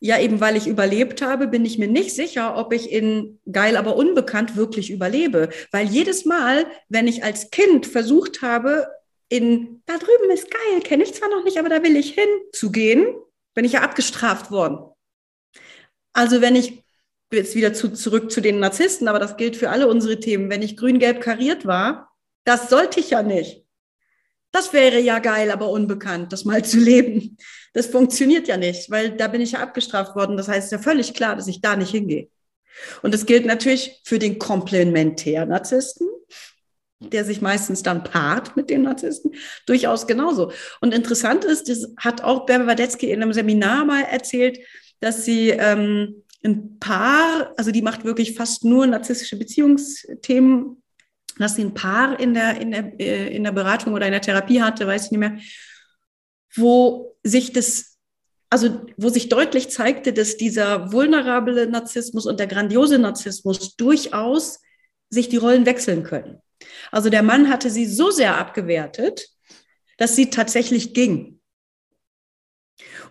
[0.00, 3.76] ja, eben weil ich überlebt habe, bin ich mir nicht sicher, ob ich in geil,
[3.76, 5.50] aber unbekannt wirklich überlebe.
[5.70, 8.88] Weil jedes Mal, wenn ich als Kind versucht habe,
[9.28, 12.28] in da drüben ist geil, kenne ich zwar noch nicht, aber da will ich hin
[12.52, 13.14] zu gehen,
[13.54, 14.78] bin ich ja abgestraft worden.
[16.14, 16.82] Also wenn ich
[17.30, 20.62] jetzt wieder zu, zurück zu den Narzissten, aber das gilt für alle unsere Themen, wenn
[20.62, 22.10] ich grün-gelb kariert war,
[22.44, 23.64] das sollte ich ja nicht.
[24.52, 27.36] Das wäre ja geil, aber unbekannt, das mal zu leben.
[27.72, 30.36] Das funktioniert ja nicht, weil da bin ich ja abgestraft worden.
[30.36, 32.28] Das heißt ja völlig klar, dass ich da nicht hingehe.
[33.02, 36.08] Und das gilt natürlich für den Komplementär-Narzissten,
[37.00, 39.34] der sich meistens dann paart mit den Narzissten,
[39.66, 40.52] durchaus genauso.
[40.80, 44.58] Und interessant ist, das hat auch Bärbel Wadetzky in einem Seminar mal erzählt,
[45.00, 50.82] dass sie ähm, ein Paar, also die macht wirklich fast nur narzisstische Beziehungsthemen,
[51.40, 54.20] dass sie ein Paar in der, in der, äh, in der Beratung oder in der
[54.20, 55.38] Therapie hatte, weiß ich nicht mehr,
[56.54, 57.96] wo sich das,
[58.50, 64.60] also wo sich deutlich zeigte, dass dieser vulnerable Narzissmus und der grandiose Narzissmus durchaus
[65.08, 66.40] sich die Rollen wechseln können.
[66.92, 69.28] Also der Mann hatte sie so sehr abgewertet,
[69.96, 71.40] dass sie tatsächlich ging.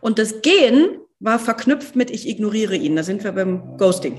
[0.01, 2.95] Und das Gehen war verknüpft mit ich ignoriere ihn.
[2.95, 4.17] Da sind wir beim Ghosting.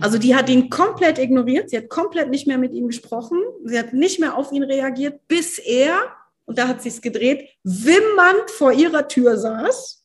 [0.00, 1.70] Also die hat ihn komplett ignoriert.
[1.70, 3.40] Sie hat komplett nicht mehr mit ihm gesprochen.
[3.64, 6.12] Sie hat nicht mehr auf ihn reagiert, bis er,
[6.44, 10.04] und da hat sie es gedreht, wimmernd vor ihrer Tür saß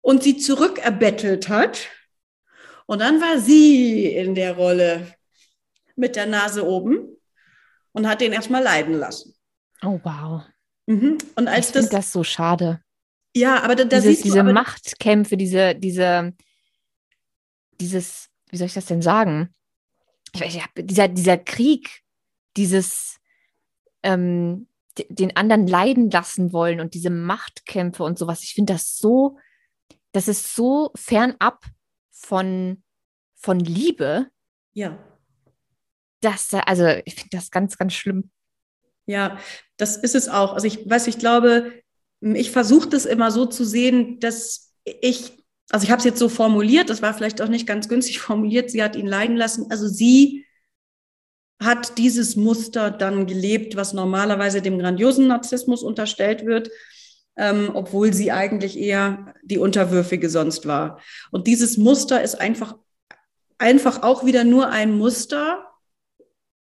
[0.00, 1.88] und sie zurückerbettelt hat.
[2.86, 5.14] Und dann war sie in der Rolle
[5.96, 7.16] mit der Nase oben
[7.92, 9.34] und hat den erstmal leiden lassen.
[9.82, 10.42] Oh, wow.
[10.86, 11.18] Mhm.
[11.36, 12.80] Und als ich das, das so schade.
[13.34, 16.32] Ja, aber da, da Dieses, siehst du diese Machtkämpfe, diese, diese,
[17.80, 19.54] dieses, wie soll ich das denn sagen?
[20.32, 22.02] Ich weiß, ja, dieser, dieser Krieg,
[22.56, 23.18] dieses
[24.02, 24.68] ähm,
[25.08, 28.42] den anderen leiden lassen wollen und diese Machtkämpfe und sowas.
[28.42, 29.38] Ich finde das so,
[30.12, 31.64] das ist so fernab
[32.10, 32.82] von,
[33.36, 34.28] von Liebe,
[34.72, 34.98] ja,
[36.20, 38.30] dass, da- also ich finde das ganz, ganz schlimm.
[39.06, 39.38] Ja,
[39.76, 40.52] das ist es auch.
[40.52, 41.72] Also ich weiß, ich glaube,
[42.20, 45.39] ich versuche das immer so zu sehen, dass ich,
[45.70, 48.70] also ich habe es jetzt so formuliert, das war vielleicht auch nicht ganz günstig formuliert,
[48.70, 49.70] sie hat ihn leiden lassen.
[49.70, 50.46] Also sie
[51.62, 56.70] hat dieses Muster dann gelebt, was normalerweise dem grandiosen Narzissmus unterstellt wird,
[57.36, 61.00] ähm, obwohl sie eigentlich eher die Unterwürfige sonst war.
[61.30, 62.76] Und dieses Muster ist einfach,
[63.58, 65.66] einfach auch wieder nur ein Muster,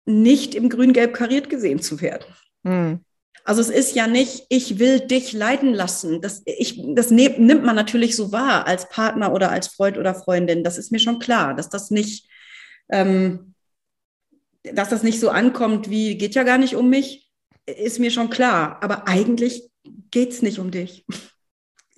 [0.07, 2.27] nicht im grün-gelb kariert gesehen zu werden.
[2.65, 3.05] Hm.
[3.45, 6.21] Also es ist ja nicht, ich will dich leiden lassen.
[6.21, 10.15] Das, ich, das ne, nimmt man natürlich so wahr als Partner oder als Freund oder
[10.15, 10.63] Freundin.
[10.63, 12.29] Das ist mir schon klar, dass das nicht,
[12.91, 13.55] ähm,
[14.63, 17.31] dass das nicht so ankommt wie, geht ja gar nicht um mich,
[17.67, 18.79] ist mir schon klar.
[18.83, 19.71] Aber eigentlich
[20.11, 21.05] geht es nicht um dich.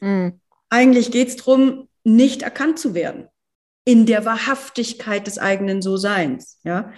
[0.01, 0.41] Hm.
[0.69, 3.29] Eigentlich geht es darum, nicht erkannt zu werden
[3.85, 6.59] in der Wahrhaftigkeit des eigenen So-Seins.
[6.65, 6.93] Ja?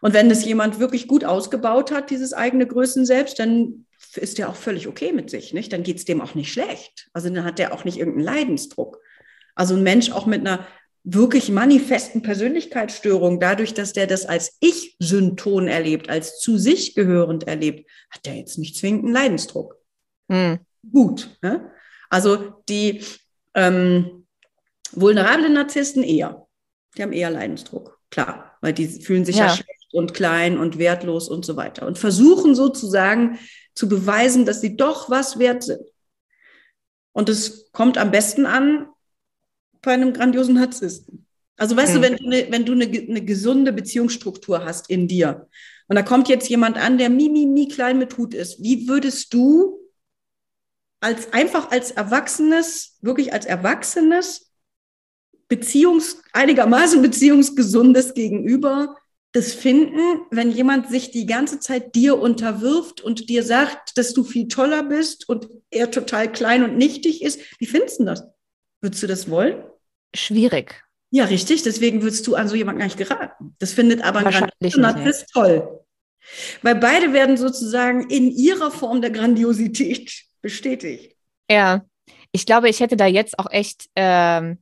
[0.00, 4.48] Und wenn das jemand wirklich gut ausgebaut hat, dieses eigene Größen selbst, dann ist der
[4.48, 5.52] auch völlig okay mit sich.
[5.52, 5.72] Nicht?
[5.72, 7.08] Dann geht es dem auch nicht schlecht.
[7.12, 8.98] Also dann hat der auch nicht irgendeinen Leidensdruck.
[9.54, 10.66] Also ein Mensch auch mit einer
[11.02, 17.90] wirklich manifesten Persönlichkeitsstörung, dadurch, dass der das als Ich-Synton erlebt, als zu sich gehörend erlebt,
[18.10, 19.76] hat der jetzt nicht zwingend einen Leidensdruck
[20.30, 20.60] Hm.
[20.92, 21.36] gut.
[21.42, 21.70] Ne?
[22.10, 23.02] Also die
[23.54, 24.26] ähm,
[24.92, 26.46] vulnerablen Narzissten eher.
[26.96, 29.54] Die haben eher Leidensdruck, klar, weil die fühlen sich ja, Ja.
[29.54, 33.38] schlecht und klein und wertlos und so weiter und versuchen sozusagen
[33.74, 35.82] zu beweisen, dass sie doch was wert sind.
[37.12, 38.86] Und es kommt am besten an
[39.82, 41.26] bei einem grandiosen Narzissten.
[41.56, 42.02] Also weißt Mhm.
[42.02, 45.48] du, wenn du, wenn du eine, eine gesunde Beziehungsstruktur hast in dir
[45.88, 48.88] und da kommt jetzt jemand an, der mi, mi, mi klein mit Hut ist, wie
[48.88, 49.78] würdest du
[51.00, 54.52] als einfach als Erwachsenes, wirklich als Erwachsenes,
[55.48, 58.96] Beziehungs, einigermaßen beziehungsgesundes Gegenüber
[59.32, 64.24] das finden, wenn jemand sich die ganze Zeit dir unterwirft und dir sagt, dass du
[64.24, 67.40] viel toller bist und er total klein und nichtig ist.
[67.60, 68.24] Wie findest du das?
[68.80, 69.62] Würdest du das wollen?
[70.14, 70.82] Schwierig.
[71.10, 71.62] Ja, richtig.
[71.62, 73.54] Deswegen würdest du an so jemanden gar nicht geraten.
[73.58, 75.80] Das findet aber ein Narzisst toll.
[76.62, 81.16] Weil beide werden sozusagen in ihrer Form der Grandiosität bestätigt.
[81.48, 81.84] Ja,
[82.32, 84.58] ich glaube, ich hätte da jetzt auch echt, ähm,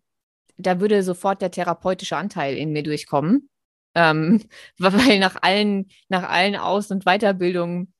[0.56, 3.50] da würde sofort der therapeutische Anteil in mir durchkommen.
[3.98, 4.44] Ähm,
[4.78, 7.92] weil nach allen, nach allen Aus- und Weiterbildungen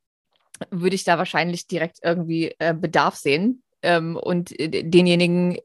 [0.70, 5.58] würde ich da wahrscheinlich direkt irgendwie äh, Bedarf sehen ähm, und äh, denjenigen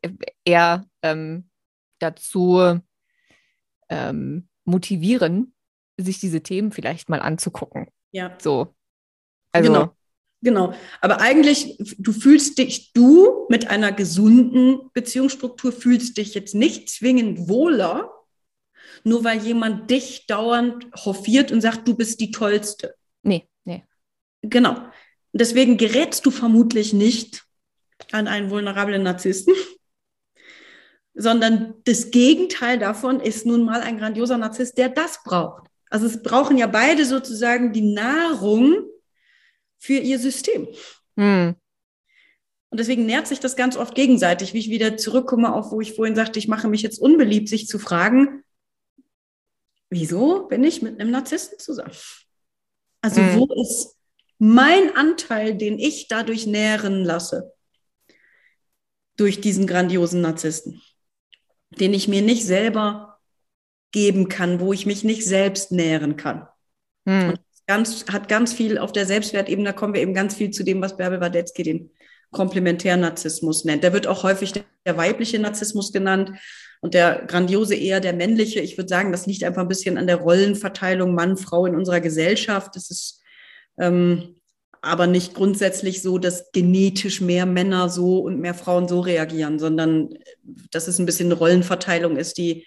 [0.44, 1.50] eher ähm,
[2.00, 2.80] dazu
[3.90, 5.54] ähm, motivieren,
[5.98, 7.88] sich diese Themen vielleicht mal anzugucken.
[8.12, 8.36] Ja.
[8.40, 8.74] So.
[9.52, 9.96] Also, Genau.
[10.42, 10.74] Genau.
[11.00, 17.48] Aber eigentlich, du fühlst dich, du mit einer gesunden Beziehungsstruktur fühlst dich jetzt nicht zwingend
[17.48, 18.12] wohler,
[19.04, 22.96] nur weil jemand dich dauernd hofiert und sagt, du bist die Tollste.
[23.22, 23.84] nee, nee.
[24.42, 24.78] Genau.
[25.32, 27.44] Deswegen gerätst du vermutlich nicht
[28.12, 29.54] an einen vulnerablen Narzissten,
[31.16, 35.68] sondern das Gegenteil davon ist nun mal ein grandioser Narzisst, der das braucht.
[35.90, 38.88] Also es brauchen ja beide sozusagen die Nahrung
[39.78, 40.68] für ihr System.
[41.18, 41.56] Hm.
[42.70, 45.94] Und deswegen nährt sich das ganz oft gegenseitig, wie ich wieder zurückkomme auf, wo ich
[45.94, 48.43] vorhin sagte, ich mache mich jetzt unbeliebt, sich zu fragen,
[49.94, 51.94] wieso bin ich mit einem Narzissten zusammen?
[53.02, 53.40] Also mhm.
[53.40, 53.96] wo ist
[54.40, 57.54] mein Anteil, den ich dadurch nähren lasse,
[59.16, 60.82] durch diesen grandiosen Narzissten,
[61.70, 63.20] den ich mir nicht selber
[63.92, 66.48] geben kann, wo ich mich nicht selbst nähren kann.
[67.06, 67.30] Mhm.
[67.30, 70.64] Und ganz, hat ganz viel auf der Selbstwertebene, da kommen wir eben ganz viel zu
[70.64, 71.92] dem, was Bärbel Wadetzky den
[72.34, 73.84] Komplementärnarzissmus nennt.
[73.84, 76.34] Der wird auch häufig der, weibliche Narzissmus genannt
[76.82, 78.60] und der grandiose eher der männliche.
[78.60, 82.02] Ich würde sagen, das liegt einfach ein bisschen an der Rollenverteilung Mann, Frau in unserer
[82.02, 82.76] Gesellschaft.
[82.76, 83.22] Das ist
[83.80, 84.36] ähm,
[84.82, 90.10] aber nicht grundsätzlich so, dass genetisch mehr Männer so und mehr Frauen so reagieren, sondern
[90.72, 92.66] dass es ein bisschen eine Rollenverteilung ist, die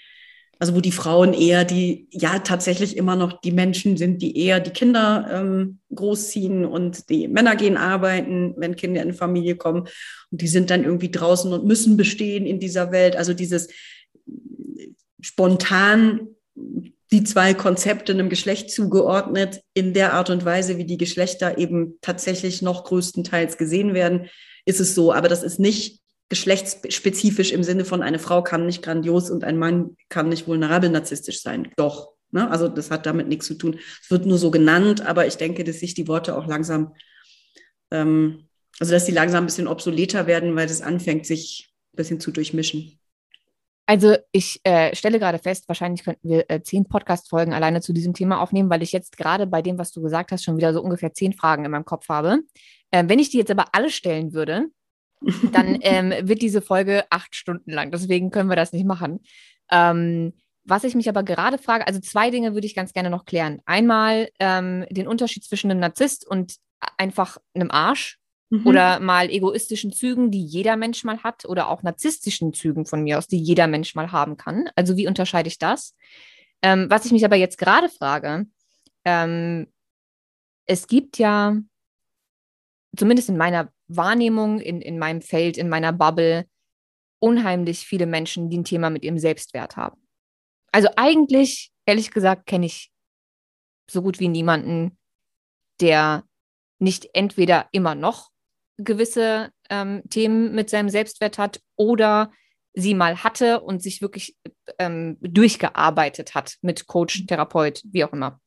[0.59, 4.61] also wo die Frauen eher die, ja tatsächlich immer noch die Menschen sind, die eher
[4.61, 9.89] die Kinder ähm, großziehen und die Männer gehen arbeiten, wenn Kinder in Familie kommen.
[10.31, 13.17] Und die sind dann irgendwie draußen und müssen bestehen in dieser Welt.
[13.17, 13.69] Also dieses
[15.21, 16.29] spontan
[17.13, 21.99] die zwei Konzepte einem Geschlecht zugeordnet, in der Art und Weise, wie die Geschlechter eben
[22.01, 24.29] tatsächlich noch größtenteils gesehen werden,
[24.65, 25.13] ist es so.
[25.13, 29.59] Aber das ist nicht geschlechtsspezifisch im Sinne von eine Frau kann nicht grandios und ein
[29.59, 31.71] Mann kann nicht vulnerabel narzisstisch sein.
[31.77, 32.13] Doch.
[32.33, 32.51] Ne?
[32.51, 33.79] Also das hat damit nichts zu tun.
[34.03, 36.95] Es wird nur so genannt, aber ich denke, dass sich die Worte auch langsam,
[37.93, 38.49] ähm,
[38.81, 42.33] also dass die langsam ein bisschen obsoleter werden, weil es anfängt, sich ein bisschen zu
[42.33, 42.99] durchmischen.
[43.89, 48.15] Also ich äh, stelle gerade fest, wahrscheinlich könnten wir äh, zehn Podcast-Folgen alleine zu diesem
[48.15, 50.83] Thema aufnehmen, weil ich jetzt gerade bei dem, was du gesagt hast, schon wieder so
[50.83, 52.41] ungefähr zehn Fragen in meinem Kopf habe.
[52.91, 54.67] Äh, wenn ich die jetzt aber alle stellen würde,
[55.53, 57.91] dann ähm, wird diese Folge acht Stunden lang.
[57.91, 59.21] Deswegen können wir das nicht machen.
[59.71, 60.33] Ähm,
[60.65, 63.61] was ich mich aber gerade frage, also zwei Dinge würde ich ganz gerne noch klären.
[63.67, 66.57] Einmal ähm, den Unterschied zwischen einem Narzisst und
[66.99, 68.19] einfach einem Arsch
[68.51, 68.67] mhm.
[68.67, 73.19] oder mal egoistischen Zügen, die jeder Mensch mal hat oder auch narzisstischen Zügen von mir
[73.19, 74.69] aus, die jeder Mensch mal haben kann.
[74.75, 75.95] Also wie unterscheide ich das?
[76.63, 78.47] Ähm, was ich mich aber jetzt gerade frage,
[79.05, 79.69] ähm,
[80.67, 81.57] es gibt ja,
[82.97, 86.47] zumindest in meiner Wahrnehmung, in, in meinem Feld, in meiner Bubble,
[87.19, 90.01] unheimlich viele Menschen, die ein Thema mit ihrem Selbstwert haben.
[90.73, 92.93] Also eigentlich, ehrlich gesagt, kenne ich
[93.91, 94.99] so gut wie niemanden,
[95.81, 96.25] der
[96.79, 98.31] nicht entweder immer noch
[98.79, 102.31] gewisse ähm, Themen mit seinem Selbstwert hat oder
[102.75, 104.37] sie mal hatte und sich wirklich
[104.79, 108.41] ähm, durchgearbeitet hat mit Coach, Therapeut, wie auch immer.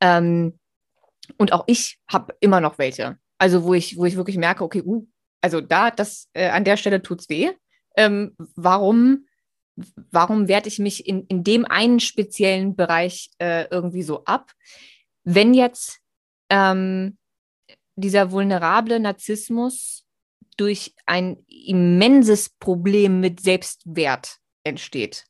[0.00, 0.58] Ähm,
[1.36, 3.18] und auch ich habe immer noch welche.
[3.38, 5.06] Also wo ich, wo ich wirklich merke, okay, uh,
[5.40, 7.50] also da, das, äh, an der Stelle tut es weh.
[7.96, 9.26] Ähm, warum,
[10.10, 14.52] warum werte ich mich in, in dem einen speziellen Bereich äh, irgendwie so ab?
[15.24, 16.00] Wenn jetzt
[16.50, 17.18] ähm,
[17.96, 20.04] dieser vulnerable Narzissmus
[20.56, 25.24] durch ein immenses Problem mit Selbstwert entsteht.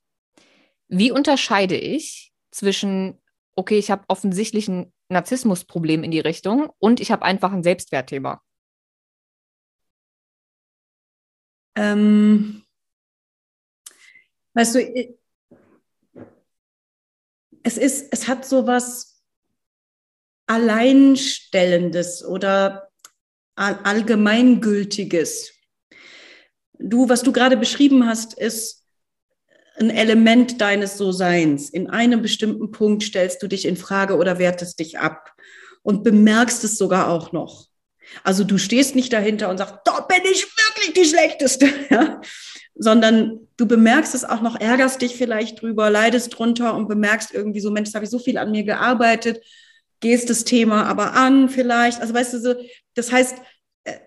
[0.89, 3.21] Wie unterscheide ich zwischen,
[3.55, 8.43] okay, ich habe offensichtlich ein Narzissmusproblem in die Richtung und ich habe einfach ein Selbstwertthema?
[11.77, 12.65] Ähm,
[14.55, 15.17] weißt du,
[17.63, 19.23] es ist, es hat so was
[20.47, 22.91] Alleinstellendes oder
[23.55, 25.53] Allgemeingültiges.
[26.79, 28.88] Du, was du gerade beschrieben hast, ist
[29.81, 31.71] ein Element deines So-Seins.
[31.71, 35.33] In einem bestimmten Punkt stellst du dich in Frage oder wertest dich ab
[35.83, 37.67] und bemerkst es sogar auch noch.
[38.25, 42.21] Also du stehst nicht dahinter und sagst, da bin ich wirklich die Schlechteste, ja?
[42.75, 47.61] sondern du bemerkst es auch noch, ärgerst dich vielleicht drüber, leidest drunter und bemerkst irgendwie
[47.61, 49.43] so, Mensch, da habe ich so viel an mir gearbeitet,
[50.01, 52.01] gehst das Thema aber an vielleicht.
[52.01, 52.55] Also weißt du, so,
[52.95, 53.37] das heißt,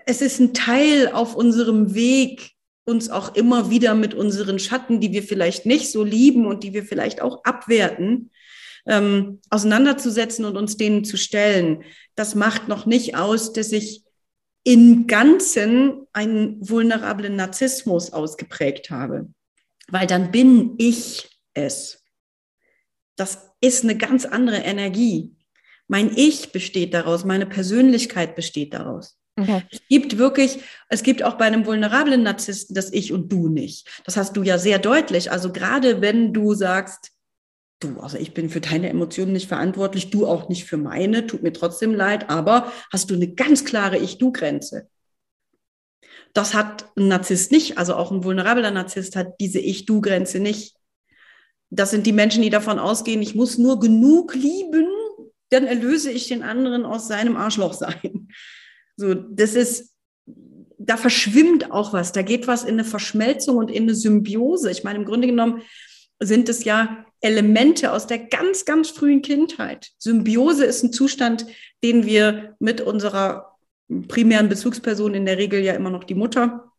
[0.06, 2.52] es ist ein Teil auf unserem Weg,
[2.92, 6.74] uns auch immer wieder mit unseren Schatten, die wir vielleicht nicht so lieben und die
[6.74, 8.30] wir vielleicht auch abwerten,
[8.86, 11.84] ähm, auseinanderzusetzen und uns denen zu stellen.
[12.16, 14.04] Das macht noch nicht aus, dass ich
[14.64, 19.28] im Ganzen einen vulnerablen Narzissmus ausgeprägt habe,
[19.88, 22.04] weil dann bin ich es.
[23.16, 25.36] Das ist eine ganz andere Energie.
[25.88, 29.21] Mein Ich besteht daraus, meine Persönlichkeit besteht daraus.
[29.38, 29.64] Okay.
[29.72, 30.60] Es gibt wirklich,
[30.90, 33.88] es gibt auch bei einem vulnerablen Narzissten das Ich und Du nicht.
[34.06, 35.32] Das hast du ja sehr deutlich.
[35.32, 37.12] Also gerade wenn du sagst,
[37.80, 41.44] du, also ich bin für deine Emotionen nicht verantwortlich, du auch nicht für meine, tut
[41.44, 44.90] mir trotzdem leid, aber hast du eine ganz klare Ich-Du-Grenze.
[46.34, 50.76] Das hat ein Narzisst nicht, also auch ein vulnerabler Narzisst hat diese Ich-Du-Grenze nicht.
[51.70, 54.88] Das sind die Menschen, die davon ausgehen, ich muss nur genug lieben,
[55.50, 58.30] dann erlöse ich den anderen aus seinem Arschloch sein.
[59.02, 59.96] So, das ist,
[60.78, 64.70] da verschwimmt auch was, da geht was in eine Verschmelzung und in eine Symbiose.
[64.70, 65.64] Ich meine, im Grunde genommen
[66.20, 69.90] sind es ja Elemente aus der ganz, ganz frühen Kindheit.
[69.98, 71.48] Symbiose ist ein Zustand,
[71.84, 73.58] den wir mit unserer
[74.08, 76.72] primären Bezugsperson, in der Regel ja immer noch die Mutter,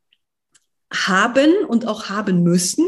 [0.93, 2.86] haben und auch haben müssen,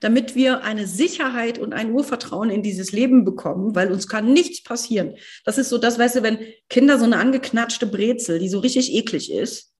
[0.00, 4.62] damit wir eine Sicherheit und ein Urvertrauen in dieses Leben bekommen, weil uns kann nichts
[4.62, 5.14] passieren.
[5.44, 6.38] Das ist so das, weißt du, wenn
[6.68, 9.72] Kinder so eine angeknatschte Brezel, die so richtig eklig ist,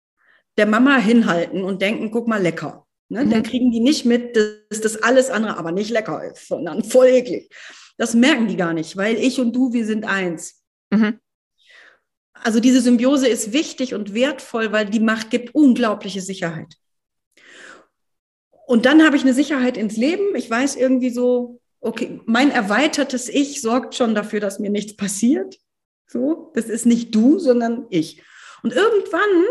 [0.56, 2.86] der Mama hinhalten und denken, guck mal, lecker.
[3.08, 3.24] Ne?
[3.24, 3.30] Mhm.
[3.30, 7.06] Dann kriegen die nicht mit, dass das alles andere aber nicht lecker ist, sondern voll
[7.08, 7.48] eklig.
[7.96, 10.62] Das merken die gar nicht, weil ich und du, wir sind eins.
[10.90, 11.18] Mhm.
[12.34, 16.74] Also diese Symbiose ist wichtig und wertvoll, weil die Macht gibt unglaubliche Sicherheit.
[18.68, 20.36] Und dann habe ich eine Sicherheit ins Leben.
[20.36, 25.58] Ich weiß irgendwie so, okay, mein erweitertes Ich sorgt schon dafür, dass mir nichts passiert.
[26.06, 28.22] So, das ist nicht du, sondern ich.
[28.62, 29.44] Und irgendwann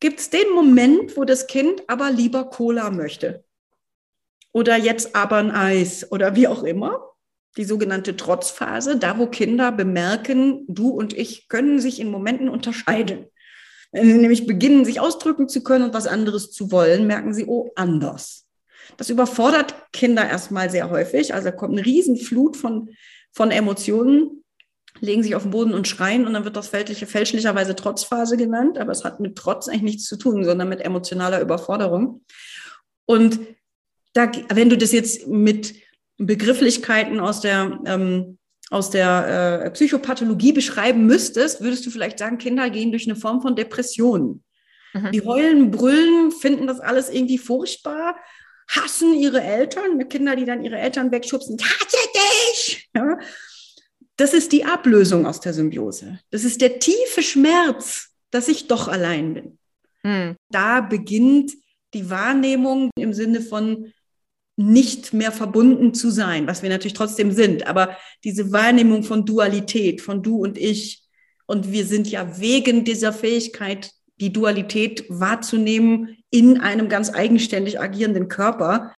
[0.00, 3.42] gibt es den Moment, wo das Kind aber lieber Cola möchte.
[4.52, 7.14] Oder jetzt aber ein Eis oder wie auch immer.
[7.56, 13.28] Die sogenannte Trotzphase, da wo Kinder bemerken, du und ich können sich in Momenten unterscheiden.
[13.92, 17.46] Wenn sie nämlich beginnen, sich ausdrücken zu können und was anderes zu wollen, merken sie,
[17.46, 18.44] oh, anders.
[18.96, 21.34] Das überfordert Kinder erstmal sehr häufig.
[21.34, 22.90] Also da kommt eine Riesenflut von,
[23.32, 24.38] von Emotionen
[25.00, 28.78] legen sich auf den Boden und schreien und dann wird das fälschliche, fälschlicherweise Trotzphase genannt,
[28.78, 32.22] aber es hat mit Trotz eigentlich nichts zu tun, sondern mit emotionaler Überforderung.
[33.06, 33.38] Und
[34.12, 35.74] da, wenn du das jetzt mit
[36.16, 38.38] Begrifflichkeiten aus der, ähm,
[38.70, 43.40] aus der äh, Psychopathologie beschreiben müsstest, würdest du vielleicht sagen, Kinder gehen durch eine Form
[43.40, 44.42] von Depression.
[44.92, 45.12] Mhm.
[45.12, 48.16] Die heulen, brüllen, finden das alles irgendwie furchtbar,
[48.68, 52.90] hassen ihre Eltern, mit Kinder, die dann ihre Eltern wegschubsen, ich hasse dich!
[52.94, 53.18] Ja?
[54.16, 56.18] Das ist die Ablösung aus der Symbiose.
[56.30, 59.58] Das ist der tiefe Schmerz, dass ich doch allein bin.
[60.02, 60.36] Hm.
[60.50, 61.52] Da beginnt
[61.94, 63.92] die Wahrnehmung im Sinne von
[64.56, 70.00] nicht mehr verbunden zu sein, was wir natürlich trotzdem sind, aber diese Wahrnehmung von Dualität,
[70.00, 71.04] von du und ich.
[71.46, 78.28] Und wir sind ja wegen dieser Fähigkeit, die Dualität wahrzunehmen in einem ganz eigenständig agierenden
[78.28, 78.94] Körper.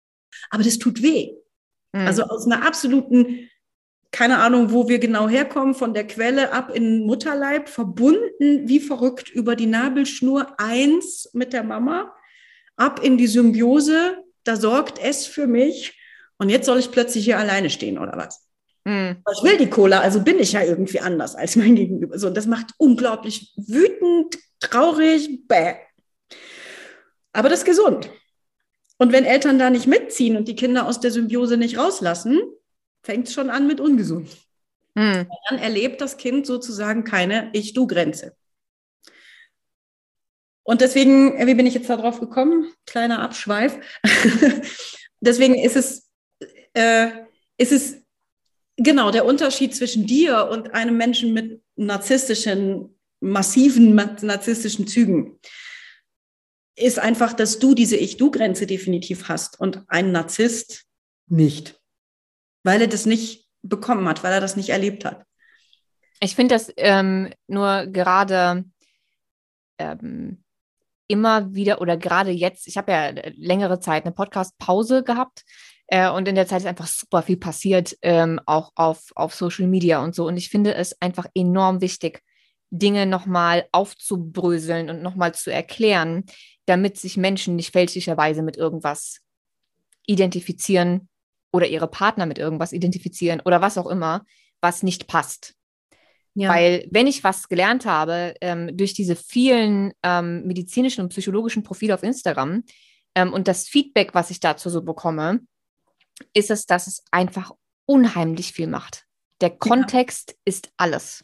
[0.51, 1.33] Aber das tut weh.
[1.93, 2.07] Mhm.
[2.07, 3.51] Also aus einer absoluten
[4.13, 9.29] keine Ahnung, wo wir genau herkommen, von der Quelle ab in Mutterleib, verbunden wie verrückt
[9.31, 12.13] über die Nabelschnur, eins mit der Mama,
[12.77, 15.97] ab in die Symbiose, da sorgt es für mich
[16.39, 18.49] und jetzt soll ich plötzlich hier alleine stehen oder was?
[18.85, 19.23] Mhm.
[19.37, 22.19] Ich will die Cola, also bin ich ja irgendwie anders als mein Gegenüber.
[22.19, 25.77] So, das macht unglaublich wütend, traurig, bäh.
[27.33, 28.11] Aber das ist gesund.
[28.99, 32.41] Und wenn Eltern da nicht mitziehen und die Kinder aus der Symbiose nicht rauslassen,
[33.03, 34.29] fängt es schon an mit ungesund.
[34.97, 35.27] Hm.
[35.49, 38.37] Dann erlebt das Kind sozusagen keine Ich-Du-Grenze.
[40.63, 42.73] Und deswegen, wie bin ich jetzt darauf gekommen?
[42.87, 43.79] Kleiner Abschweif.
[45.21, 46.11] deswegen ist es,
[46.75, 47.09] äh,
[47.57, 47.97] ist es
[48.77, 55.39] genau der Unterschied zwischen dir und einem Menschen mit narzisstischen, massiven narzisstischen Zügen.
[56.77, 60.87] Ist einfach, dass du diese Ich-Du-Grenze definitiv hast und ein Narzisst
[61.27, 61.81] nicht
[62.63, 65.25] weil er das nicht bekommen hat, weil er das nicht erlebt hat.
[66.21, 68.65] Ich finde das ähm, nur gerade
[69.79, 70.45] ähm,
[71.09, 75.45] immer wieder oder gerade jetzt, ich habe ja längere Zeit eine Podcast-Pause gehabt
[75.87, 79.67] äh, und in der Zeit ist einfach super viel passiert, ähm, auch auf, auf Social
[79.67, 80.27] Media und so.
[80.27, 82.23] Und ich finde es einfach enorm wichtig,
[82.71, 86.25] Dinge nochmal aufzubröseln und nochmal zu erklären,
[86.67, 89.21] damit sich Menschen nicht fälschlicherweise mit irgendwas
[90.07, 91.09] identifizieren,
[91.53, 94.25] oder ihre Partner mit irgendwas identifizieren oder was auch immer,
[94.61, 95.55] was nicht passt.
[96.35, 96.51] Ja.
[96.51, 101.95] Weil wenn ich was gelernt habe ähm, durch diese vielen ähm, medizinischen und psychologischen Profile
[101.95, 102.63] auf Instagram
[103.15, 105.41] ähm, und das Feedback, was ich dazu so bekomme,
[106.33, 107.51] ist es, dass es einfach
[107.85, 109.07] unheimlich viel macht.
[109.41, 110.37] Der Kontext ja.
[110.45, 111.23] ist alles.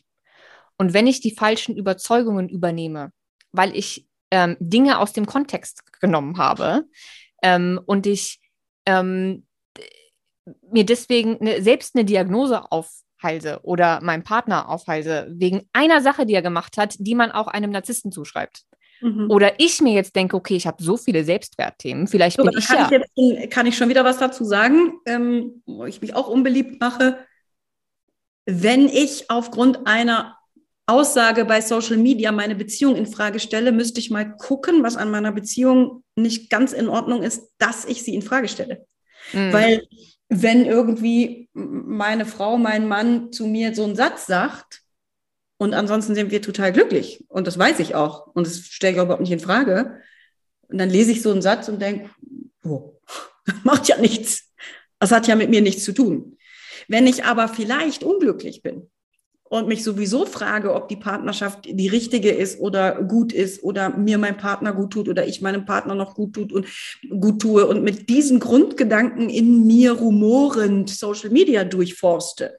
[0.78, 3.12] Und wenn ich die falschen Überzeugungen übernehme,
[3.53, 6.85] weil ich ähm, Dinge aus dem Kontext genommen habe
[7.43, 8.40] ähm, und ich
[8.86, 9.47] ähm,
[10.70, 16.35] mir deswegen eine, selbst eine Diagnose aufhalse oder meinem Partner aufhalse, wegen einer Sache, die
[16.35, 18.62] er gemacht hat, die man auch einem Narzissten zuschreibt.
[19.01, 19.31] Mhm.
[19.31, 22.66] Oder ich mir jetzt denke, okay, ich habe so viele Selbstwertthemen, vielleicht so, bin ich
[22.66, 23.01] kann ja.
[23.15, 26.81] Ich jetzt, kann ich schon wieder was dazu sagen, ähm, wo ich mich auch unbeliebt
[26.81, 27.19] mache.
[28.47, 30.36] Wenn ich aufgrund einer
[30.87, 35.11] Aussage bei Social Media meine Beziehung in Frage stelle, müsste ich mal gucken, was an
[35.11, 38.87] meiner Beziehung nicht ganz in Ordnung ist, dass ich sie in Frage stelle.
[39.33, 39.53] Mhm.
[39.53, 39.87] Weil
[40.29, 44.83] wenn irgendwie meine Frau, mein Mann zu mir so einen Satz sagt,
[45.59, 47.25] Und ansonsten sind wir total glücklich.
[47.29, 48.27] Und das weiß ich auch.
[48.35, 50.01] Und das stelle ich überhaupt nicht in Frage.
[50.69, 52.11] Und dann lese ich so einen Satz und denke,
[52.63, 53.01] oh,
[53.65, 54.53] macht ja nichts.
[54.99, 56.37] Das hat ja mit mir nichts zu tun.
[56.89, 58.91] Wenn ich aber vielleicht unglücklich bin
[59.48, 64.18] und mich sowieso frage, ob die Partnerschaft die richtige ist oder gut ist oder mir
[64.18, 66.66] mein Partner gut tut oder ich meinem Partner noch gut tut und
[67.20, 72.59] gut tue und mit diesen Grundgedanken in mir rumorend Social Media durchforste,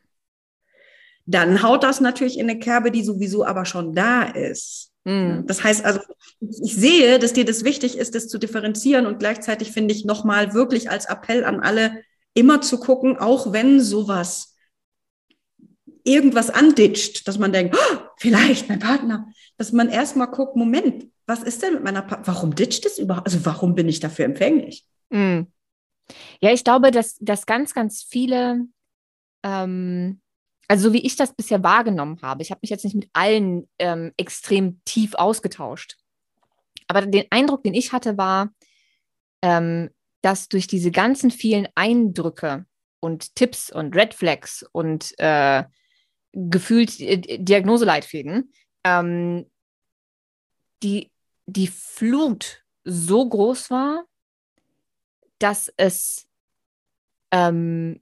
[1.26, 4.92] dann haut das natürlich in eine Kerbe, die sowieso aber schon da ist.
[5.04, 5.44] Mhm.
[5.46, 6.00] Das heißt also,
[6.40, 10.54] ich sehe, dass dir das wichtig ist, das zu differenzieren und gleichzeitig finde ich nochmal
[10.54, 12.02] wirklich als Appell an alle,
[12.34, 14.57] immer zu gucken, auch wenn sowas
[16.08, 19.28] irgendwas anditscht, dass man denkt, oh, vielleicht mein Partner,
[19.58, 23.28] dass man erstmal guckt, Moment, was ist denn mit meiner Partner, warum ditcht es überhaupt,
[23.28, 24.86] also warum bin ich dafür empfänglich?
[25.10, 25.48] Mhm.
[26.40, 28.66] Ja, ich glaube, dass, dass ganz, ganz viele
[29.44, 30.22] ähm,
[30.68, 33.70] also so wie ich das bisher wahrgenommen habe, ich habe mich jetzt nicht mit allen
[33.80, 35.98] ähm, extrem tief ausgetauscht,
[36.88, 38.50] aber den Eindruck, den ich hatte, war,
[39.42, 39.90] ähm,
[40.22, 42.66] dass durch diese ganzen vielen Eindrücke
[43.00, 45.64] und Tipps und Red Flags und äh,
[46.34, 48.52] gefühlt äh, Diagnoseleitfäden,
[48.84, 49.50] ähm,
[50.84, 51.12] die,
[51.46, 54.06] die Flut so groß war,
[55.40, 56.28] dass es,
[57.32, 58.02] ähm,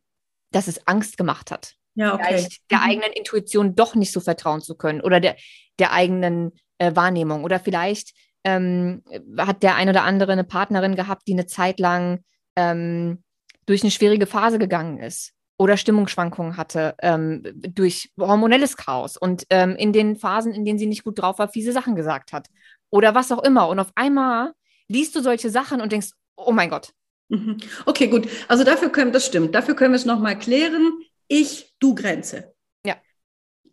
[0.52, 2.26] dass es Angst gemacht hat ja, okay.
[2.28, 2.84] vielleicht der mhm.
[2.84, 5.36] eigenen Intuition doch nicht so vertrauen zu können oder der,
[5.80, 7.44] der eigenen äh, Wahrnehmung.
[7.44, 9.02] Oder vielleicht ähm,
[9.38, 12.24] hat der ein oder andere eine Partnerin gehabt, die eine Zeit lang
[12.56, 13.24] ähm,
[13.66, 19.76] durch eine schwierige Phase gegangen ist oder Stimmungsschwankungen hatte ähm, durch hormonelles Chaos und ähm,
[19.76, 22.48] in den Phasen, in denen sie nicht gut drauf war, fiese Sachen gesagt hat
[22.90, 23.68] oder was auch immer.
[23.70, 24.54] Und auf einmal
[24.88, 26.94] liest du solche Sachen und denkst, oh mein Gott.
[27.30, 27.58] Mhm.
[27.86, 28.28] Okay, gut.
[28.48, 29.56] Also dafür können, das stimmt.
[29.56, 30.94] Dafür können wir es nochmal klären.
[31.28, 32.54] Ich-Du-Grenze.
[32.86, 32.96] Ja.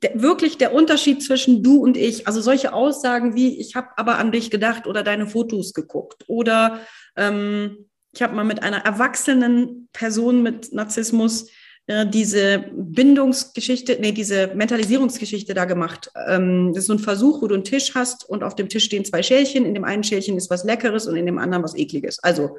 [0.03, 2.27] Der, wirklich der Unterschied zwischen du und ich.
[2.27, 6.81] Also solche Aussagen wie, ich habe aber an dich gedacht oder deine Fotos geguckt oder
[7.17, 11.49] ähm, ich habe mal mit einer erwachsenen Person mit Narzissmus
[11.93, 16.11] äh, diese Bindungsgeschichte, nee, diese Mentalisierungsgeschichte da gemacht.
[16.27, 18.85] Ähm, das ist so ein Versuch, wo du einen Tisch hast und auf dem Tisch
[18.85, 19.67] stehen zwei Schälchen.
[19.67, 22.19] In dem einen Schälchen ist was Leckeres und in dem anderen was Ekliges.
[22.21, 22.57] Also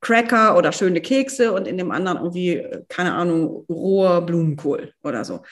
[0.00, 5.42] Cracker oder schöne Kekse und in dem anderen irgendwie, keine Ahnung, roher Blumenkohl oder so.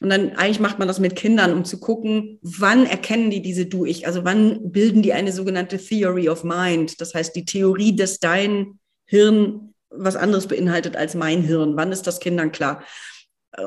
[0.00, 3.66] Und dann eigentlich macht man das mit Kindern, um zu gucken, wann erkennen die diese
[3.66, 4.06] Du-Ich?
[4.06, 7.00] Also wann bilden die eine sogenannte Theory of Mind?
[7.00, 11.76] Das heißt, die Theorie, dass dein Hirn was anderes beinhaltet als mein Hirn.
[11.76, 12.82] Wann ist das Kindern klar?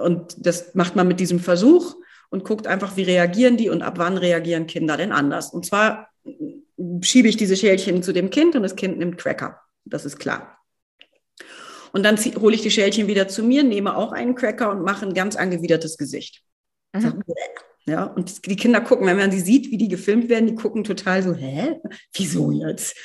[0.04, 1.96] Und das macht man mit diesem Versuch
[2.30, 5.52] und guckt einfach, wie reagieren die und ab wann reagieren Kinder denn anders.
[5.52, 6.10] Und zwar
[7.02, 9.62] schiebe ich diese Schälchen zu dem Kind und das Kind nimmt Cracker.
[9.86, 10.58] Das ist klar.
[11.94, 15.06] Und dann hole ich die Schälchen wieder zu mir, nehme auch einen Cracker und mache
[15.06, 16.44] ein ganz angewidertes Gesicht.
[16.94, 17.24] Mhm.
[17.86, 20.84] Ja, und die Kinder gucken, wenn man sie sieht, wie die gefilmt werden, die gucken
[20.84, 21.80] total so, hä?
[22.14, 22.98] Wieso jetzt?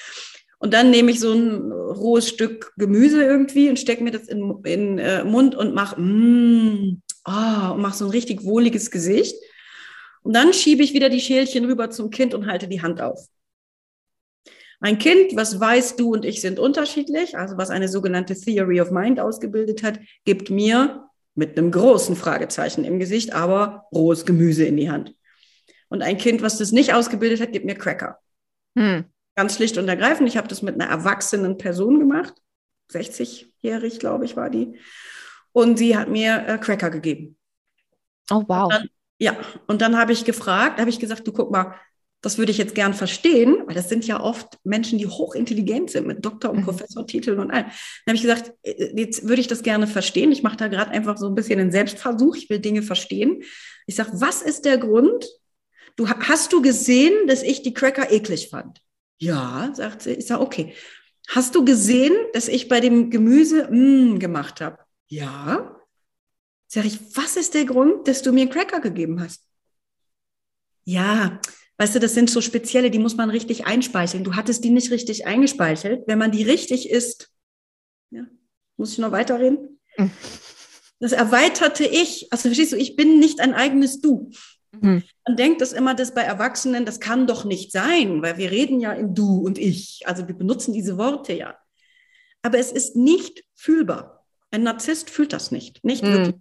[0.62, 4.62] Und dann nehme ich so ein rohes Stück Gemüse irgendwie und stecke mir das in
[4.62, 9.34] den äh, Mund und mache mm, oh, und mach so ein richtig wohliges Gesicht.
[10.22, 13.26] Und dann schiebe ich wieder die Schälchen rüber zum Kind und halte die Hand auf.
[14.78, 18.92] Ein Kind, was weiß, du und ich sind unterschiedlich, also was eine sogenannte Theory of
[18.92, 24.76] Mind ausgebildet hat, gibt mir mit einem großen Fragezeichen im Gesicht, aber rohes Gemüse in
[24.76, 25.12] die Hand.
[25.88, 28.18] Und ein Kind, was das nicht ausgebildet hat, gibt mir Cracker.
[28.78, 29.06] Hm.
[29.34, 30.28] Ganz schlicht und ergreifend.
[30.28, 32.34] Ich habe das mit einer erwachsenen Person gemacht.
[32.90, 34.78] 60-jährig, glaube ich, war die.
[35.52, 37.36] Und sie hat mir äh, Cracker gegeben.
[38.30, 38.64] Oh, wow.
[38.64, 38.88] Und dann,
[39.18, 39.36] ja,
[39.66, 41.74] und dann habe ich gefragt, habe ich gesagt, du guck mal,
[42.22, 46.06] das würde ich jetzt gern verstehen, weil das sind ja oft Menschen, die hochintelligent sind
[46.06, 46.64] mit Doktor- und mhm.
[46.64, 47.66] Professortiteln und allem.
[47.66, 50.30] Dann habe ich gesagt, äh, jetzt würde ich das gerne verstehen.
[50.30, 52.36] Ich mache da gerade einfach so ein bisschen einen Selbstversuch.
[52.36, 53.42] Ich will Dinge verstehen.
[53.86, 55.26] Ich sage, was ist der Grund?
[55.96, 58.80] Du hast du gesehen, dass ich die Cracker eklig fand?
[59.22, 60.14] Ja, sagt sie.
[60.14, 60.74] Ich sage, okay.
[61.28, 64.78] Hast du gesehen, dass ich bei dem Gemüse mm, gemacht habe?
[65.08, 65.80] Ja.
[66.66, 69.46] Sag ich, was ist der Grund, dass du mir Cracker gegeben hast?
[70.84, 71.40] Ja,
[71.78, 74.22] Weißt du, das sind so spezielle, die muss man richtig einspeicheln.
[74.22, 76.04] Du hattest die nicht richtig eingespeichelt.
[76.06, 77.30] Wenn man die richtig isst,
[78.10, 78.22] ja,
[78.76, 79.80] muss ich noch weiterreden?
[79.96, 80.10] Mhm.
[81.00, 84.30] Das erweiterte Ich, also verstehst du, ich bin nicht ein eigenes Du.
[84.80, 85.02] Mhm.
[85.26, 88.80] Man denkt das immer, dass bei Erwachsenen, das kann doch nicht sein, weil wir reden
[88.80, 90.02] ja in Du und Ich.
[90.06, 91.56] Also wir benutzen diese Worte ja.
[92.42, 94.24] Aber es ist nicht fühlbar.
[94.50, 96.08] Ein Narzisst fühlt das nicht, nicht mhm.
[96.08, 96.34] wirklich.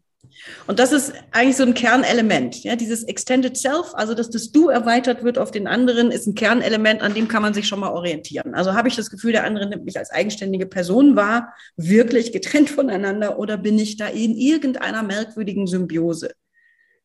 [0.68, 2.64] Und das ist eigentlich so ein Kernelement.
[2.64, 6.36] Ja, dieses Extended Self, also dass das Du erweitert wird auf den anderen, ist ein
[6.36, 8.54] Kernelement, an dem kann man sich schon mal orientieren.
[8.54, 12.70] Also habe ich das Gefühl, der andere nimmt mich als eigenständige Person wahr, wirklich getrennt
[12.70, 16.32] voneinander, oder bin ich da in irgendeiner merkwürdigen Symbiose?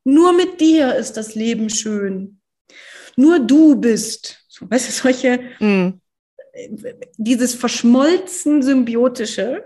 [0.07, 2.39] Nur mit dir ist das Leben schön.
[3.17, 4.45] Nur du bist.
[4.47, 6.01] So, weißt du, solche, mm.
[7.17, 9.65] dieses verschmolzen Symbiotische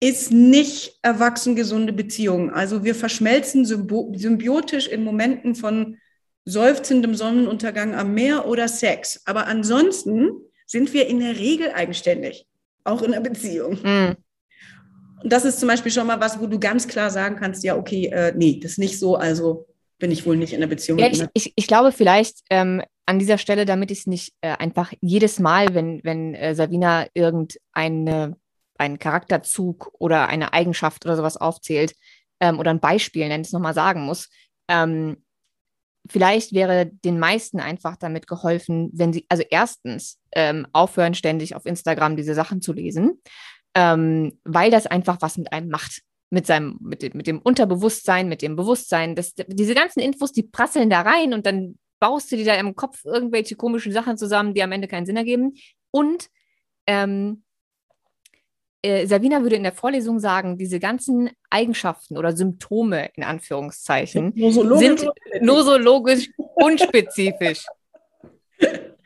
[0.00, 2.50] ist nicht erwachsen gesunde Beziehung.
[2.50, 5.98] Also wir verschmelzen symbiotisch in Momenten von
[6.46, 9.20] seufzendem Sonnenuntergang am Meer oder Sex.
[9.26, 10.30] Aber ansonsten
[10.64, 12.46] sind wir in der Regel eigenständig,
[12.84, 13.74] auch in der Beziehung.
[13.82, 14.16] Mm.
[15.22, 17.76] Und das ist zum Beispiel schon mal was, wo du ganz klar sagen kannst, ja,
[17.76, 19.66] okay, äh, nee, das ist nicht so, also
[19.98, 20.98] bin ich wohl nicht in der Beziehung.
[20.98, 24.56] Ja, ich, ich, ich, glaube vielleicht ähm, an dieser Stelle, damit ich es nicht äh,
[24.56, 28.36] einfach jedes Mal, wenn, wenn äh, Savina irgendeine
[28.78, 31.94] einen Charakterzug oder eine Eigenschaft oder sowas aufzählt
[32.40, 34.28] ähm, oder ein Beispiel, nennt es nochmal sagen muss,
[34.68, 35.16] ähm,
[36.08, 41.66] vielleicht wäre den meisten einfach damit geholfen, wenn sie, also erstens ähm, aufhören, ständig auf
[41.66, 43.20] Instagram diese Sachen zu lesen,
[43.74, 46.02] ähm, weil das einfach was mit einem macht.
[46.30, 49.14] Mit seinem, mit dem, mit dem Unterbewusstsein, mit dem Bewusstsein.
[49.14, 52.74] Das, diese ganzen Infos, die prasseln da rein und dann baust du dir da im
[52.74, 55.54] Kopf irgendwelche komischen Sachen zusammen, die am Ende keinen Sinn ergeben.
[55.90, 56.28] Und
[56.86, 57.44] ähm,
[58.82, 65.00] äh, Savina würde in der Vorlesung sagen, diese ganzen Eigenschaften oder Symptome in Anführungszeichen nosologisch
[65.00, 67.64] sind nosologisch unspezifisch.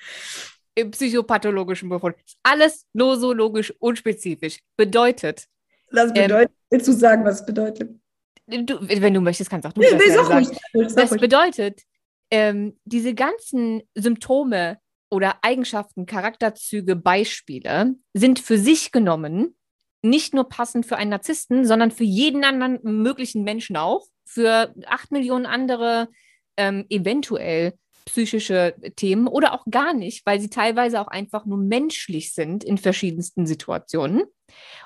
[0.74, 2.16] Im psychopathologischen Befund.
[2.43, 4.59] Alles nosologisch unspezifisch.
[4.77, 5.47] Bedeutet.
[5.90, 7.90] Das bedeutet, ähm, willst du sagen, was es bedeutet?
[8.47, 10.49] Du, wenn du möchtest, kannst auch du nee, das nee, sagen.
[10.74, 11.82] Ruhig, das bedeutet,
[12.31, 14.78] ähm, diese ganzen Symptome
[15.11, 19.55] oder Eigenschaften, Charakterzüge, Beispiele sind für sich genommen
[20.03, 25.12] nicht nur passend für einen Narzissten, sondern für jeden anderen möglichen Menschen auch, für acht
[25.12, 26.09] Millionen andere
[26.57, 27.74] ähm, eventuell
[28.05, 32.79] psychische Themen oder auch gar nicht, weil sie teilweise auch einfach nur menschlich sind in
[32.79, 34.24] verschiedensten Situationen.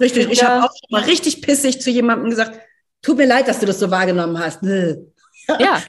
[0.01, 2.61] Richtig, ich habe auch schon mal richtig pissig zu jemandem gesagt,
[3.03, 4.63] tut mir leid, dass du das so wahrgenommen hast.
[5.61, 5.81] Ja.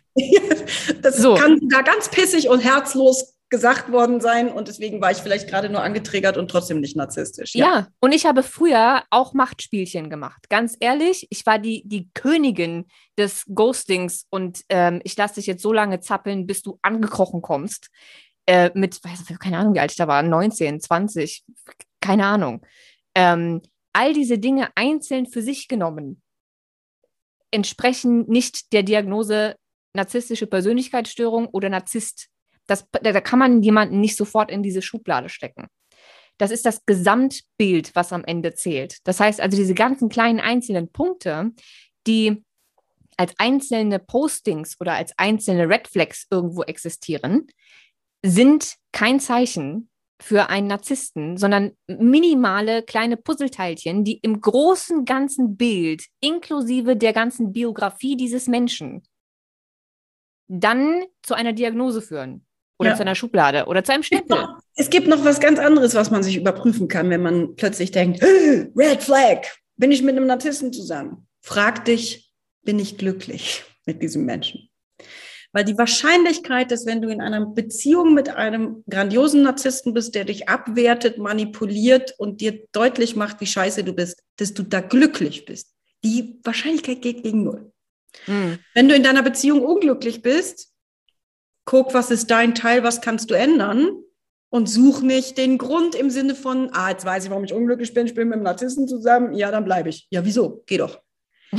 [1.01, 1.33] das so.
[1.33, 5.69] kann da ganz pissig und herzlos gesagt worden sein und deswegen war ich vielleicht gerade
[5.69, 7.55] nur angetriggert und trotzdem nicht narzisstisch.
[7.55, 7.65] Ja.
[7.65, 10.49] ja, und ich habe früher auch Machtspielchen gemacht.
[10.49, 12.87] Ganz ehrlich, ich war die, die Königin
[13.17, 17.89] des Ghostings und ähm, ich lasse dich jetzt so lange zappeln, bis du angekrochen kommst.
[18.45, 21.43] Äh, mit, weiß, keine Ahnung, wie alt ich da war, 19, 20,
[22.01, 22.65] keine Ahnung.
[23.15, 23.61] Ähm,
[23.93, 26.21] all diese Dinge einzeln für sich genommen
[27.51, 29.55] entsprechen nicht der Diagnose
[29.93, 32.27] narzisstische Persönlichkeitsstörung oder Narzisst
[32.67, 35.67] das, da kann man jemanden nicht sofort in diese Schublade stecken.
[36.37, 38.99] Das ist das Gesamtbild, was am Ende zählt.
[39.05, 41.51] Das heißt also, diese ganzen kleinen einzelnen Punkte,
[42.05, 42.43] die
[43.17, 47.47] als einzelne Postings oder als einzelne Red Flags irgendwo existieren,
[48.23, 49.89] sind kein Zeichen
[50.19, 57.53] für einen Narzissten, sondern minimale kleine Puzzleteilchen, die im großen ganzen Bild, inklusive der ganzen
[57.53, 59.03] Biografie dieses Menschen,
[60.47, 62.46] dann zu einer Diagnose führen
[62.79, 62.95] oder ja.
[62.95, 64.47] zu einer Schublade oder zu einem Stempel.
[64.75, 68.21] Es gibt noch was ganz anderes, was man sich überprüfen kann, wenn man plötzlich denkt,
[68.21, 71.27] Red Flag, bin ich mit einem Narzissten zusammen?
[71.41, 72.31] Frag dich,
[72.63, 74.69] bin ich glücklich mit diesem Menschen?
[75.53, 80.25] Weil die Wahrscheinlichkeit, dass wenn du in einer Beziehung mit einem grandiosen Narzissten bist, der
[80.25, 85.45] dich abwertet, manipuliert und dir deutlich macht, wie scheiße du bist, dass du da glücklich
[85.45, 85.73] bist,
[86.03, 87.71] die Wahrscheinlichkeit geht gegen null.
[88.27, 88.59] Mhm.
[88.73, 90.73] Wenn du in deiner Beziehung unglücklich bist,
[91.67, 93.89] guck, was ist dein Teil, was kannst du ändern
[94.49, 97.93] und such nicht den Grund im Sinne von, ah, jetzt weiß ich, warum ich unglücklich
[97.93, 100.07] bin, ich bin mit einem Narzissten zusammen, ja, dann bleibe ich.
[100.09, 100.63] Ja, wieso?
[100.65, 101.01] Geh doch.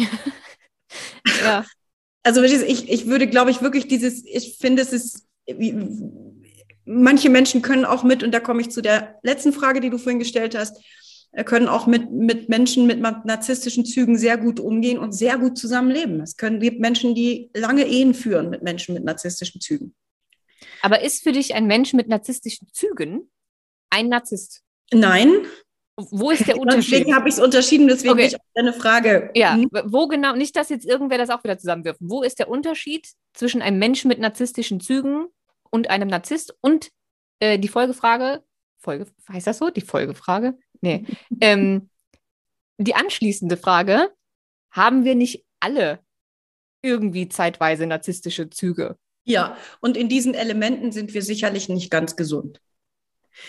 [1.42, 1.64] ja.
[2.22, 5.26] Also ich, ich würde, glaube ich, wirklich dieses, ich finde, es ist,
[6.86, 9.98] manche Menschen können auch mit, und da komme ich zu der letzten Frage, die du
[9.98, 10.82] vorhin gestellt hast,
[11.44, 16.20] können auch mit, mit Menschen mit narzisstischen Zügen sehr gut umgehen und sehr gut zusammenleben.
[16.20, 19.94] Es können, gibt Menschen, die lange Ehen führen mit Menschen mit narzisstischen Zügen.
[20.82, 23.30] Aber ist für dich ein Mensch mit narzisstischen Zügen
[23.90, 24.62] ein Narzisst?
[24.92, 25.46] Nein.
[25.96, 26.92] Wo ist der Unterschied?
[26.92, 28.26] Deswegen habe ich es unterschieden, deswegen okay.
[28.26, 29.30] ich eine Frage.
[29.34, 29.68] Ja, hm?
[29.84, 32.00] wo genau, nicht, dass jetzt irgendwer das auch wieder zusammenwirft.
[32.00, 35.26] Wo ist der Unterschied zwischen einem Menschen mit narzisstischen Zügen
[35.70, 36.56] und einem Narzisst?
[36.60, 36.90] Und
[37.40, 38.44] äh, die Folgefrage,
[38.78, 39.70] Folge, heißt das so?
[39.70, 40.56] Die Folgefrage?
[40.80, 41.04] Nee.
[41.40, 41.88] ähm,
[42.78, 44.10] die anschließende Frage:
[44.70, 46.00] Haben wir nicht alle
[46.82, 48.96] irgendwie zeitweise narzisstische Züge?
[49.24, 52.60] Ja, und in diesen Elementen sind wir sicherlich nicht ganz gesund.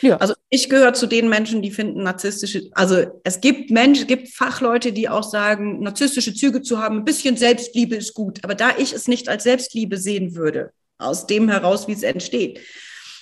[0.02, 0.18] Ja.
[0.18, 4.30] Also ich gehöre zu den Menschen, die finden narzisstische, also es gibt Menschen, es gibt
[4.30, 8.44] Fachleute, die auch sagen, narzisstische Züge zu haben, ein bisschen Selbstliebe ist gut.
[8.44, 12.60] Aber da ich es nicht als Selbstliebe sehen würde, aus dem heraus, wie es entsteht.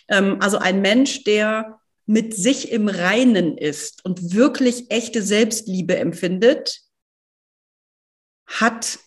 [0.10, 6.82] Ähm, also ein Mensch, der mit sich im Reinen ist und wirklich echte Selbstliebe empfindet,
[8.48, 9.00] hat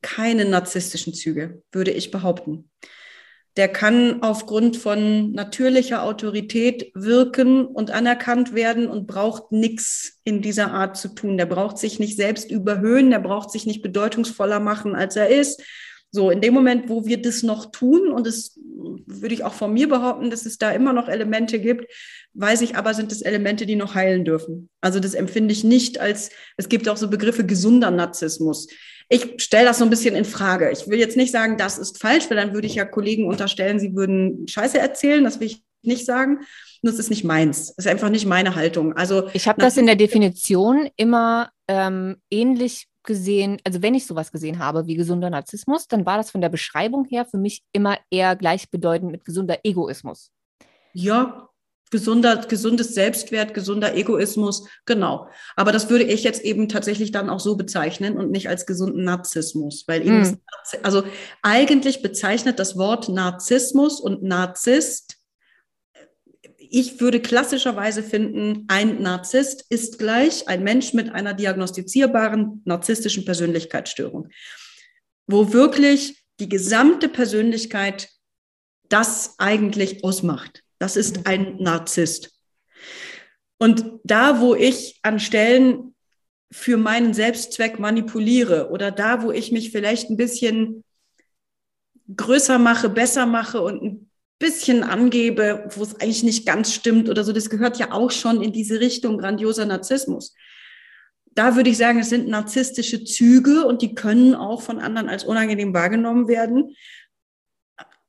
[0.00, 2.70] keine narzisstischen Züge, würde ich behaupten.
[3.58, 10.72] Der kann aufgrund von natürlicher Autorität wirken und anerkannt werden und braucht nichts in dieser
[10.72, 11.36] Art zu tun.
[11.36, 15.62] Der braucht sich nicht selbst überhöhen, der braucht sich nicht bedeutungsvoller machen, als er ist.
[16.10, 18.58] So, in dem Moment, wo wir das noch tun, und das
[19.06, 21.90] würde ich auch von mir behaupten, dass es da immer noch Elemente gibt,
[22.34, 24.68] weiß ich aber, sind es Elemente, die noch heilen dürfen.
[24.80, 28.68] Also das empfinde ich nicht als, es gibt auch so Begriffe gesunder Narzissmus.
[29.08, 30.70] Ich stelle das so ein bisschen in Frage.
[30.70, 33.78] Ich will jetzt nicht sagen, das ist falsch, weil dann würde ich ja Kollegen unterstellen,
[33.78, 35.24] sie würden Scheiße erzählen.
[35.24, 36.40] Das will ich nicht sagen.
[36.80, 37.74] Nur es ist nicht meins.
[37.76, 38.94] Es ist einfach nicht meine Haltung.
[38.94, 44.32] Also ich habe das in der Definition immer ähm, ähnlich gesehen, also wenn ich sowas
[44.32, 47.98] gesehen habe wie gesunder Narzissmus, dann war das von der Beschreibung her für mich immer
[48.10, 50.30] eher gleichbedeutend mit gesunder Egoismus.
[50.92, 51.48] Ja,
[51.92, 55.28] gesunder, gesundes Selbstwert, gesunder Egoismus, genau.
[55.54, 59.04] Aber das würde ich jetzt eben tatsächlich dann auch so bezeichnen und nicht als gesunden
[59.04, 60.38] Narzissmus, weil eben, mm.
[60.82, 61.04] also
[61.42, 65.18] eigentlich bezeichnet das Wort Narzissmus und Narzisst
[66.74, 74.28] ich würde klassischerweise finden, ein Narzisst ist gleich ein Mensch mit einer diagnostizierbaren narzisstischen Persönlichkeitsstörung,
[75.26, 78.08] wo wirklich die gesamte Persönlichkeit
[78.88, 80.61] das eigentlich ausmacht.
[80.82, 82.32] Das ist ein Narzisst.
[83.56, 85.94] Und da, wo ich an Stellen
[86.50, 90.82] für meinen Selbstzweck manipuliere oder da, wo ich mich vielleicht ein bisschen
[92.16, 94.10] größer mache, besser mache und ein
[94.40, 98.42] bisschen angebe, wo es eigentlich nicht ganz stimmt oder so, das gehört ja auch schon
[98.42, 100.34] in diese Richtung grandioser Narzissmus.
[101.30, 105.22] Da würde ich sagen, es sind narzisstische Züge und die können auch von anderen als
[105.22, 106.74] unangenehm wahrgenommen werden.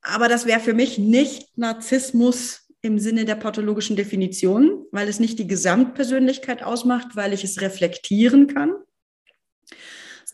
[0.02, 5.38] Aber das wäre für mich nicht Narzissmus im Sinne der pathologischen Definition, weil es nicht
[5.38, 8.74] die Gesamtpersönlichkeit ausmacht, weil ich es reflektieren kann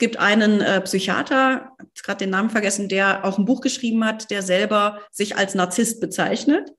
[0.01, 4.43] gibt einen äh, Psychiater, gerade den Namen vergessen, der auch ein Buch geschrieben hat, der
[4.43, 6.71] selber sich als Narzisst bezeichnet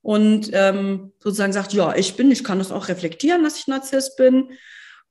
[0.00, 4.16] und ähm, sozusagen sagt, ja, ich bin, ich kann das auch reflektieren, dass ich Narzisst
[4.16, 4.50] bin.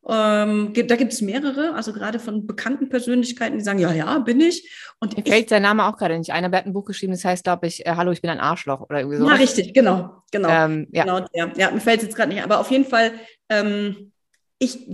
[0.08, 4.40] Ähm, da gibt es mehrere, also gerade von bekannten Persönlichkeiten, die sagen, ja, ja, bin
[4.40, 4.70] ich.
[5.00, 6.44] Und Mir fällt sein Name auch gerade nicht ein.
[6.44, 8.82] Er hat ein Buch geschrieben, das heißt, glaube ich, äh, Hallo, ich bin ein Arschloch
[8.82, 9.28] oder irgendwie so.
[9.28, 10.50] Ja, richtig, genau, genau.
[10.50, 11.04] Ähm, ja.
[11.04, 11.52] genau ja.
[11.56, 13.14] ja, mir fällt es jetzt gerade nicht, aber auf jeden Fall,
[13.50, 14.12] ähm,
[14.60, 14.88] ich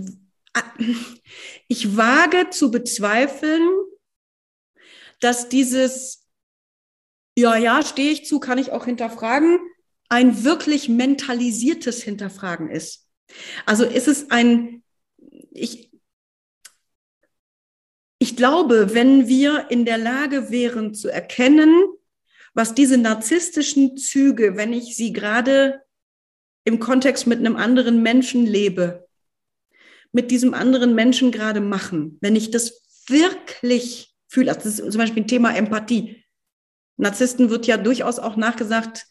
[1.68, 3.62] ich wage zu bezweifeln,
[5.20, 6.26] dass dieses,
[7.36, 9.58] ja, ja, stehe ich zu, kann ich auch hinterfragen,
[10.08, 13.08] ein wirklich mentalisiertes Hinterfragen ist.
[13.64, 14.81] Also ist es ein,
[15.54, 15.90] ich,
[18.18, 21.74] ich glaube, wenn wir in der Lage wären zu erkennen,
[22.54, 25.82] was diese narzisstischen Züge, wenn ich sie gerade
[26.64, 29.08] im Kontext mit einem anderen Menschen lebe,
[30.12, 34.98] mit diesem anderen Menschen gerade machen, wenn ich das wirklich fühle, also das ist zum
[35.00, 36.24] Beispiel ein Thema Empathie.
[36.98, 39.06] Narzissten wird ja durchaus auch nachgesagt,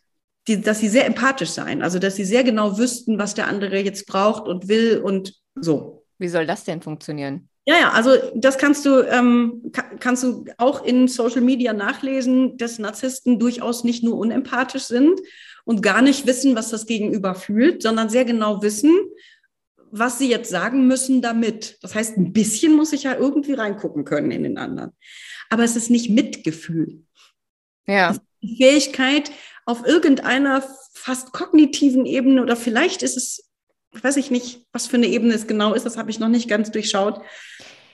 [0.48, 3.80] die, dass sie sehr empathisch seien, also dass sie sehr genau wüssten, was der andere
[3.80, 6.01] jetzt braucht und will und so.
[6.22, 7.50] Wie soll das denn funktionieren?
[7.66, 12.80] Ja, ja, also das kannst du, ähm, kannst du auch in Social Media nachlesen, dass
[12.80, 15.20] Narzissten durchaus nicht nur unempathisch sind
[15.66, 18.92] und gar nicht wissen, was das Gegenüber fühlt, sondern sehr genau wissen,
[19.92, 21.78] was sie jetzt sagen müssen damit.
[21.82, 24.92] Das heißt, ein bisschen muss ich ja irgendwie reingucken können in den anderen.
[25.50, 27.04] Aber es ist nicht Mitgefühl.
[27.88, 28.16] Ja.
[28.42, 29.32] die Fähigkeit
[29.66, 33.51] auf irgendeiner fast kognitiven Ebene oder vielleicht ist es,
[34.02, 36.50] weiß ich nicht, was für eine Ebene es genau ist, das habe ich noch nicht
[36.50, 37.22] ganz durchschaut.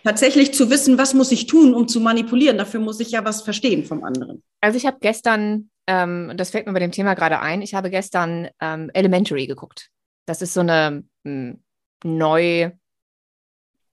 [0.04, 2.58] Tatsächlich zu wissen, was muss ich tun, um zu manipulieren.
[2.58, 4.44] Dafür muss ich ja was verstehen vom anderen.
[4.62, 7.90] Also ich habe gestern, ähm, das fällt mir bei dem Thema gerade ein, ich habe
[7.90, 9.90] gestern ähm, Elementary geguckt.
[10.26, 11.62] Das ist so eine hm,
[12.04, 12.72] neu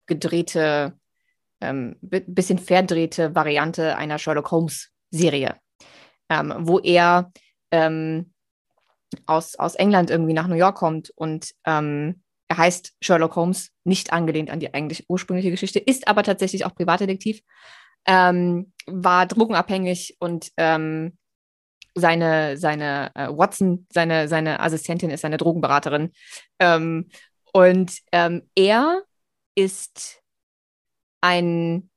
[0.07, 0.93] gedrehte,
[1.61, 5.57] ähm, bisschen verdrehte Variante einer Sherlock Holmes Serie,
[6.29, 7.33] ähm, wo er
[7.71, 8.34] ähm,
[9.27, 14.13] aus, aus England irgendwie nach New York kommt und ähm, er heißt Sherlock Holmes, nicht
[14.13, 17.41] angelehnt an die eigentlich ursprüngliche Geschichte, ist aber tatsächlich auch Privatdetektiv,
[18.07, 21.17] ähm, war drogenabhängig und ähm,
[21.95, 26.13] seine, seine äh, Watson, seine, seine Assistentin ist seine Drogenberaterin.
[26.59, 27.09] Ähm,
[27.53, 29.03] und ähm, er
[29.55, 30.23] ist
[31.21, 31.91] ein,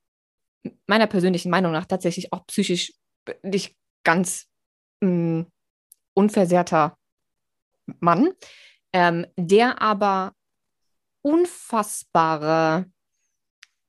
[0.86, 2.94] meiner persönlichen Meinung nach, tatsächlich auch psychisch
[3.42, 4.46] nicht ganz
[5.02, 5.52] mh, mm,
[6.14, 6.97] unversehrter
[8.00, 8.32] Mann,
[8.94, 10.34] ähm, der aber
[11.22, 12.86] unfassbare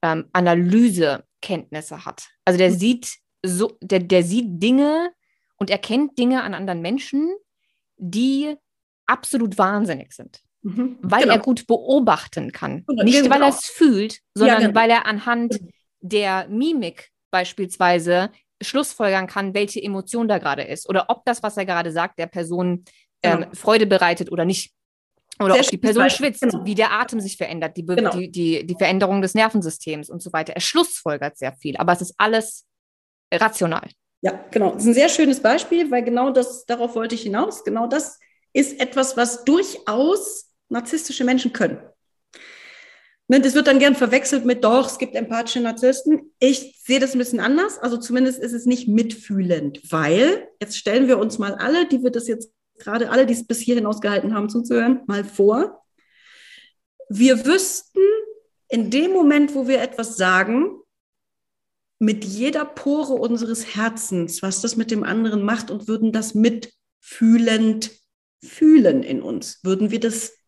[0.02, 2.28] ähm, Analysekenntnisse hat.
[2.44, 2.78] Also der mhm.
[2.78, 5.12] sieht so, der, der sieht Dinge
[5.56, 7.30] und erkennt Dinge an anderen Menschen,
[7.96, 8.56] die
[9.06, 10.42] absolut wahnsinnig sind.
[10.62, 10.98] Mhm.
[11.00, 11.34] Weil genau.
[11.34, 12.84] er gut beobachten kann.
[12.86, 13.04] Genau.
[13.04, 14.80] Nicht, weil er es fühlt, sondern ja, genau.
[14.80, 15.60] weil er anhand
[16.00, 18.30] der Mimik beispielsweise
[18.60, 22.26] schlussfolgern kann, welche Emotion da gerade ist oder ob das, was er gerade sagt, der
[22.26, 22.84] Person
[23.22, 23.54] ähm, genau.
[23.54, 24.72] Freude bereitet oder nicht.
[25.40, 26.64] Oder Sehr ob die Person schwitzt, genau.
[26.64, 28.10] wie der Atem sich verändert, die, genau.
[28.10, 30.52] die, die, die Veränderung des Nervensystems und so weiter.
[30.54, 32.66] Er schlussfolgert sehr viel, aber es ist alles
[33.32, 33.88] rational.
[34.20, 34.72] Ja, genau.
[34.72, 37.62] Das ist ein sehr schönes Beispiel, weil genau das, darauf wollte ich hinaus.
[37.62, 38.18] Genau das
[38.52, 41.78] ist etwas, was durchaus narzisstische Menschen können.
[43.30, 46.32] Ne, das wird dann gern verwechselt mit, doch, es gibt empathische Narzissten.
[46.40, 47.78] Ich sehe das ein bisschen anders.
[47.78, 52.10] Also zumindest ist es nicht mitfühlend, weil jetzt stellen wir uns mal alle, die wir
[52.10, 55.84] das jetzt gerade alle, die es bis hierhin ausgehalten haben zuzuhören, mal vor.
[57.08, 58.00] Wir wüssten
[58.68, 60.78] in dem Moment, wo wir etwas sagen,
[61.98, 67.90] mit jeder Pore unseres Herzens, was das mit dem anderen macht und würden das mitfühlend
[68.44, 69.60] fühlen in uns.
[69.64, 70.38] Würden wir das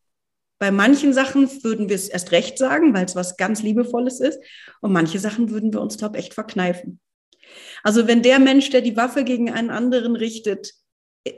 [0.60, 4.38] bei manchen Sachen würden wir es erst recht sagen, weil es was ganz Liebevolles ist.
[4.82, 7.00] Und manche Sachen würden wir uns, glaube ich, echt verkneifen.
[7.82, 10.74] Also wenn der Mensch, der die Waffe gegen einen anderen richtet,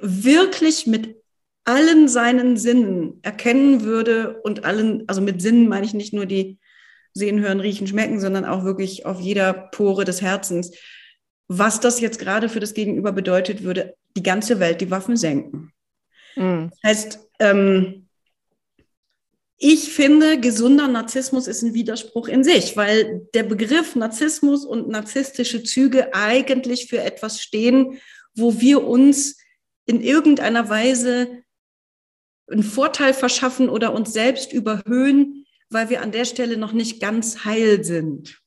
[0.00, 1.16] wirklich mit
[1.64, 6.58] allen seinen Sinnen erkennen würde und allen, also mit Sinnen meine ich nicht nur die
[7.14, 10.72] sehen, hören, riechen, schmecken, sondern auch wirklich auf jeder Pore des Herzens,
[11.46, 15.72] was das jetzt gerade für das Gegenüber bedeutet, würde die ganze Welt die Waffen senken.
[16.36, 16.70] Mhm.
[16.70, 18.08] Das heißt, ähm,
[19.58, 25.62] ich finde, gesunder Narzissmus ist ein Widerspruch in sich, weil der Begriff Narzissmus und narzisstische
[25.62, 28.00] Züge eigentlich für etwas stehen,
[28.34, 29.36] wo wir uns
[29.86, 31.42] in irgendeiner Weise
[32.50, 37.44] einen Vorteil verschaffen oder uns selbst überhöhen, weil wir an der Stelle noch nicht ganz
[37.44, 38.40] heil sind.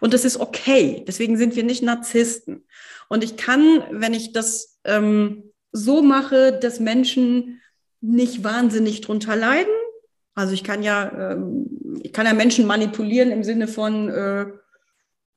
[0.00, 1.04] Und das ist okay.
[1.06, 2.66] Deswegen sind wir nicht Narzissten.
[3.08, 7.60] Und ich kann, wenn ich das ähm, so mache, dass Menschen
[8.00, 9.72] nicht wahnsinnig drunter leiden,
[10.34, 14.46] also ich kann ja, ähm, ich kann ja Menschen manipulieren im Sinne von, äh,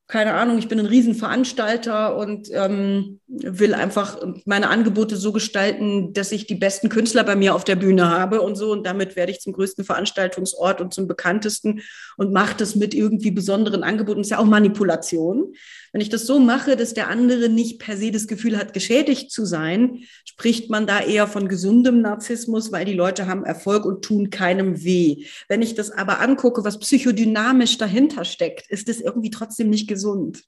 [0.07, 6.31] keine Ahnung, ich bin ein Riesenveranstalter und ähm, will einfach meine Angebote so gestalten, dass
[6.31, 8.71] ich die besten Künstler bei mir auf der Bühne habe und so.
[8.71, 11.81] Und damit werde ich zum größten Veranstaltungsort und zum bekanntesten
[12.15, 14.19] und mache das mit irgendwie besonderen Angeboten.
[14.19, 15.53] Das ist ja auch Manipulation.
[15.97, 19.31] Wenn ich das so mache, dass der andere nicht per se das Gefühl hat, geschädigt
[19.31, 24.05] zu sein, spricht man da eher von gesundem Narzissmus, weil die Leute haben Erfolg und
[24.05, 25.25] tun keinem weh.
[25.47, 30.43] Wenn ich das aber angucke, was psychodynamisch dahinter steckt, ist es irgendwie trotzdem nicht gesund.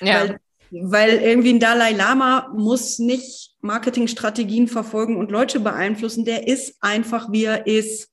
[0.00, 0.20] Ja.
[0.20, 0.38] Weil,
[0.70, 6.24] weil irgendwie ein Dalai Lama muss nicht Marketingstrategien verfolgen und Leute beeinflussen.
[6.24, 8.08] Der ist einfach, wie er ist.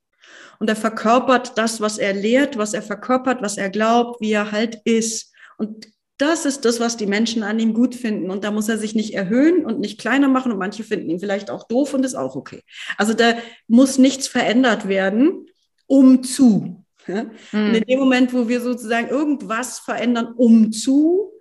[0.58, 4.52] Und er verkörpert das, was er lehrt, was er verkörpert, was er glaubt, wie er
[4.52, 5.32] halt ist.
[5.60, 8.32] Und das ist das, was die Menschen an ihm gut finden.
[8.32, 10.52] Und da muss er sich nicht erhöhen und nicht kleiner machen.
[10.52, 12.64] Und manche finden ihn vielleicht auch doof und ist auch okay.
[12.98, 13.36] Also da
[13.68, 15.48] muss nichts verändert werden,
[15.86, 16.84] um zu.
[17.08, 17.26] Ja?
[17.52, 17.70] Mhm.
[17.70, 21.32] Und in dem Moment, wo wir sozusagen irgendwas verändern, um zu,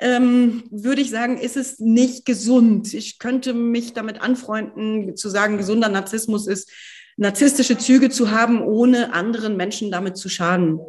[0.00, 2.92] ähm, würde ich sagen, ist es nicht gesund.
[2.92, 6.72] Ich könnte mich damit anfreunden, zu sagen, gesunder Narzissmus ist,
[7.16, 10.80] narzisstische Züge zu haben, ohne anderen Menschen damit zu schaden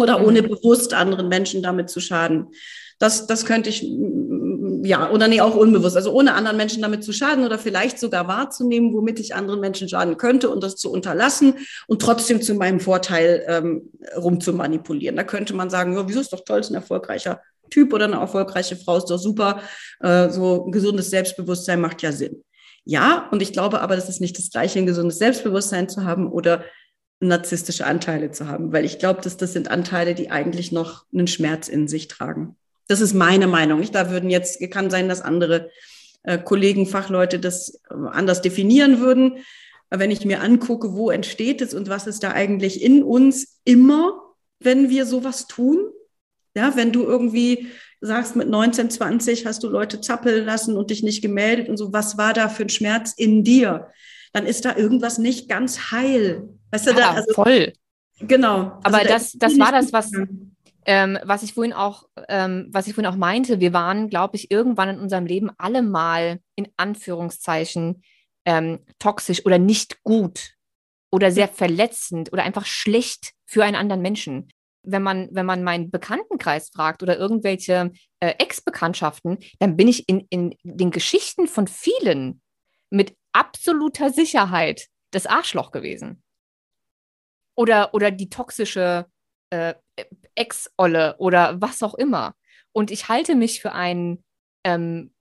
[0.00, 0.24] oder mhm.
[0.26, 2.48] ohne bewusst anderen Menschen damit zu schaden.
[2.98, 3.82] Das, das könnte ich,
[4.82, 8.28] ja, oder nee, auch unbewusst, also ohne anderen Menschen damit zu schaden oder vielleicht sogar
[8.28, 11.54] wahrzunehmen, womit ich anderen Menschen schaden könnte und das zu unterlassen
[11.86, 15.16] und trotzdem zu meinem Vorteil ähm, rumzumanipulieren.
[15.16, 17.40] Da könnte man sagen, ja, wieso ist doch toll, ist ein erfolgreicher
[17.70, 19.60] Typ oder eine erfolgreiche Frau, ist doch super,
[20.00, 22.44] äh, so ein gesundes Selbstbewusstsein macht ja Sinn.
[22.84, 26.30] Ja, und ich glaube aber, das ist nicht das gleiche, ein gesundes Selbstbewusstsein zu haben
[26.30, 26.64] oder
[27.20, 31.26] narzisstische Anteile zu haben, weil ich glaube, dass das sind Anteile, die eigentlich noch einen
[31.26, 32.56] Schmerz in sich tragen.
[32.88, 33.82] Das ist meine Meinung.
[33.82, 35.70] Ich, da würden jetzt, kann sein, dass andere
[36.22, 39.38] äh, Kollegen, Fachleute das äh, anders definieren würden.
[39.90, 43.60] Aber wenn ich mir angucke, wo entsteht es und was ist da eigentlich in uns
[43.64, 44.20] immer,
[44.58, 45.78] wenn wir sowas tun,
[46.56, 47.68] ja, wenn du irgendwie
[48.00, 51.92] sagst, mit 19, 20 hast du Leute zappeln lassen und dich nicht gemeldet und so,
[51.92, 53.88] was war da für ein Schmerz in dir?
[54.32, 56.48] Dann ist da irgendwas nicht ganz heil.
[56.70, 57.72] Weißt du, ja, da, also, voll.
[58.20, 58.78] Genau.
[58.82, 60.12] Also Aber da das, das war das, was,
[60.86, 63.60] ähm, was ich vorhin auch, ähm, was ich vorhin auch meinte.
[63.60, 68.02] Wir waren, glaube ich, irgendwann in unserem Leben alle mal in Anführungszeichen
[68.44, 70.54] ähm, toxisch oder nicht gut
[71.10, 74.48] oder sehr verletzend oder einfach schlecht für einen anderen Menschen.
[74.82, 80.26] Wenn man, wenn man meinen Bekanntenkreis fragt oder irgendwelche äh, Ex-Bekanntschaften, dann bin ich in,
[80.30, 82.40] in den Geschichten von vielen
[82.88, 86.22] mit absoluter Sicherheit das Arschloch gewesen
[87.54, 89.06] oder, oder die toxische
[89.50, 89.74] äh,
[90.34, 92.34] Ex-Olle oder was auch immer.
[92.72, 94.24] Und ich halte mich für einen
[94.64, 95.12] ähm,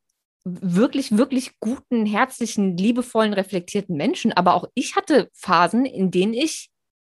[0.43, 4.31] wirklich, wirklich guten, herzlichen, liebevollen, reflektierten Menschen.
[4.31, 6.69] Aber auch ich hatte Phasen, in denen ich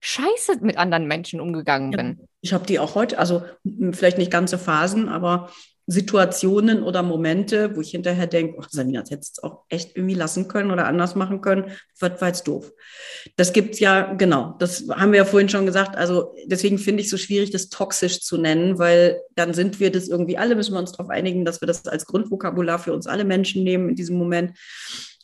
[0.03, 2.17] scheiße mit anderen Menschen umgegangen bin.
[2.19, 3.43] Ja, ich habe die auch heute, also
[3.91, 5.51] vielleicht nicht ganze Phasen, aber
[5.87, 10.13] Situationen oder Momente, wo ich hinterher denke, oh, Sabina, das hättest du auch echt irgendwie
[10.13, 12.71] lassen können oder anders machen können, war, war jetzt doof.
[13.35, 15.95] Das gibt es ja, genau, das haben wir ja vorhin schon gesagt.
[15.95, 19.91] Also deswegen finde ich es so schwierig, das toxisch zu nennen, weil dann sind wir
[19.91, 23.07] das irgendwie alle, müssen wir uns darauf einigen, dass wir das als Grundvokabular für uns
[23.07, 24.57] alle Menschen nehmen in diesem Moment.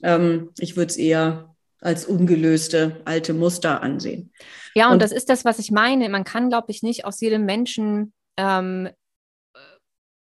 [0.04, 4.32] Ähm, ich würde es eher als ungelöste alte Muster ansehen.
[4.74, 6.10] Ja, und, und, das ist das, was ich meine.
[6.10, 8.90] Man kann, glaube ich, nicht aus jedem Menschen ähm,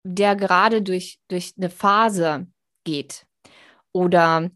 [0.04, 2.46] der gerade durch, durch eine Phase
[2.84, 3.26] geht
[3.92, 4.50] oder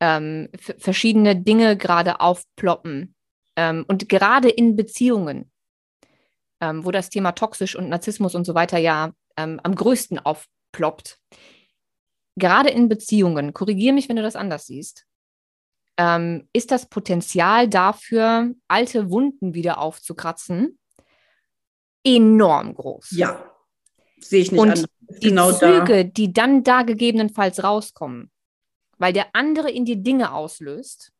[0.00, 0.48] ähm,
[0.78, 3.14] verschiedene Dinge gerade aufploppen
[3.56, 5.50] ähm, und gerade in Beziehungen,
[6.60, 11.18] ähm, wo das Thema toxisch und Narzissmus und so weiter ja ähm, am größten aufploppt.
[12.36, 15.06] Gerade in Beziehungen, korrigiere mich, wenn du das anders siehst,
[15.96, 20.78] ähm, ist das Potenzial dafür, alte Wunden wieder aufzukratzen,
[22.04, 23.12] enorm groß.
[23.12, 23.54] Ja,
[24.18, 24.86] sehe ich nicht und anders.
[25.22, 26.10] Die genau Züge, da.
[26.10, 28.30] die dann da gegebenenfalls rauskommen,
[28.98, 31.12] weil der andere in dir Dinge auslöst,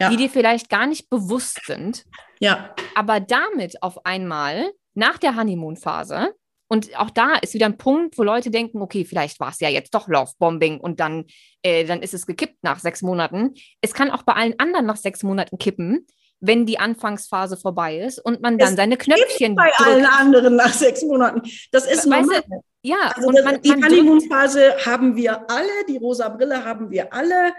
[0.00, 0.10] ja.
[0.10, 2.04] die dir vielleicht gar nicht bewusst sind,
[2.40, 2.74] ja.
[2.94, 6.34] aber damit auf einmal nach der Honeymoon-Phase
[6.68, 9.70] und auch da ist wieder ein Punkt, wo Leute denken, okay, vielleicht war es ja
[9.70, 11.24] jetzt doch Love-Bombing und dann,
[11.62, 13.54] äh, dann ist es gekippt nach sechs Monaten.
[13.80, 16.06] Es kann auch bei allen anderen nach sechs Monaten kippen,
[16.40, 19.80] wenn die Anfangsphase vorbei ist und man dann es seine Knöpfchen bei drückt.
[19.90, 21.42] allen anderen nach sechs Monaten.
[21.72, 22.42] Das ist normal.
[22.82, 27.52] Ja, also und man, die Honeymoon-Phase haben wir alle, die rosa Brille haben wir alle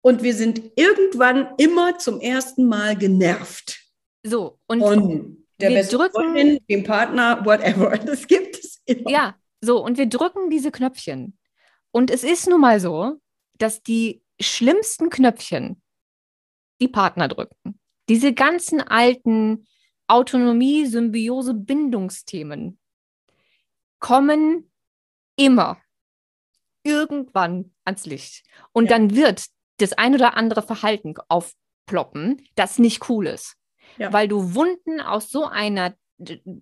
[0.00, 3.80] und wir sind irgendwann immer zum ersten Mal genervt.
[4.22, 7.98] So, und Von der besten drücken, Freundin, dem Partner, whatever.
[8.06, 9.10] Das gibt es immer.
[9.10, 11.36] Ja, so, und wir drücken diese Knöpfchen.
[11.90, 13.16] Und es ist nun mal so,
[13.58, 15.82] dass die schlimmsten Knöpfchen
[16.80, 17.79] die Partner drücken.
[18.10, 19.68] Diese ganzen alten
[20.08, 22.80] Autonomie, Symbiose, Bindungsthemen
[24.00, 24.68] kommen
[25.36, 25.78] immer
[26.82, 28.44] irgendwann ans Licht.
[28.72, 28.98] Und ja.
[28.98, 29.46] dann wird
[29.76, 33.54] das ein oder andere Verhalten aufploppen, das nicht cool ist.
[33.96, 34.12] Ja.
[34.12, 35.94] Weil du Wunden aus so einer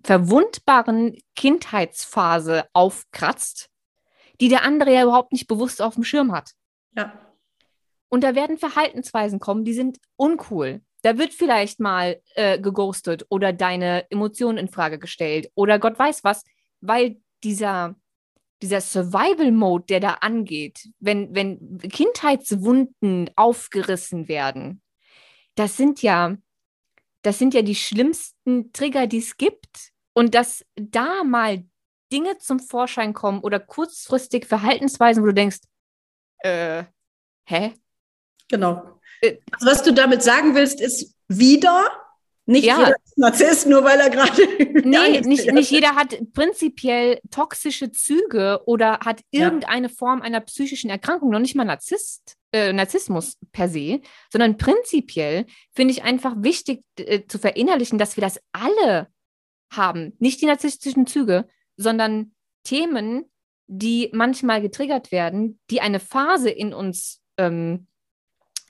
[0.04, 3.70] verwundbaren Kindheitsphase aufkratzt,
[4.38, 6.52] die der andere ja überhaupt nicht bewusst auf dem Schirm hat.
[6.94, 7.18] Ja.
[8.10, 10.82] Und da werden Verhaltensweisen kommen, die sind uncool.
[11.02, 16.24] Da wird vielleicht mal äh, geghostet oder deine Emotionen in Frage gestellt oder Gott weiß
[16.24, 16.44] was,
[16.80, 17.94] weil dieser,
[18.62, 24.82] dieser Survival-Mode, der da angeht, wenn, wenn Kindheitswunden aufgerissen werden,
[25.54, 26.36] das sind ja,
[27.22, 29.92] das sind ja die schlimmsten Trigger, die es gibt.
[30.14, 31.64] Und dass da mal
[32.12, 35.58] Dinge zum Vorschein kommen oder kurzfristig Verhaltensweisen, wo du denkst,
[36.38, 36.84] äh,
[37.44, 37.74] hä?
[38.48, 38.97] Genau.
[39.20, 41.90] Äh, also was du damit sagen willst, ist wieder,
[42.46, 42.78] nicht ja.
[42.78, 44.42] jeder ist Narzisst, nur weil er gerade.
[44.84, 49.92] Nee, nicht, nicht jeder hat prinzipiell toxische Züge oder hat irgendeine ja.
[49.94, 54.00] Form einer psychischen Erkrankung, noch nicht mal Narzisst, äh, Narzissmus per se,
[54.32, 59.08] sondern prinzipiell finde ich einfach wichtig äh, zu verinnerlichen, dass wir das alle
[59.70, 60.14] haben.
[60.18, 61.46] Nicht die narzisstischen Züge,
[61.76, 62.32] sondern
[62.64, 63.24] Themen,
[63.66, 67.88] die manchmal getriggert werden, die eine Phase in uns ähm,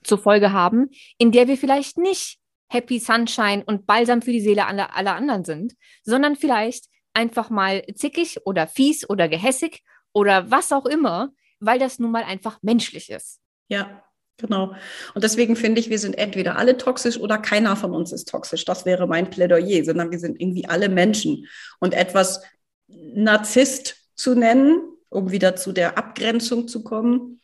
[0.04, 2.38] zur Folge haben, in der wir vielleicht nicht
[2.68, 7.82] Happy Sunshine und Balsam für die Seele aller, aller anderen sind, sondern vielleicht einfach mal
[7.94, 11.30] zickig oder fies oder gehässig oder was auch immer,
[11.60, 13.40] weil das nun mal einfach menschlich ist.
[13.68, 14.02] Ja,
[14.36, 14.74] genau.
[15.14, 18.64] Und deswegen finde ich, wir sind entweder alle toxisch oder keiner von uns ist toxisch.
[18.64, 21.46] Das wäre mein Plädoyer, sondern wir sind irgendwie alle Menschen.
[21.80, 22.42] Und etwas
[22.86, 24.80] Narzisst zu nennen,
[25.10, 27.37] um wieder zu der Abgrenzung zu kommen,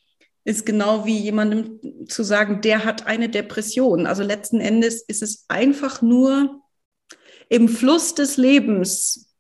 [0.45, 4.07] ist genau wie jemandem zu sagen, der hat eine Depression.
[4.07, 6.61] Also letzten Endes ist es einfach nur
[7.49, 9.31] im Fluss des Lebens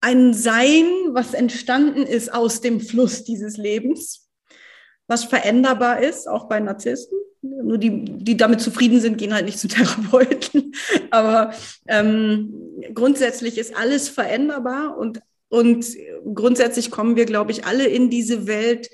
[0.00, 4.28] ein Sein, was entstanden ist aus dem Fluss dieses Lebens,
[5.08, 7.18] was veränderbar ist, auch bei Narzissten.
[7.42, 10.74] Nur die, die damit zufrieden sind, gehen halt nicht zu Therapeuten.
[11.10, 11.52] Aber
[11.86, 12.52] ähm,
[12.92, 15.86] grundsätzlich ist alles veränderbar und und
[16.34, 18.90] grundsätzlich kommen wir, glaube ich, alle in diese Welt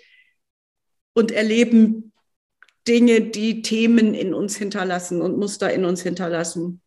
[1.15, 2.13] und erleben
[2.89, 6.81] Dinge, die Themen in uns hinterlassen und Muster in uns hinterlassen.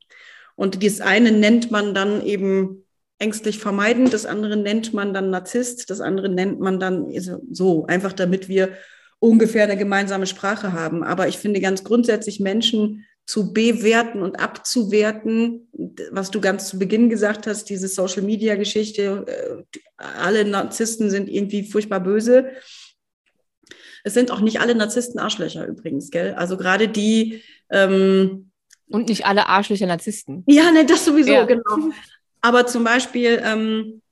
[0.55, 2.85] Und das eine nennt man dann eben
[3.17, 7.07] ängstlich vermeiden, das andere nennt man dann Narzisst, das andere nennt man dann
[7.51, 8.73] so, einfach damit wir
[9.19, 11.03] ungefähr eine gemeinsame Sprache haben.
[11.03, 15.67] Aber ich finde ganz grundsätzlich Menschen zu bewerten und abzuwerten,
[16.11, 22.01] was du ganz zu Beginn gesagt hast, diese Social-Media-Geschichte, äh, alle Narzissten sind irgendwie furchtbar
[22.01, 22.49] böse.
[24.05, 26.35] Es sind auch nicht alle Narzissten Arschlöcher übrigens, gell?
[26.35, 27.41] Also gerade die,
[27.71, 28.51] ähm,
[28.87, 30.43] Und nicht alle Arschlöcher Narzissten.
[30.45, 31.45] Ja, ne, das sowieso, ja.
[31.45, 31.89] genau.
[32.41, 34.03] Aber zum Beispiel, ähm,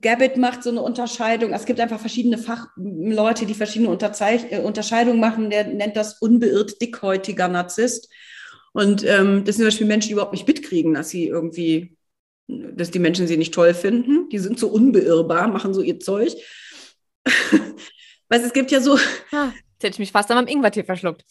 [0.00, 1.52] Gabbett macht so eine Unterscheidung.
[1.52, 5.50] Es gibt einfach verschiedene Fachleute, die verschiedene Unterzeich äh, Unterscheidungen machen.
[5.50, 8.08] Der nennt das unbeirrt dickhäutiger Narzisst.
[8.72, 11.96] Und ähm, das sind zum Beispiel Menschen, die überhaupt nicht mitkriegen, dass sie irgendwie,
[12.48, 14.28] dass die Menschen sie nicht toll finden.
[14.30, 16.34] Die sind so unbeirrbar, machen so ihr Zeug.
[18.32, 18.98] Weißt es gibt ja so.
[19.30, 21.22] Ah, jetzt hätte ich mich fast an meinem Ingwertee verschluckt.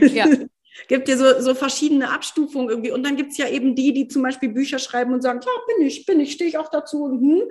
[0.00, 0.26] ja.
[0.88, 2.90] gibt ja so, so verschiedene Abstufungen irgendwie.
[2.90, 5.52] Und dann gibt es ja eben die, die zum Beispiel Bücher schreiben und sagen, ja,
[5.68, 7.04] bin ich, bin ich, stehe ich auch dazu.
[7.04, 7.42] Und, hm.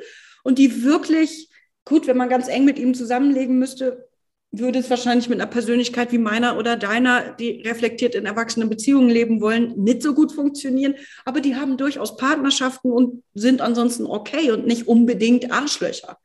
[0.44, 1.48] und die wirklich,
[1.86, 4.10] gut, wenn man ganz eng mit ihm zusammenlegen müsste,
[4.52, 9.10] würde es wahrscheinlich mit einer Persönlichkeit wie meiner oder deiner, die reflektiert in erwachsenen Beziehungen
[9.10, 10.96] leben wollen, nicht so gut funktionieren.
[11.24, 16.18] Aber die haben durchaus Partnerschaften und sind ansonsten okay und nicht unbedingt Arschlöcher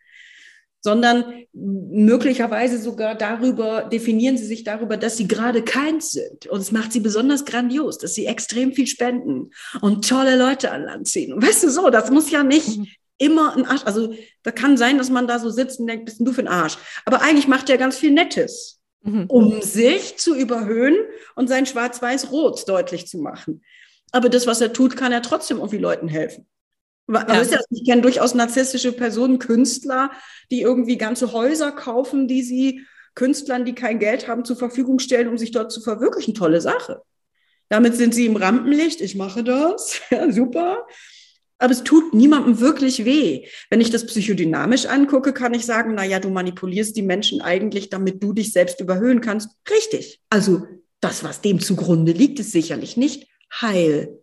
[0.85, 6.47] sondern möglicherweise sogar darüber, definieren sie sich darüber, dass sie gerade keins sind.
[6.47, 9.51] Und es macht sie besonders grandios, dass sie extrem viel spenden
[9.81, 11.32] und tolle Leute an Land ziehen.
[11.32, 12.86] Und weißt du so, das muss ja nicht mhm.
[13.16, 14.12] immer ein Arsch, also
[14.43, 16.77] da kann sein, dass man da so sitzt und denkt, bist du für ein Arsch.
[17.06, 19.24] Aber eigentlich macht er ganz viel Nettes, mhm.
[19.28, 20.97] um sich zu überhöhen
[21.35, 23.62] und sein Schwarz-Weiß-Rot deutlich zu machen.
[24.12, 26.47] Aber das, was er tut, kann er trotzdem irgendwie Leuten helfen.
[27.07, 27.43] Ja.
[27.43, 30.11] Ja, ich kenne durchaus narzisstische Personen, Künstler,
[30.51, 32.81] die irgendwie ganze Häuser kaufen, die sie
[33.15, 36.35] Künstlern, die kein Geld haben, zur Verfügung stellen, um sich dort zu verwirklichen.
[36.35, 37.03] Tolle Sache.
[37.69, 39.01] Damit sind sie im Rampenlicht.
[39.01, 40.01] Ich mache das.
[40.11, 40.87] Ja, super.
[41.59, 43.47] Aber es tut niemandem wirklich weh.
[43.71, 47.91] Wenn ich das psychodynamisch angucke, kann ich sagen, na ja, du manipulierst die Menschen eigentlich,
[47.91, 49.51] damit du dich selbst überhöhen kannst.
[49.71, 50.21] Richtig.
[50.31, 50.67] Also
[51.01, 53.29] das, was dem zugrunde liegt, ist sicherlich nicht
[53.61, 54.19] heil.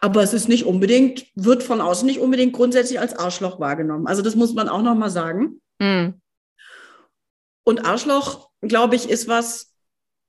[0.00, 4.06] Aber es ist nicht unbedingt, wird von außen nicht unbedingt grundsätzlich als Arschloch wahrgenommen.
[4.06, 5.60] Also das muss man auch nochmal sagen.
[5.78, 6.20] Mhm.
[7.64, 9.74] Und Arschloch, glaube ich, ist was,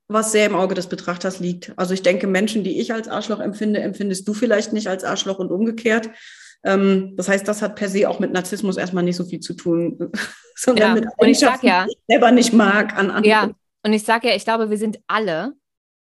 [0.08, 1.72] was sehr im Auge des Betrachters liegt.
[1.76, 5.38] Also ich denke, Menschen, die ich als Arschloch empfinde, empfindest du vielleicht nicht als Arschloch
[5.38, 6.10] und umgekehrt.
[6.64, 9.54] Ähm, das heißt, das hat per se auch mit Narzissmus erstmal nicht so viel zu
[9.54, 10.10] tun,
[10.56, 10.94] sondern ja.
[10.94, 13.24] mit und ich sag ja, die ich selber nicht mag an anderen.
[13.24, 13.50] Ja,
[13.84, 15.52] und ich sage ja, ich glaube, wir sind alle,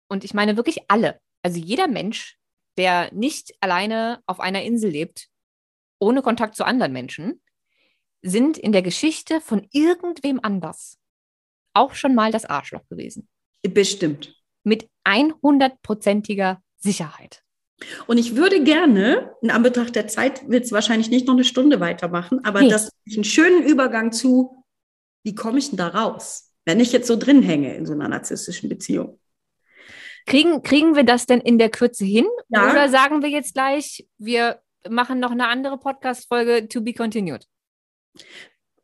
[0.08, 2.38] und ich meine wirklich alle, also jeder Mensch
[2.78, 5.28] der nicht alleine auf einer Insel lebt,
[5.98, 7.42] ohne Kontakt zu anderen Menschen,
[8.22, 10.98] sind in der Geschichte von irgendwem anders
[11.74, 13.28] auch schon mal das Arschloch gewesen.
[13.62, 14.34] Bestimmt.
[14.64, 17.42] Mit 100%iger Sicherheit.
[18.06, 21.80] Und ich würde gerne, in Anbetracht der Zeit wird es wahrscheinlich nicht noch eine Stunde
[21.80, 22.68] weitermachen, aber nee.
[22.68, 24.64] das ist einen schönen Übergang zu,
[25.24, 28.08] wie komme ich denn da raus, wenn ich jetzt so drin hänge in so einer
[28.08, 29.18] narzisstischen Beziehung?
[30.26, 32.26] Kriegen, kriegen wir das denn in der Kürze hin?
[32.48, 32.70] Ja.
[32.70, 37.46] Oder sagen wir jetzt gleich, wir machen noch eine andere Podcast-Folge to be continued?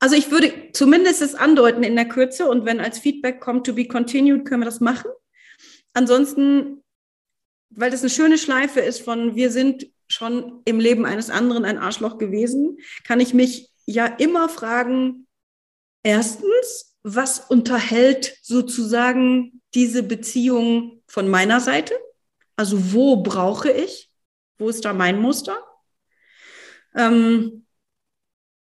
[0.01, 3.75] Also ich würde zumindest es andeuten in der Kürze und wenn als Feedback kommt to
[3.75, 5.11] be continued, können wir das machen.
[5.93, 6.85] Ansonsten,
[7.71, 11.79] weil das eine schöne Schleife ist von wir sind schon im Leben eines anderen ein
[11.79, 15.27] Arschloch gewesen, kann ich mich ja immer fragen,
[16.03, 21.95] erstens, was unterhält sozusagen diese Beziehung von meiner Seite.
[22.57, 24.11] Also wo brauche ich?
[24.59, 25.57] Wo ist da mein Muster?
[26.95, 27.65] Ähm,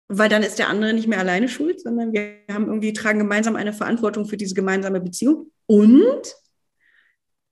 [0.08, 3.56] weil dann ist der andere nicht mehr alleine schuld, sondern wir haben irgendwie tragen gemeinsam
[3.56, 5.52] eine Verantwortung für diese gemeinsame Beziehung.
[5.68, 6.36] Und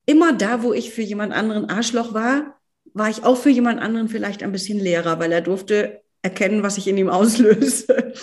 [0.05, 2.59] immer da, wo ich für jemand anderen Arschloch war,
[2.93, 6.77] war ich auch für jemand anderen vielleicht ein bisschen leerer, weil er durfte erkennen, was
[6.77, 8.13] ich in ihm auslöse.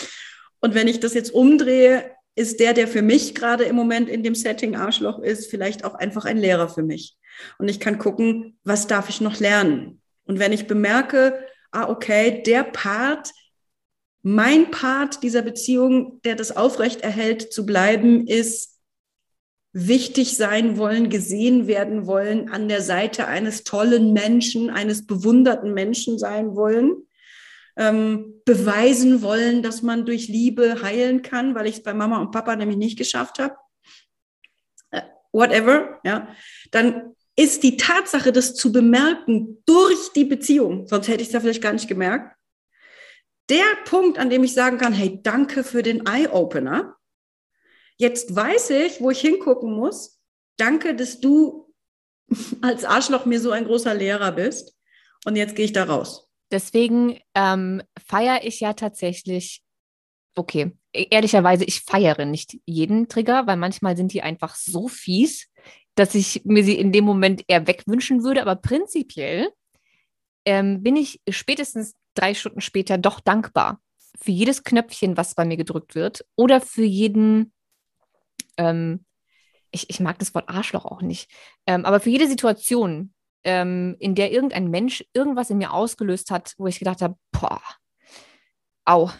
[0.61, 4.23] Und wenn ich das jetzt umdrehe, ist der, der für mich gerade im Moment in
[4.23, 7.17] dem Setting Arschloch ist, vielleicht auch einfach ein Lehrer für mich.
[7.59, 10.01] Und ich kann gucken, was darf ich noch lernen?
[10.27, 13.33] Und wenn ich bemerke, ah, okay, der Part,
[14.23, 18.81] mein Part dieser Beziehung, der das aufrecht erhält zu bleiben, ist
[19.73, 26.19] wichtig sein wollen, gesehen werden wollen, an der Seite eines tollen Menschen, eines bewunderten Menschen
[26.19, 27.06] sein wollen
[27.77, 32.31] ähm, beweisen wollen, dass man durch Liebe heilen kann, weil ich es bei Mama und
[32.31, 33.57] Papa nämlich nicht geschafft habe.
[34.91, 36.29] Äh, whatever, ja,
[36.71, 41.41] dann ist die Tatsache, das zu bemerken durch die Beziehung, sonst hätte ich es ja
[41.41, 42.35] vielleicht gar nicht gemerkt,
[43.49, 46.97] der Punkt, an dem ich sagen kann, hey, danke für den Eye-Opener.
[47.97, 50.21] Jetzt weiß ich, wo ich hingucken muss.
[50.57, 51.73] Danke, dass du
[52.61, 54.77] als Arschloch mir so ein großer Lehrer bist.
[55.25, 56.26] Und jetzt gehe ich da raus.
[56.51, 59.63] Deswegen ähm, feiere ich ja tatsächlich,
[60.37, 65.49] okay, e-, ehrlicherweise, ich feiere nicht jeden Trigger, weil manchmal sind die einfach so fies,
[65.97, 68.43] dass ich mir sie in dem Moment eher wegwünschen würde.
[68.43, 69.51] Aber prinzipiell
[70.45, 73.81] ähm, bin ich spätestens drei Stunden später doch dankbar
[74.19, 77.53] für jedes Knöpfchen, was bei mir gedrückt wird oder für jeden,
[78.57, 79.05] ähm,
[79.71, 81.31] ich, ich mag das Wort Arschloch auch nicht,
[81.67, 83.13] ähm, aber für jede Situation,
[83.47, 87.63] ähm, in der irgendein Mensch irgendwas in mir ausgelöst hat, wo ich gedacht habe, boah,
[88.85, 89.11] au,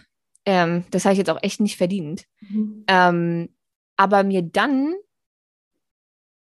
[0.45, 2.25] ähm, das habe ich jetzt auch echt nicht verdient.
[2.41, 2.83] Mhm.
[2.87, 3.55] Ähm,
[3.95, 4.93] aber mir dann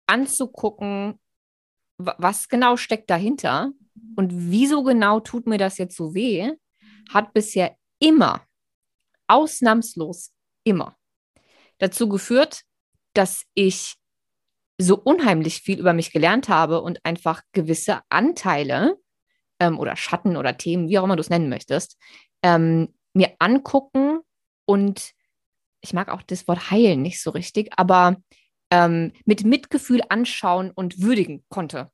[0.05, 1.19] anzugucken,
[1.97, 3.71] was genau steckt dahinter
[4.15, 6.51] und wieso genau tut mir das jetzt so weh,
[7.09, 8.45] hat bisher immer,
[9.27, 10.33] ausnahmslos
[10.63, 10.95] immer,
[11.79, 12.61] dazu geführt,
[13.13, 13.95] dass ich
[14.83, 18.97] so unheimlich viel über mich gelernt habe und einfach gewisse Anteile
[19.59, 21.97] ähm, oder Schatten oder Themen, wie auch immer du es nennen möchtest,
[22.43, 24.19] ähm, mir angucken
[24.65, 25.11] und
[25.81, 28.17] ich mag auch das Wort heilen nicht so richtig, aber
[28.71, 31.91] ähm, mit Mitgefühl anschauen und würdigen konnte.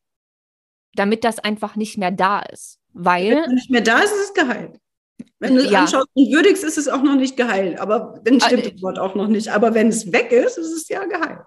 [0.93, 2.79] Damit das einfach nicht mehr da ist.
[2.93, 3.31] Weil.
[3.31, 4.79] Wenn es nicht mehr da ist, ist es geheilt.
[5.39, 5.81] Wenn du es ja.
[5.81, 7.79] anschaust und würdigst, ist es auch noch nicht geheilt.
[7.79, 9.49] Aber dann stimmt äh, das Wort auch noch nicht.
[9.49, 11.41] Aber wenn es weg ist, ist es ja geheilt.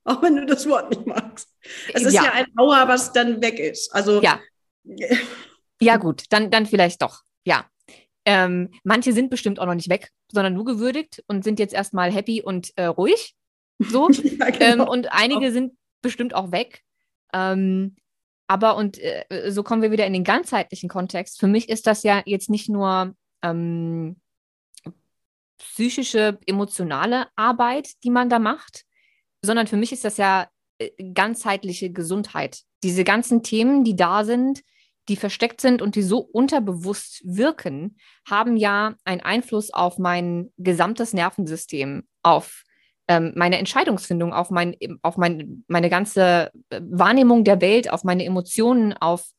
[0.04, 1.48] Auch wenn du das Wort nicht magst.
[1.92, 3.94] Es ist ja, ja ein Aua, was dann weg ist.
[3.94, 4.22] Also.
[4.22, 4.40] Ja.
[5.80, 7.20] ja, gut, dann, dann vielleicht doch.
[7.44, 7.66] Ja.
[8.24, 12.12] Ähm, manche sind bestimmt auch noch nicht weg, sondern nur gewürdigt und sind jetzt erstmal
[12.12, 13.34] happy und äh, ruhig.
[13.78, 14.10] So.
[14.10, 14.82] ja, genau.
[14.84, 16.82] ähm, und einige sind bestimmt auch weg.
[17.32, 17.96] Ähm,
[18.46, 21.38] aber und äh, so kommen wir wieder in den ganzheitlichen Kontext.
[21.38, 24.20] Für mich ist das ja jetzt nicht nur ähm,
[25.58, 28.84] psychische, emotionale Arbeit, die man da macht,
[29.42, 30.48] sondern für mich ist das ja
[30.78, 32.60] äh, ganzheitliche Gesundheit.
[32.82, 34.62] Diese ganzen Themen, die da sind,
[35.08, 37.96] die versteckt sind und die so unterbewusst wirken,
[38.28, 42.62] haben ja einen Einfluss auf mein gesamtes Nervensystem, auf
[43.08, 48.24] ähm, meine Entscheidungsfindung, auf, mein, auf mein, meine ganze äh, Wahrnehmung der Welt, auf meine
[48.24, 49.30] Emotionen, auf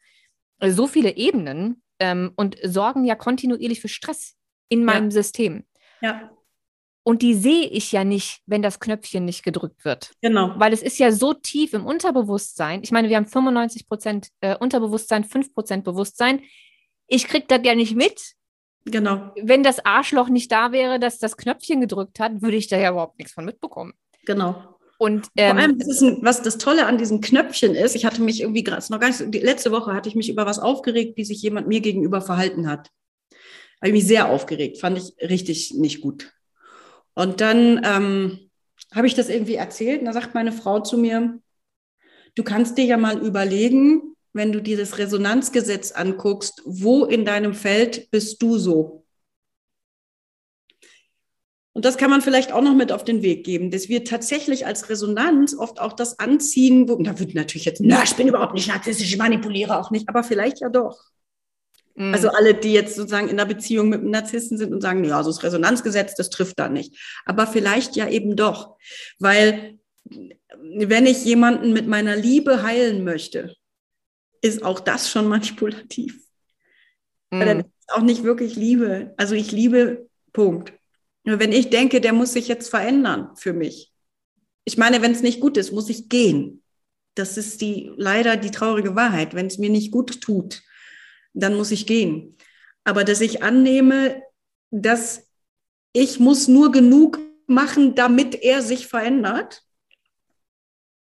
[0.60, 4.36] äh, so viele Ebenen ähm, und sorgen ja kontinuierlich für Stress
[4.68, 5.11] in meinem ja.
[5.11, 5.65] System.
[6.02, 6.32] Ja.
[7.03, 10.11] Und die sehe ich ja nicht, wenn das Knöpfchen nicht gedrückt wird.
[10.22, 10.53] Genau.
[10.57, 12.82] Weil es ist ja so tief im Unterbewusstsein.
[12.84, 16.41] Ich meine, wir haben 95 Prozent äh, Unterbewusstsein, 5 Prozent Bewusstsein.
[17.07, 18.34] Ich kriege das ja nicht mit.
[18.86, 19.32] Genau.
[19.41, 22.91] Wenn das Arschloch nicht da wäre, das das Knöpfchen gedrückt hat, würde ich da ja
[22.91, 23.94] überhaupt nichts von mitbekommen.
[24.26, 24.78] Genau.
[24.98, 28.22] Und ähm, vor allem, das ein, was das Tolle an diesem Knöpfchen ist, ich hatte
[28.22, 31.18] mich irgendwie gerade noch gar nicht, die letzte Woche hatte ich mich über was aufgeregt,
[31.18, 32.91] wie sich jemand mir gegenüber verhalten hat.
[33.82, 36.32] Habe ich mich sehr aufgeregt, fand ich richtig nicht gut.
[37.14, 38.50] Und dann ähm,
[38.94, 41.40] habe ich das irgendwie erzählt und da sagt meine Frau zu mir,
[42.36, 48.10] du kannst dir ja mal überlegen, wenn du dieses Resonanzgesetz anguckst, wo in deinem Feld
[48.12, 49.06] bist du so?
[51.74, 54.66] Und das kann man vielleicht auch noch mit auf den Weg geben, dass wir tatsächlich
[54.66, 58.54] als Resonanz oft auch das anziehen, wo, da wird natürlich jetzt, na, ich bin überhaupt
[58.54, 61.12] nicht narzisstisch, ich manipuliere auch nicht, aber vielleicht ja doch.
[61.96, 62.14] Mhm.
[62.14, 65.24] Also alle, die jetzt sozusagen in einer Beziehung mit einem Narzissten sind und sagen, ja,
[65.24, 66.98] so das Resonanzgesetz, das trifft da nicht.
[67.26, 68.78] Aber vielleicht ja eben doch,
[69.20, 69.80] weil
[70.60, 73.56] wenn ich jemanden mit meiner Liebe heilen möchte,
[74.42, 76.16] ist auch das schon manipulativ.
[77.32, 77.40] Mhm.
[77.40, 79.14] Weil dann ist es auch nicht wirklich Liebe.
[79.18, 80.74] Also ich liebe, Punkt.
[81.24, 83.92] Nur wenn ich denke, der muss sich jetzt verändern für mich.
[84.66, 86.64] Ich meine, wenn es nicht gut ist, muss ich gehen.
[87.16, 89.36] Das ist die leider die traurige Wahrheit.
[89.36, 90.62] Wenn es mir nicht gut tut,
[91.34, 92.36] dann muss ich gehen.
[92.84, 94.22] Aber dass ich annehme,
[94.72, 95.28] dass
[95.94, 99.64] ich muss nur genug machen, damit er sich verändert,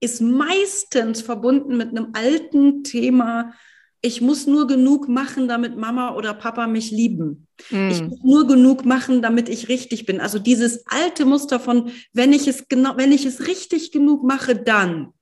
[0.00, 3.52] ist meistens verbunden mit einem alten Thema.
[4.00, 7.46] Ich muss nur genug machen, damit Mama oder Papa mich lieben.
[7.70, 7.90] Mm.
[7.90, 10.20] Ich muss nur genug machen, damit ich richtig bin.
[10.20, 14.56] Also dieses alte Muster von, wenn ich es genau, wenn ich es richtig genug mache,
[14.56, 15.12] dann.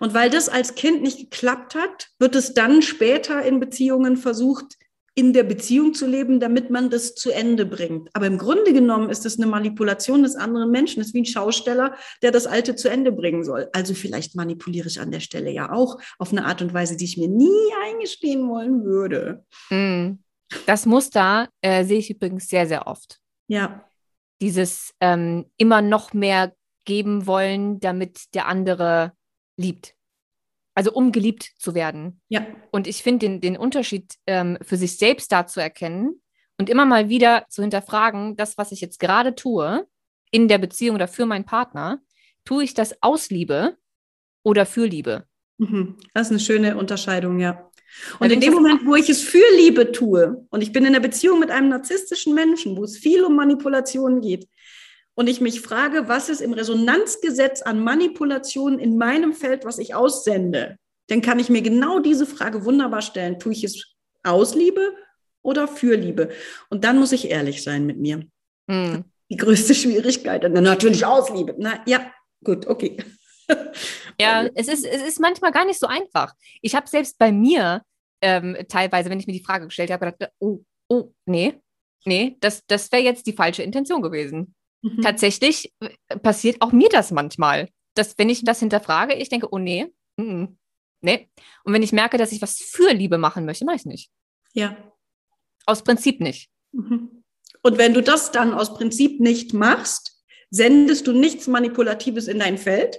[0.00, 4.76] Und weil das als Kind nicht geklappt hat, wird es dann später in Beziehungen versucht,
[5.16, 8.10] in der Beziehung zu leben, damit man das zu Ende bringt.
[8.14, 11.00] Aber im Grunde genommen ist es eine Manipulation des anderen Menschen.
[11.00, 13.68] Es ist wie ein Schausteller, der das Alte zu Ende bringen soll.
[13.72, 17.04] Also vielleicht manipuliere ich an der Stelle ja auch auf eine Art und Weise, die
[17.04, 19.44] ich mir nie eingestehen wollen würde.
[19.68, 20.18] Hm.
[20.66, 23.20] Das Muster äh, sehe ich übrigens sehr, sehr oft.
[23.46, 23.84] Ja.
[24.42, 26.54] Dieses ähm, immer noch mehr
[26.84, 29.12] geben wollen, damit der andere
[29.56, 29.94] liebt.
[30.74, 32.20] Also um geliebt zu werden.
[32.28, 32.46] Ja.
[32.72, 36.20] Und ich finde den, den Unterschied ähm, für sich selbst da zu erkennen
[36.58, 39.86] und immer mal wieder zu hinterfragen, das, was ich jetzt gerade tue,
[40.30, 42.00] in der Beziehung oder für meinen Partner,
[42.44, 43.76] tue ich das aus Liebe
[44.42, 45.26] oder für Liebe?
[45.58, 45.96] Mhm.
[46.12, 47.70] Das ist eine schöne Unterscheidung, ja.
[48.18, 51.00] Und in dem Moment, wo ich es für Liebe tue und ich bin in einer
[51.00, 54.48] Beziehung mit einem narzisstischen Menschen, wo es viel um Manipulation geht,
[55.14, 59.94] und ich mich frage, was ist im Resonanzgesetz an Manipulation in meinem Feld, was ich
[59.94, 60.76] aussende,
[61.08, 63.38] dann kann ich mir genau diese Frage wunderbar stellen.
[63.38, 64.94] Tue ich es aus Liebe
[65.42, 66.30] oder für Liebe?
[66.70, 68.24] Und dann muss ich ehrlich sein mit mir.
[68.66, 69.04] Mhm.
[69.30, 70.44] Die größte Schwierigkeit.
[70.44, 71.54] Dann natürlich aus Liebe.
[71.58, 72.10] Na ja,
[72.42, 72.96] gut, okay.
[74.20, 76.32] ja, es ist, es ist manchmal gar nicht so einfach.
[76.62, 77.82] Ich habe selbst bei mir
[78.22, 81.60] ähm, teilweise, wenn ich mir die Frage gestellt habe, gedacht, oh, oh, nee,
[82.06, 84.54] nee, das, das wäre jetzt die falsche Intention gewesen.
[84.84, 85.00] Mhm.
[85.00, 89.58] Tatsächlich äh, passiert auch mir das manchmal, dass wenn ich das hinterfrage, ich denke, oh
[89.58, 90.44] nee, mm,
[91.00, 91.30] nee.
[91.64, 94.10] Und wenn ich merke, dass ich was für Liebe machen möchte, mache ich es nicht.
[94.52, 94.76] Ja.
[95.64, 96.50] Aus Prinzip nicht.
[96.72, 97.24] Mhm.
[97.62, 102.58] Und wenn du das dann aus Prinzip nicht machst, sendest du nichts Manipulatives in dein
[102.58, 102.98] Feld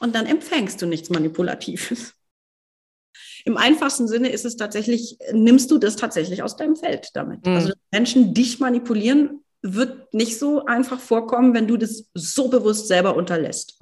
[0.00, 2.14] und dann empfängst du nichts Manipulatives.
[3.46, 7.46] Im einfachsten Sinne ist es tatsächlich, nimmst du das tatsächlich aus deinem Feld damit.
[7.46, 7.54] Mhm.
[7.54, 13.16] Also Menschen dich manipulieren, wird nicht so einfach vorkommen, wenn du das so bewusst selber
[13.16, 13.78] unterlässt.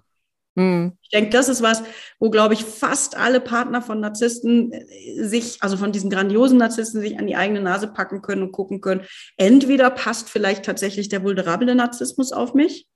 [0.55, 0.93] Mhm.
[1.03, 1.83] Ich denke, das ist was,
[2.21, 7.01] wo, glaube ich, fast alle Partner von Narzissten äh, sich, also von diesen grandiosen Narzissten,
[7.01, 9.05] sich an die eigene Nase packen können und gucken können.
[9.37, 12.87] Entweder passt vielleicht tatsächlich der vulnerable Narzissmus auf mich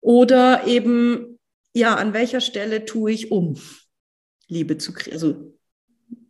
[0.00, 1.38] oder eben,
[1.74, 3.58] ja, an welcher Stelle tue ich um,
[4.48, 5.14] Liebe zu kriegen.
[5.14, 5.56] Also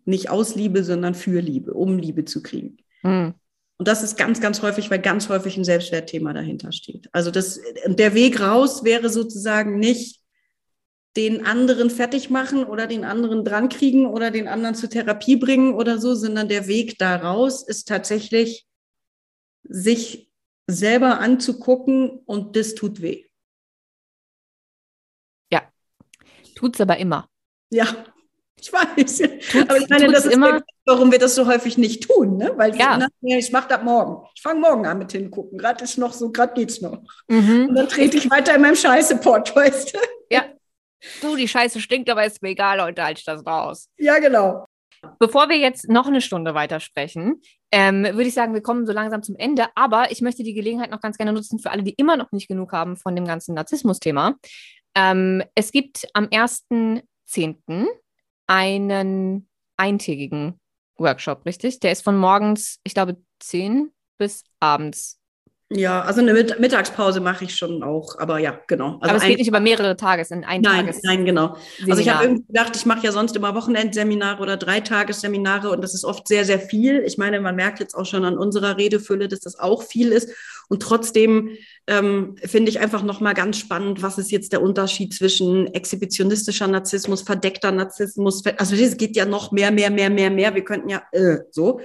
[0.05, 2.77] nicht aus Liebe, sondern für Liebe, um Liebe zu kriegen.
[3.03, 3.35] Mhm.
[3.79, 7.09] Und das ist ganz, ganz häufig, weil ganz häufig ein Selbstwertthema dahinter steht.
[7.13, 10.21] Also das, der Weg raus wäre sozusagen nicht
[11.17, 15.99] den anderen fertig machen oder den anderen drankriegen oder den anderen zur Therapie bringen oder
[15.99, 18.67] so, sondern der Weg da raus ist tatsächlich,
[19.63, 20.31] sich
[20.67, 23.25] selber anzugucken und das tut weh.
[25.51, 25.63] Ja,
[26.55, 27.29] tut's aber immer.
[27.71, 27.87] Ja,
[28.61, 29.19] ich weiß.
[29.19, 32.53] Tut's, aber ich meine, das ist immer, warum wir das so häufig nicht tun, ne?
[32.57, 32.99] Weil ja.
[32.99, 34.27] na, ich mache das morgen.
[34.35, 35.59] Ich fange morgen an mit hingucken.
[35.59, 37.03] Gerade ist noch so, gerade geht's noch.
[37.29, 37.67] Mhm.
[37.69, 39.99] Und dann trete ich weiter in meinem Scheiße-Pott, weißt du?
[40.31, 40.45] Ja.
[41.21, 43.89] Du, die Scheiße stinkt, aber ist mir egal, Leute, halt das raus.
[43.99, 44.67] Ja, genau.
[45.19, 49.23] Bevor wir jetzt noch eine Stunde weitersprechen, ähm, würde ich sagen, wir kommen so langsam
[49.23, 49.67] zum Ende.
[49.75, 52.49] Aber ich möchte die Gelegenheit noch ganz gerne nutzen für alle, die immer noch nicht
[52.49, 54.37] genug haben von dem ganzen Narzissmus-Thema.
[54.97, 57.87] Ähm, es gibt am 1.10
[58.47, 60.61] einen eintägigen
[60.99, 61.81] Workshop, richtig?
[61.81, 65.21] Der ist von morgens, ich glaube, 10 bis abends
[65.69, 68.99] ja, also eine Mittagspause mache ich schon auch, aber ja, genau.
[69.01, 71.57] Also aber es geht nicht über mehrere Tage, es sind ein Nein, Tages nein, genau.
[71.79, 71.91] Seminar.
[71.91, 75.93] Also ich habe irgendwie gedacht, ich mache ja sonst immer Wochenendseminare oder Dreitagesseminare und das
[75.93, 77.03] ist oft sehr, sehr viel.
[77.05, 80.31] Ich meine, man merkt jetzt auch schon an unserer Redefülle, dass das auch viel ist.
[80.69, 81.51] Und trotzdem
[81.89, 87.23] ähm, finde ich einfach nochmal ganz spannend, was ist jetzt der Unterschied zwischen exhibitionistischer Narzissmus,
[87.23, 88.45] verdeckter Narzissmus.
[88.57, 90.55] Also es geht ja noch mehr, mehr, mehr, mehr, mehr.
[90.55, 91.81] Wir könnten ja äh, so.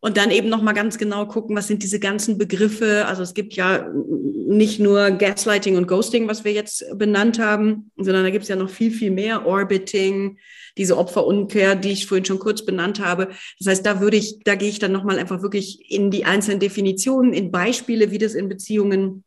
[0.00, 3.06] Und dann eben nochmal ganz genau gucken, was sind diese ganzen Begriffe.
[3.06, 3.88] Also es gibt ja
[4.46, 8.56] nicht nur Gaslighting und Ghosting, was wir jetzt benannt haben, sondern da gibt es ja
[8.56, 9.46] noch viel, viel mehr.
[9.46, 10.38] Orbiting,
[10.76, 13.28] diese Opferumkehr, die ich vorhin schon kurz benannt habe.
[13.58, 16.60] Das heißt, da würde ich, da gehe ich dann nochmal einfach wirklich in die einzelnen
[16.60, 19.24] Definitionen, in Beispiele, wie das in Beziehungen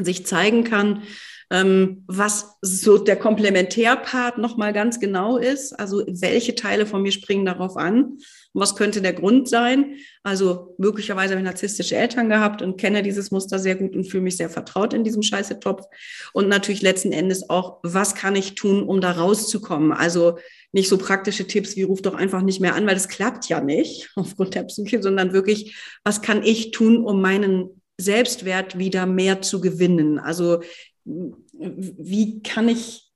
[0.00, 1.02] sich zeigen kann.
[1.50, 7.46] Ähm, was so der Komplementärpart nochmal ganz genau ist, also welche Teile von mir springen
[7.46, 8.18] darauf an
[8.56, 9.96] und was könnte der Grund sein?
[10.24, 14.24] Also möglicherweise habe ich narzisstische Eltern gehabt und kenne dieses Muster sehr gut und fühle
[14.24, 15.84] mich sehr vertraut in diesem Scheißetopf.
[16.32, 19.92] Und natürlich letzten Endes auch, was kann ich tun, um da rauszukommen?
[19.92, 20.38] Also
[20.72, 23.60] nicht so praktische Tipps wie ruf doch einfach nicht mehr an, weil das klappt ja
[23.60, 29.42] nicht aufgrund der Psyche, sondern wirklich, was kann ich tun, um meinen Selbstwert wieder mehr
[29.42, 30.18] zu gewinnen?
[30.18, 30.62] Also
[31.06, 33.10] wie kann ich,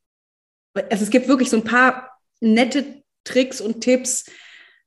[0.75, 2.11] also es gibt wirklich so ein paar
[2.41, 4.25] nette Tricks und Tipps,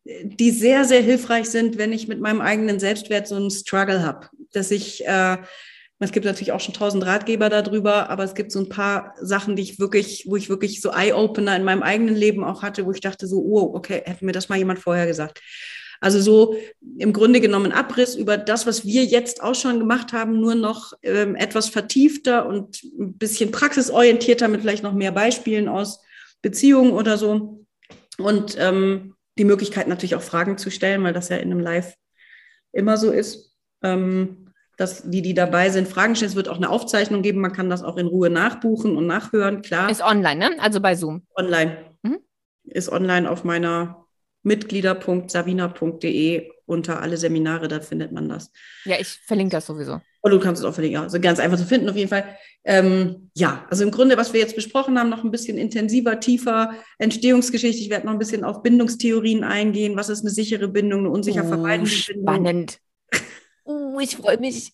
[0.05, 4.27] die sehr, sehr hilfreich sind, wenn ich mit meinem eigenen Selbstwert so einen Struggle habe.
[4.51, 5.37] Dass ich, äh,
[5.99, 9.55] es gibt natürlich auch schon tausend Ratgeber darüber, aber es gibt so ein paar Sachen,
[9.55, 12.91] die ich wirklich, wo ich wirklich so Eye-Opener in meinem eigenen Leben auch hatte, wo
[12.91, 15.41] ich dachte so, oh, okay, hätte mir das mal jemand vorher gesagt.
[16.03, 16.57] Also so
[16.97, 20.91] im Grunde genommen Abriss über das, was wir jetzt auch schon gemacht haben, nur noch
[21.01, 26.01] ähm, etwas vertiefter und ein bisschen praxisorientierter mit vielleicht noch mehr Beispielen aus
[26.41, 27.65] Beziehungen oder so.
[28.17, 31.95] Und ähm, die Möglichkeit natürlich auch Fragen zu stellen, weil das ja in einem Live
[32.73, 36.31] immer so ist, ähm, dass die, die dabei sind, Fragen stellen.
[36.31, 39.61] Es wird auch eine Aufzeichnung geben, man kann das auch in Ruhe nachbuchen und nachhören,
[39.61, 39.89] klar.
[39.89, 40.55] Ist online, ne?
[40.59, 41.25] Also bei Zoom.
[41.37, 41.77] Online.
[42.01, 42.19] Mhm.
[42.65, 44.02] Ist online auf meiner
[44.43, 48.51] mitglieder.sabina.de unter alle Seminare, da findet man das.
[48.85, 49.99] Ja, ich verlinke das sowieso.
[50.21, 52.37] Und du kannst es auch verlinken, also ganz einfach zu finden auf jeden Fall.
[52.63, 56.75] Ähm, ja, also im Grunde, was wir jetzt besprochen haben, noch ein bisschen intensiver, tiefer,
[56.97, 57.81] Entstehungsgeschichte.
[57.81, 59.97] Ich werde noch ein bisschen auf Bindungstheorien eingehen.
[59.97, 62.23] Was ist eine sichere Bindung, eine unsicher oh, vermeidende Bindung?
[62.23, 62.79] Spannend.
[63.65, 64.73] Uh, ich freue mich.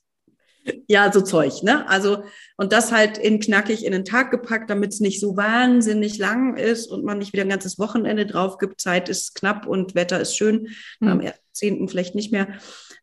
[0.87, 1.87] Ja, so Zeug, ne?
[1.87, 2.23] Also,
[2.57, 6.57] und das halt in knackig in den Tag gepackt, damit es nicht so wahnsinnig lang
[6.57, 8.81] ist und man nicht wieder ein ganzes Wochenende drauf gibt.
[8.81, 10.69] Zeit ist knapp und Wetter ist schön.
[10.99, 11.07] Mhm.
[11.07, 11.21] Am
[11.53, 11.87] 10.
[11.87, 12.47] vielleicht nicht mehr.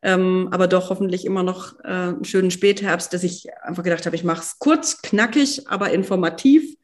[0.02, 4.16] Ähm, aber doch hoffentlich immer noch äh, einen schönen Spätherbst, dass ich einfach gedacht habe,
[4.16, 6.76] ich mache es kurz, knackig, aber informativ,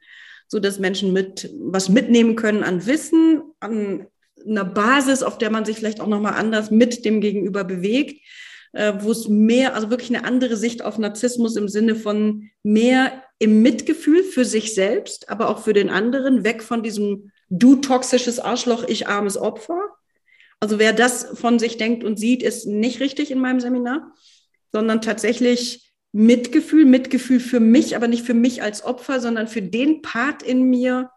[0.49, 4.07] so dass Menschen mit was mitnehmen können an Wissen, an
[4.47, 8.21] einer Basis, auf der man sich vielleicht auch nochmal anders mit dem Gegenüber bewegt
[8.73, 13.23] äh, wo es mehr, also wirklich eine andere Sicht auf Narzissmus im Sinne von mehr
[13.39, 18.39] im Mitgefühl für sich selbst, aber auch für den anderen, weg von diesem du toxisches
[18.39, 19.81] Arschloch, ich armes Opfer.
[20.59, 24.15] Also wer das von sich denkt und sieht, ist nicht richtig in meinem Seminar,
[24.71, 30.03] sondern tatsächlich Mitgefühl, Mitgefühl für mich, aber nicht für mich als Opfer, sondern für den
[30.03, 31.11] Part in mir,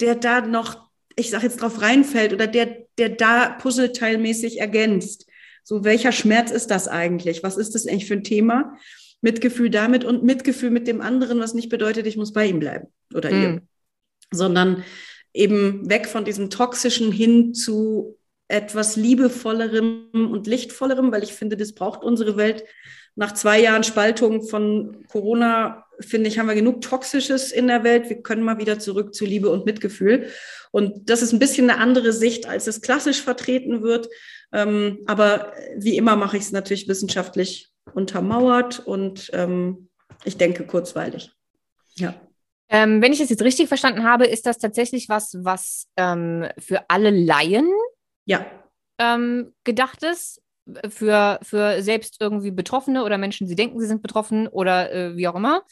[0.00, 5.23] der da noch, ich sage jetzt drauf reinfällt oder der, der da puzzleteilmäßig ergänzt.
[5.64, 7.42] So, welcher Schmerz ist das eigentlich?
[7.42, 8.76] Was ist das eigentlich für ein Thema?
[9.22, 12.88] Mitgefühl damit und Mitgefühl mit dem anderen, was nicht bedeutet, ich muss bei ihm bleiben
[13.14, 13.42] oder mhm.
[13.42, 13.62] ihr,
[14.30, 14.84] sondern
[15.32, 18.18] eben weg von diesem toxischen hin zu
[18.48, 22.64] etwas liebevollerem und lichtvollerem, weil ich finde, das braucht unsere Welt.
[23.16, 28.08] Nach zwei Jahren Spaltung von Corona, finde ich, haben wir genug Toxisches in der Welt.
[28.08, 30.28] Wir können mal wieder zurück zu Liebe und Mitgefühl.
[30.72, 34.08] Und das ist ein bisschen eine andere Sicht, als es klassisch vertreten wird.
[34.52, 39.88] Ähm, aber wie immer mache ich es natürlich wissenschaftlich untermauert und ähm,
[40.24, 41.30] ich denke kurzweilig.
[41.94, 42.14] Ja.
[42.68, 46.88] Ähm, wenn ich das jetzt richtig verstanden habe, ist das tatsächlich was, was ähm, für
[46.88, 47.70] alle Laien
[48.24, 48.46] ja.
[48.98, 50.40] Ähm, gedacht ist?
[50.88, 55.28] Für, für selbst irgendwie Betroffene oder Menschen, die denken, sie sind betroffen oder äh, wie
[55.28, 55.62] auch immer.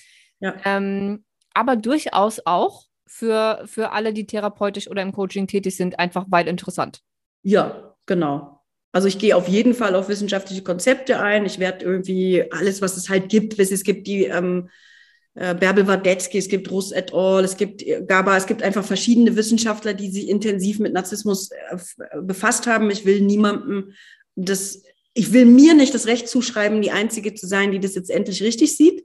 [0.41, 0.55] Ja.
[0.65, 1.25] Ähm,
[1.55, 6.47] aber durchaus auch für, für alle, die therapeutisch oder im Coaching tätig sind, einfach weit
[6.47, 7.01] interessant.
[7.43, 8.61] Ja, genau.
[8.93, 11.47] Also ich gehe auf jeden Fall auf wissenschaftliche Konzepte ein.
[11.47, 14.69] Ich werde irgendwie alles, was es halt gibt, es gibt die ähm,
[15.35, 19.35] äh, Bärbel Wadetzky, es gibt Russ et al., es gibt Gaba, es gibt einfach verschiedene
[19.35, 21.77] Wissenschaftler, die sich intensiv mit Narzissmus äh,
[22.21, 22.91] befasst haben.
[22.91, 23.93] Ich will niemandem
[24.37, 24.83] das,
[25.15, 28.43] ich will mir nicht das Recht zuschreiben, die Einzige zu sein, die das jetzt endlich
[28.43, 29.05] richtig sieht,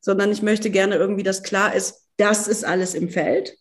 [0.00, 3.56] sondern ich möchte gerne irgendwie, dass klar ist, das ist alles im Feld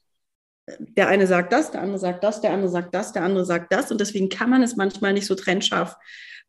[0.80, 3.74] der eine sagt das, der andere sagt das, der andere sagt das, der andere sagt
[3.74, 3.92] das.
[3.92, 5.96] Und deswegen kann man es manchmal nicht so trennscharf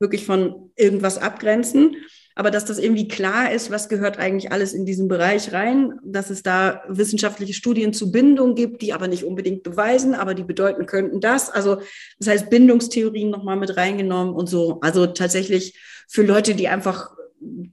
[0.00, 1.96] wirklich von irgendwas abgrenzen.
[2.34, 6.30] Aber dass das irgendwie klar ist, was gehört eigentlich alles in diesen Bereich rein, dass
[6.30, 10.86] es da wissenschaftliche Studien zu Bindung gibt, die aber nicht unbedingt beweisen, aber die bedeuten
[10.86, 11.50] könnten das.
[11.50, 11.82] Also
[12.18, 14.80] das heißt Bindungstheorien nochmal mit reingenommen und so.
[14.80, 15.78] Also tatsächlich
[16.08, 17.14] für Leute, die einfach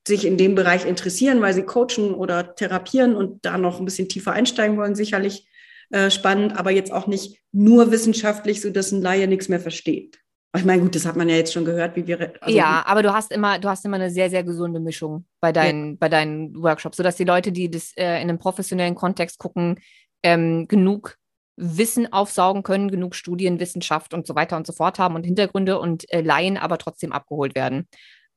[0.08, 4.10] sich in dem Bereich interessieren, weil sie coachen oder therapieren und da noch ein bisschen
[4.10, 5.48] tiefer einsteigen wollen, sicherlich
[5.92, 10.20] äh, spannend, aber jetzt auch nicht nur wissenschaftlich, so dass ein Laie nichts mehr versteht.
[10.58, 12.34] Ich meine, gut, das hat man ja jetzt schon gehört, wie wir.
[12.42, 15.52] Also ja, aber du hast immer, du hast immer eine sehr, sehr gesunde Mischung bei
[15.52, 15.98] deinen, ja.
[16.00, 19.80] bei deinen Workshops, sodass die Leute, die das äh, in einem professionellen Kontext gucken,
[20.24, 21.18] ähm, genug
[21.58, 25.80] Wissen aufsaugen können, genug Studien, Wissenschaft und so weiter und so fort haben und Hintergründe
[25.80, 27.88] und äh, Laien aber trotzdem abgeholt werden.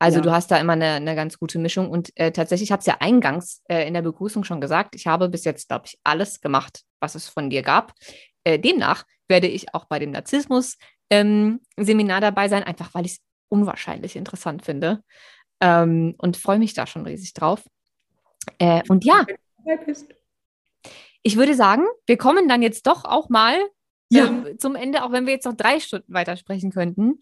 [0.00, 0.22] Also ja.
[0.22, 1.90] du hast da immer eine, eine ganz gute Mischung.
[1.90, 5.06] Und äh, tatsächlich, ich habe es ja eingangs äh, in der Begrüßung schon gesagt, ich
[5.06, 7.92] habe bis jetzt, glaube ich, alles gemacht, was es von dir gab.
[8.44, 13.20] Äh, demnach werde ich auch bei dem Narzissmus-Seminar ähm, dabei sein, einfach weil ich es
[13.48, 15.02] unwahrscheinlich interessant finde.
[15.60, 17.62] Ähm, und freue mich da schon riesig drauf.
[18.58, 19.26] Äh, und ja,
[21.22, 23.58] ich würde sagen, wir kommen dann jetzt doch auch mal
[24.10, 24.26] ja.
[24.26, 27.20] ähm, zum Ende, auch wenn wir jetzt noch drei Stunden weitersprechen könnten.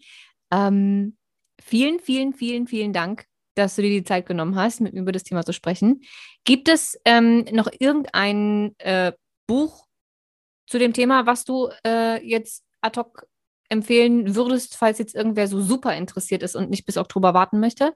[0.51, 1.17] Ähm,
[1.61, 3.25] vielen, vielen, vielen, vielen Dank,
[3.55, 6.01] dass du dir die Zeit genommen hast, mit mir über das Thema zu sprechen.
[6.45, 9.11] Gibt es ähm, noch irgendein äh,
[9.47, 9.85] Buch
[10.67, 13.25] zu dem Thema, was du äh, jetzt ad hoc
[13.69, 17.93] empfehlen würdest, falls jetzt irgendwer so super interessiert ist und nicht bis Oktober warten möchte?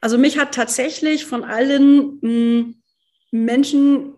[0.00, 2.82] Also mich hat tatsächlich von allen hm,
[3.30, 4.14] Menschen,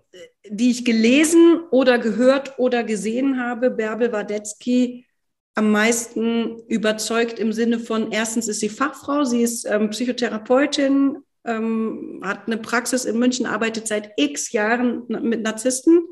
[0.48, 5.06] die ich gelesen oder gehört oder gesehen habe, Bärbel Wadetzky
[5.54, 12.20] am meisten überzeugt im Sinne von, erstens ist sie Fachfrau, sie ist ähm, Psychotherapeutin, ähm,
[12.24, 16.02] hat eine Praxis in München, arbeitet seit x Jahren mit Narzissten,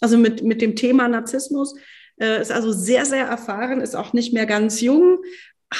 [0.00, 1.76] also mit, mit dem Thema Narzissmus,
[2.16, 5.18] ist also sehr, sehr erfahren, ist auch nicht mehr ganz jung,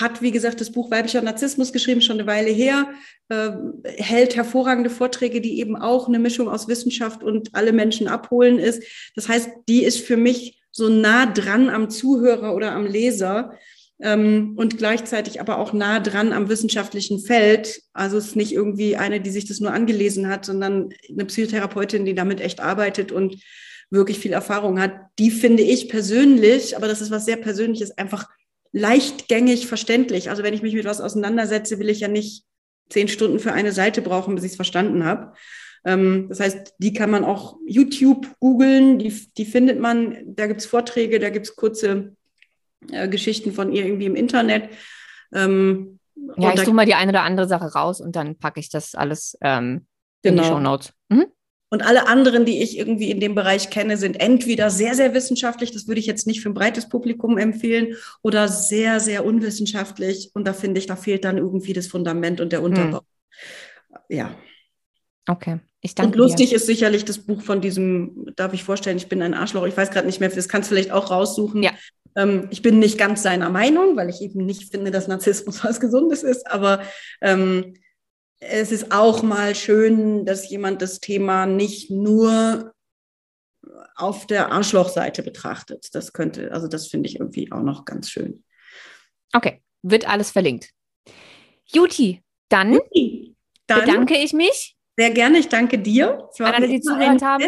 [0.01, 2.89] hat, wie gesagt, das Buch Weiblicher Narzissmus geschrieben, schon eine Weile her,
[3.29, 3.51] äh,
[3.85, 8.83] hält hervorragende Vorträge, die eben auch eine Mischung aus Wissenschaft und alle Menschen abholen ist.
[9.15, 13.53] Das heißt, die ist für mich so nah dran am Zuhörer oder am Leser
[14.01, 17.83] ähm, und gleichzeitig aber auch nah dran am wissenschaftlichen Feld.
[17.93, 22.07] Also es ist nicht irgendwie eine, die sich das nur angelesen hat, sondern eine Psychotherapeutin,
[22.07, 23.37] die damit echt arbeitet und
[23.93, 24.93] wirklich viel Erfahrung hat.
[25.19, 28.29] Die finde ich persönlich, aber das ist was sehr Persönliches, einfach
[28.73, 30.31] leichtgängig verständlich.
[30.31, 32.45] Also wenn ich mich mit was auseinandersetze, will ich ja nicht
[32.89, 35.35] zehn Stunden für eine Seite brauchen, bis ich es verstanden habe.
[35.85, 40.61] Ähm, das heißt, die kann man auch YouTube googeln, die, die findet man, da gibt
[40.61, 42.17] es Vorträge, da gibt es kurze
[42.91, 44.71] äh, Geschichten von ihr irgendwie im Internet.
[45.35, 45.99] Ähm,
[46.37, 48.95] ja, ich suche mal die eine oder andere Sache raus und dann packe ich das
[48.95, 49.87] alles ähm,
[50.23, 50.43] in genau.
[50.43, 50.93] die Show Notes.
[51.09, 51.27] Mhm.
[51.73, 55.71] Und alle anderen, die ich irgendwie in dem Bereich kenne, sind entweder sehr, sehr wissenschaftlich,
[55.71, 60.33] das würde ich jetzt nicht für ein breites Publikum empfehlen, oder sehr, sehr unwissenschaftlich.
[60.35, 62.99] Und da finde ich, da fehlt dann irgendwie das Fundament und der Unterbau.
[62.99, 63.99] Hm.
[64.11, 64.35] Ja.
[65.27, 65.61] Okay.
[65.81, 66.57] Ich danke und lustig dir.
[66.57, 69.91] ist sicherlich das Buch von diesem, darf ich vorstellen, ich bin ein Arschloch, ich weiß
[69.91, 71.63] gerade nicht mehr, das kannst du vielleicht auch raussuchen.
[71.63, 71.71] Ja.
[72.17, 75.81] Ähm, ich bin nicht ganz seiner Meinung, weil ich eben nicht finde, dass Narzissmus was
[75.81, 76.83] Gesundes ist, aber
[77.23, 77.73] ähm,
[78.49, 82.75] es ist auch mal schön, dass jemand das Thema nicht nur
[83.95, 85.95] auf der Arschlochseite betrachtet.
[85.95, 88.45] Das könnte, also das finde ich irgendwie auch noch ganz schön.
[89.33, 90.71] Okay, wird alles verlinkt.
[91.67, 92.81] Juti, dann,
[93.67, 94.77] dann bedanke ich mich.
[94.99, 96.29] Sehr gerne, ich danke dir.
[96.39, 97.45] An alle, die zugehört haben.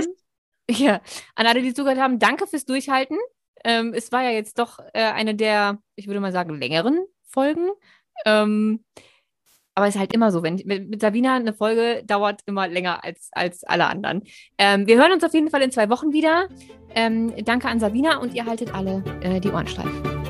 [0.70, 1.02] Ja,
[1.34, 3.18] an alle, die zugehört haben, danke fürs Durchhalten.
[3.64, 7.68] Ähm, es war ja jetzt doch äh, eine der, ich würde mal sagen, längeren Folgen.
[8.24, 8.84] Ähm,
[9.74, 13.05] aber es ist halt immer so, wenn mit, mit Sabina eine Folge dauert immer länger
[13.05, 14.22] als, als alle anderen.
[14.59, 16.48] Ähm, wir hören uns auf jeden Fall in zwei Wochen wieder.
[16.94, 20.23] Ähm, danke an Sabina und ihr haltet alle äh, die Ohren steif.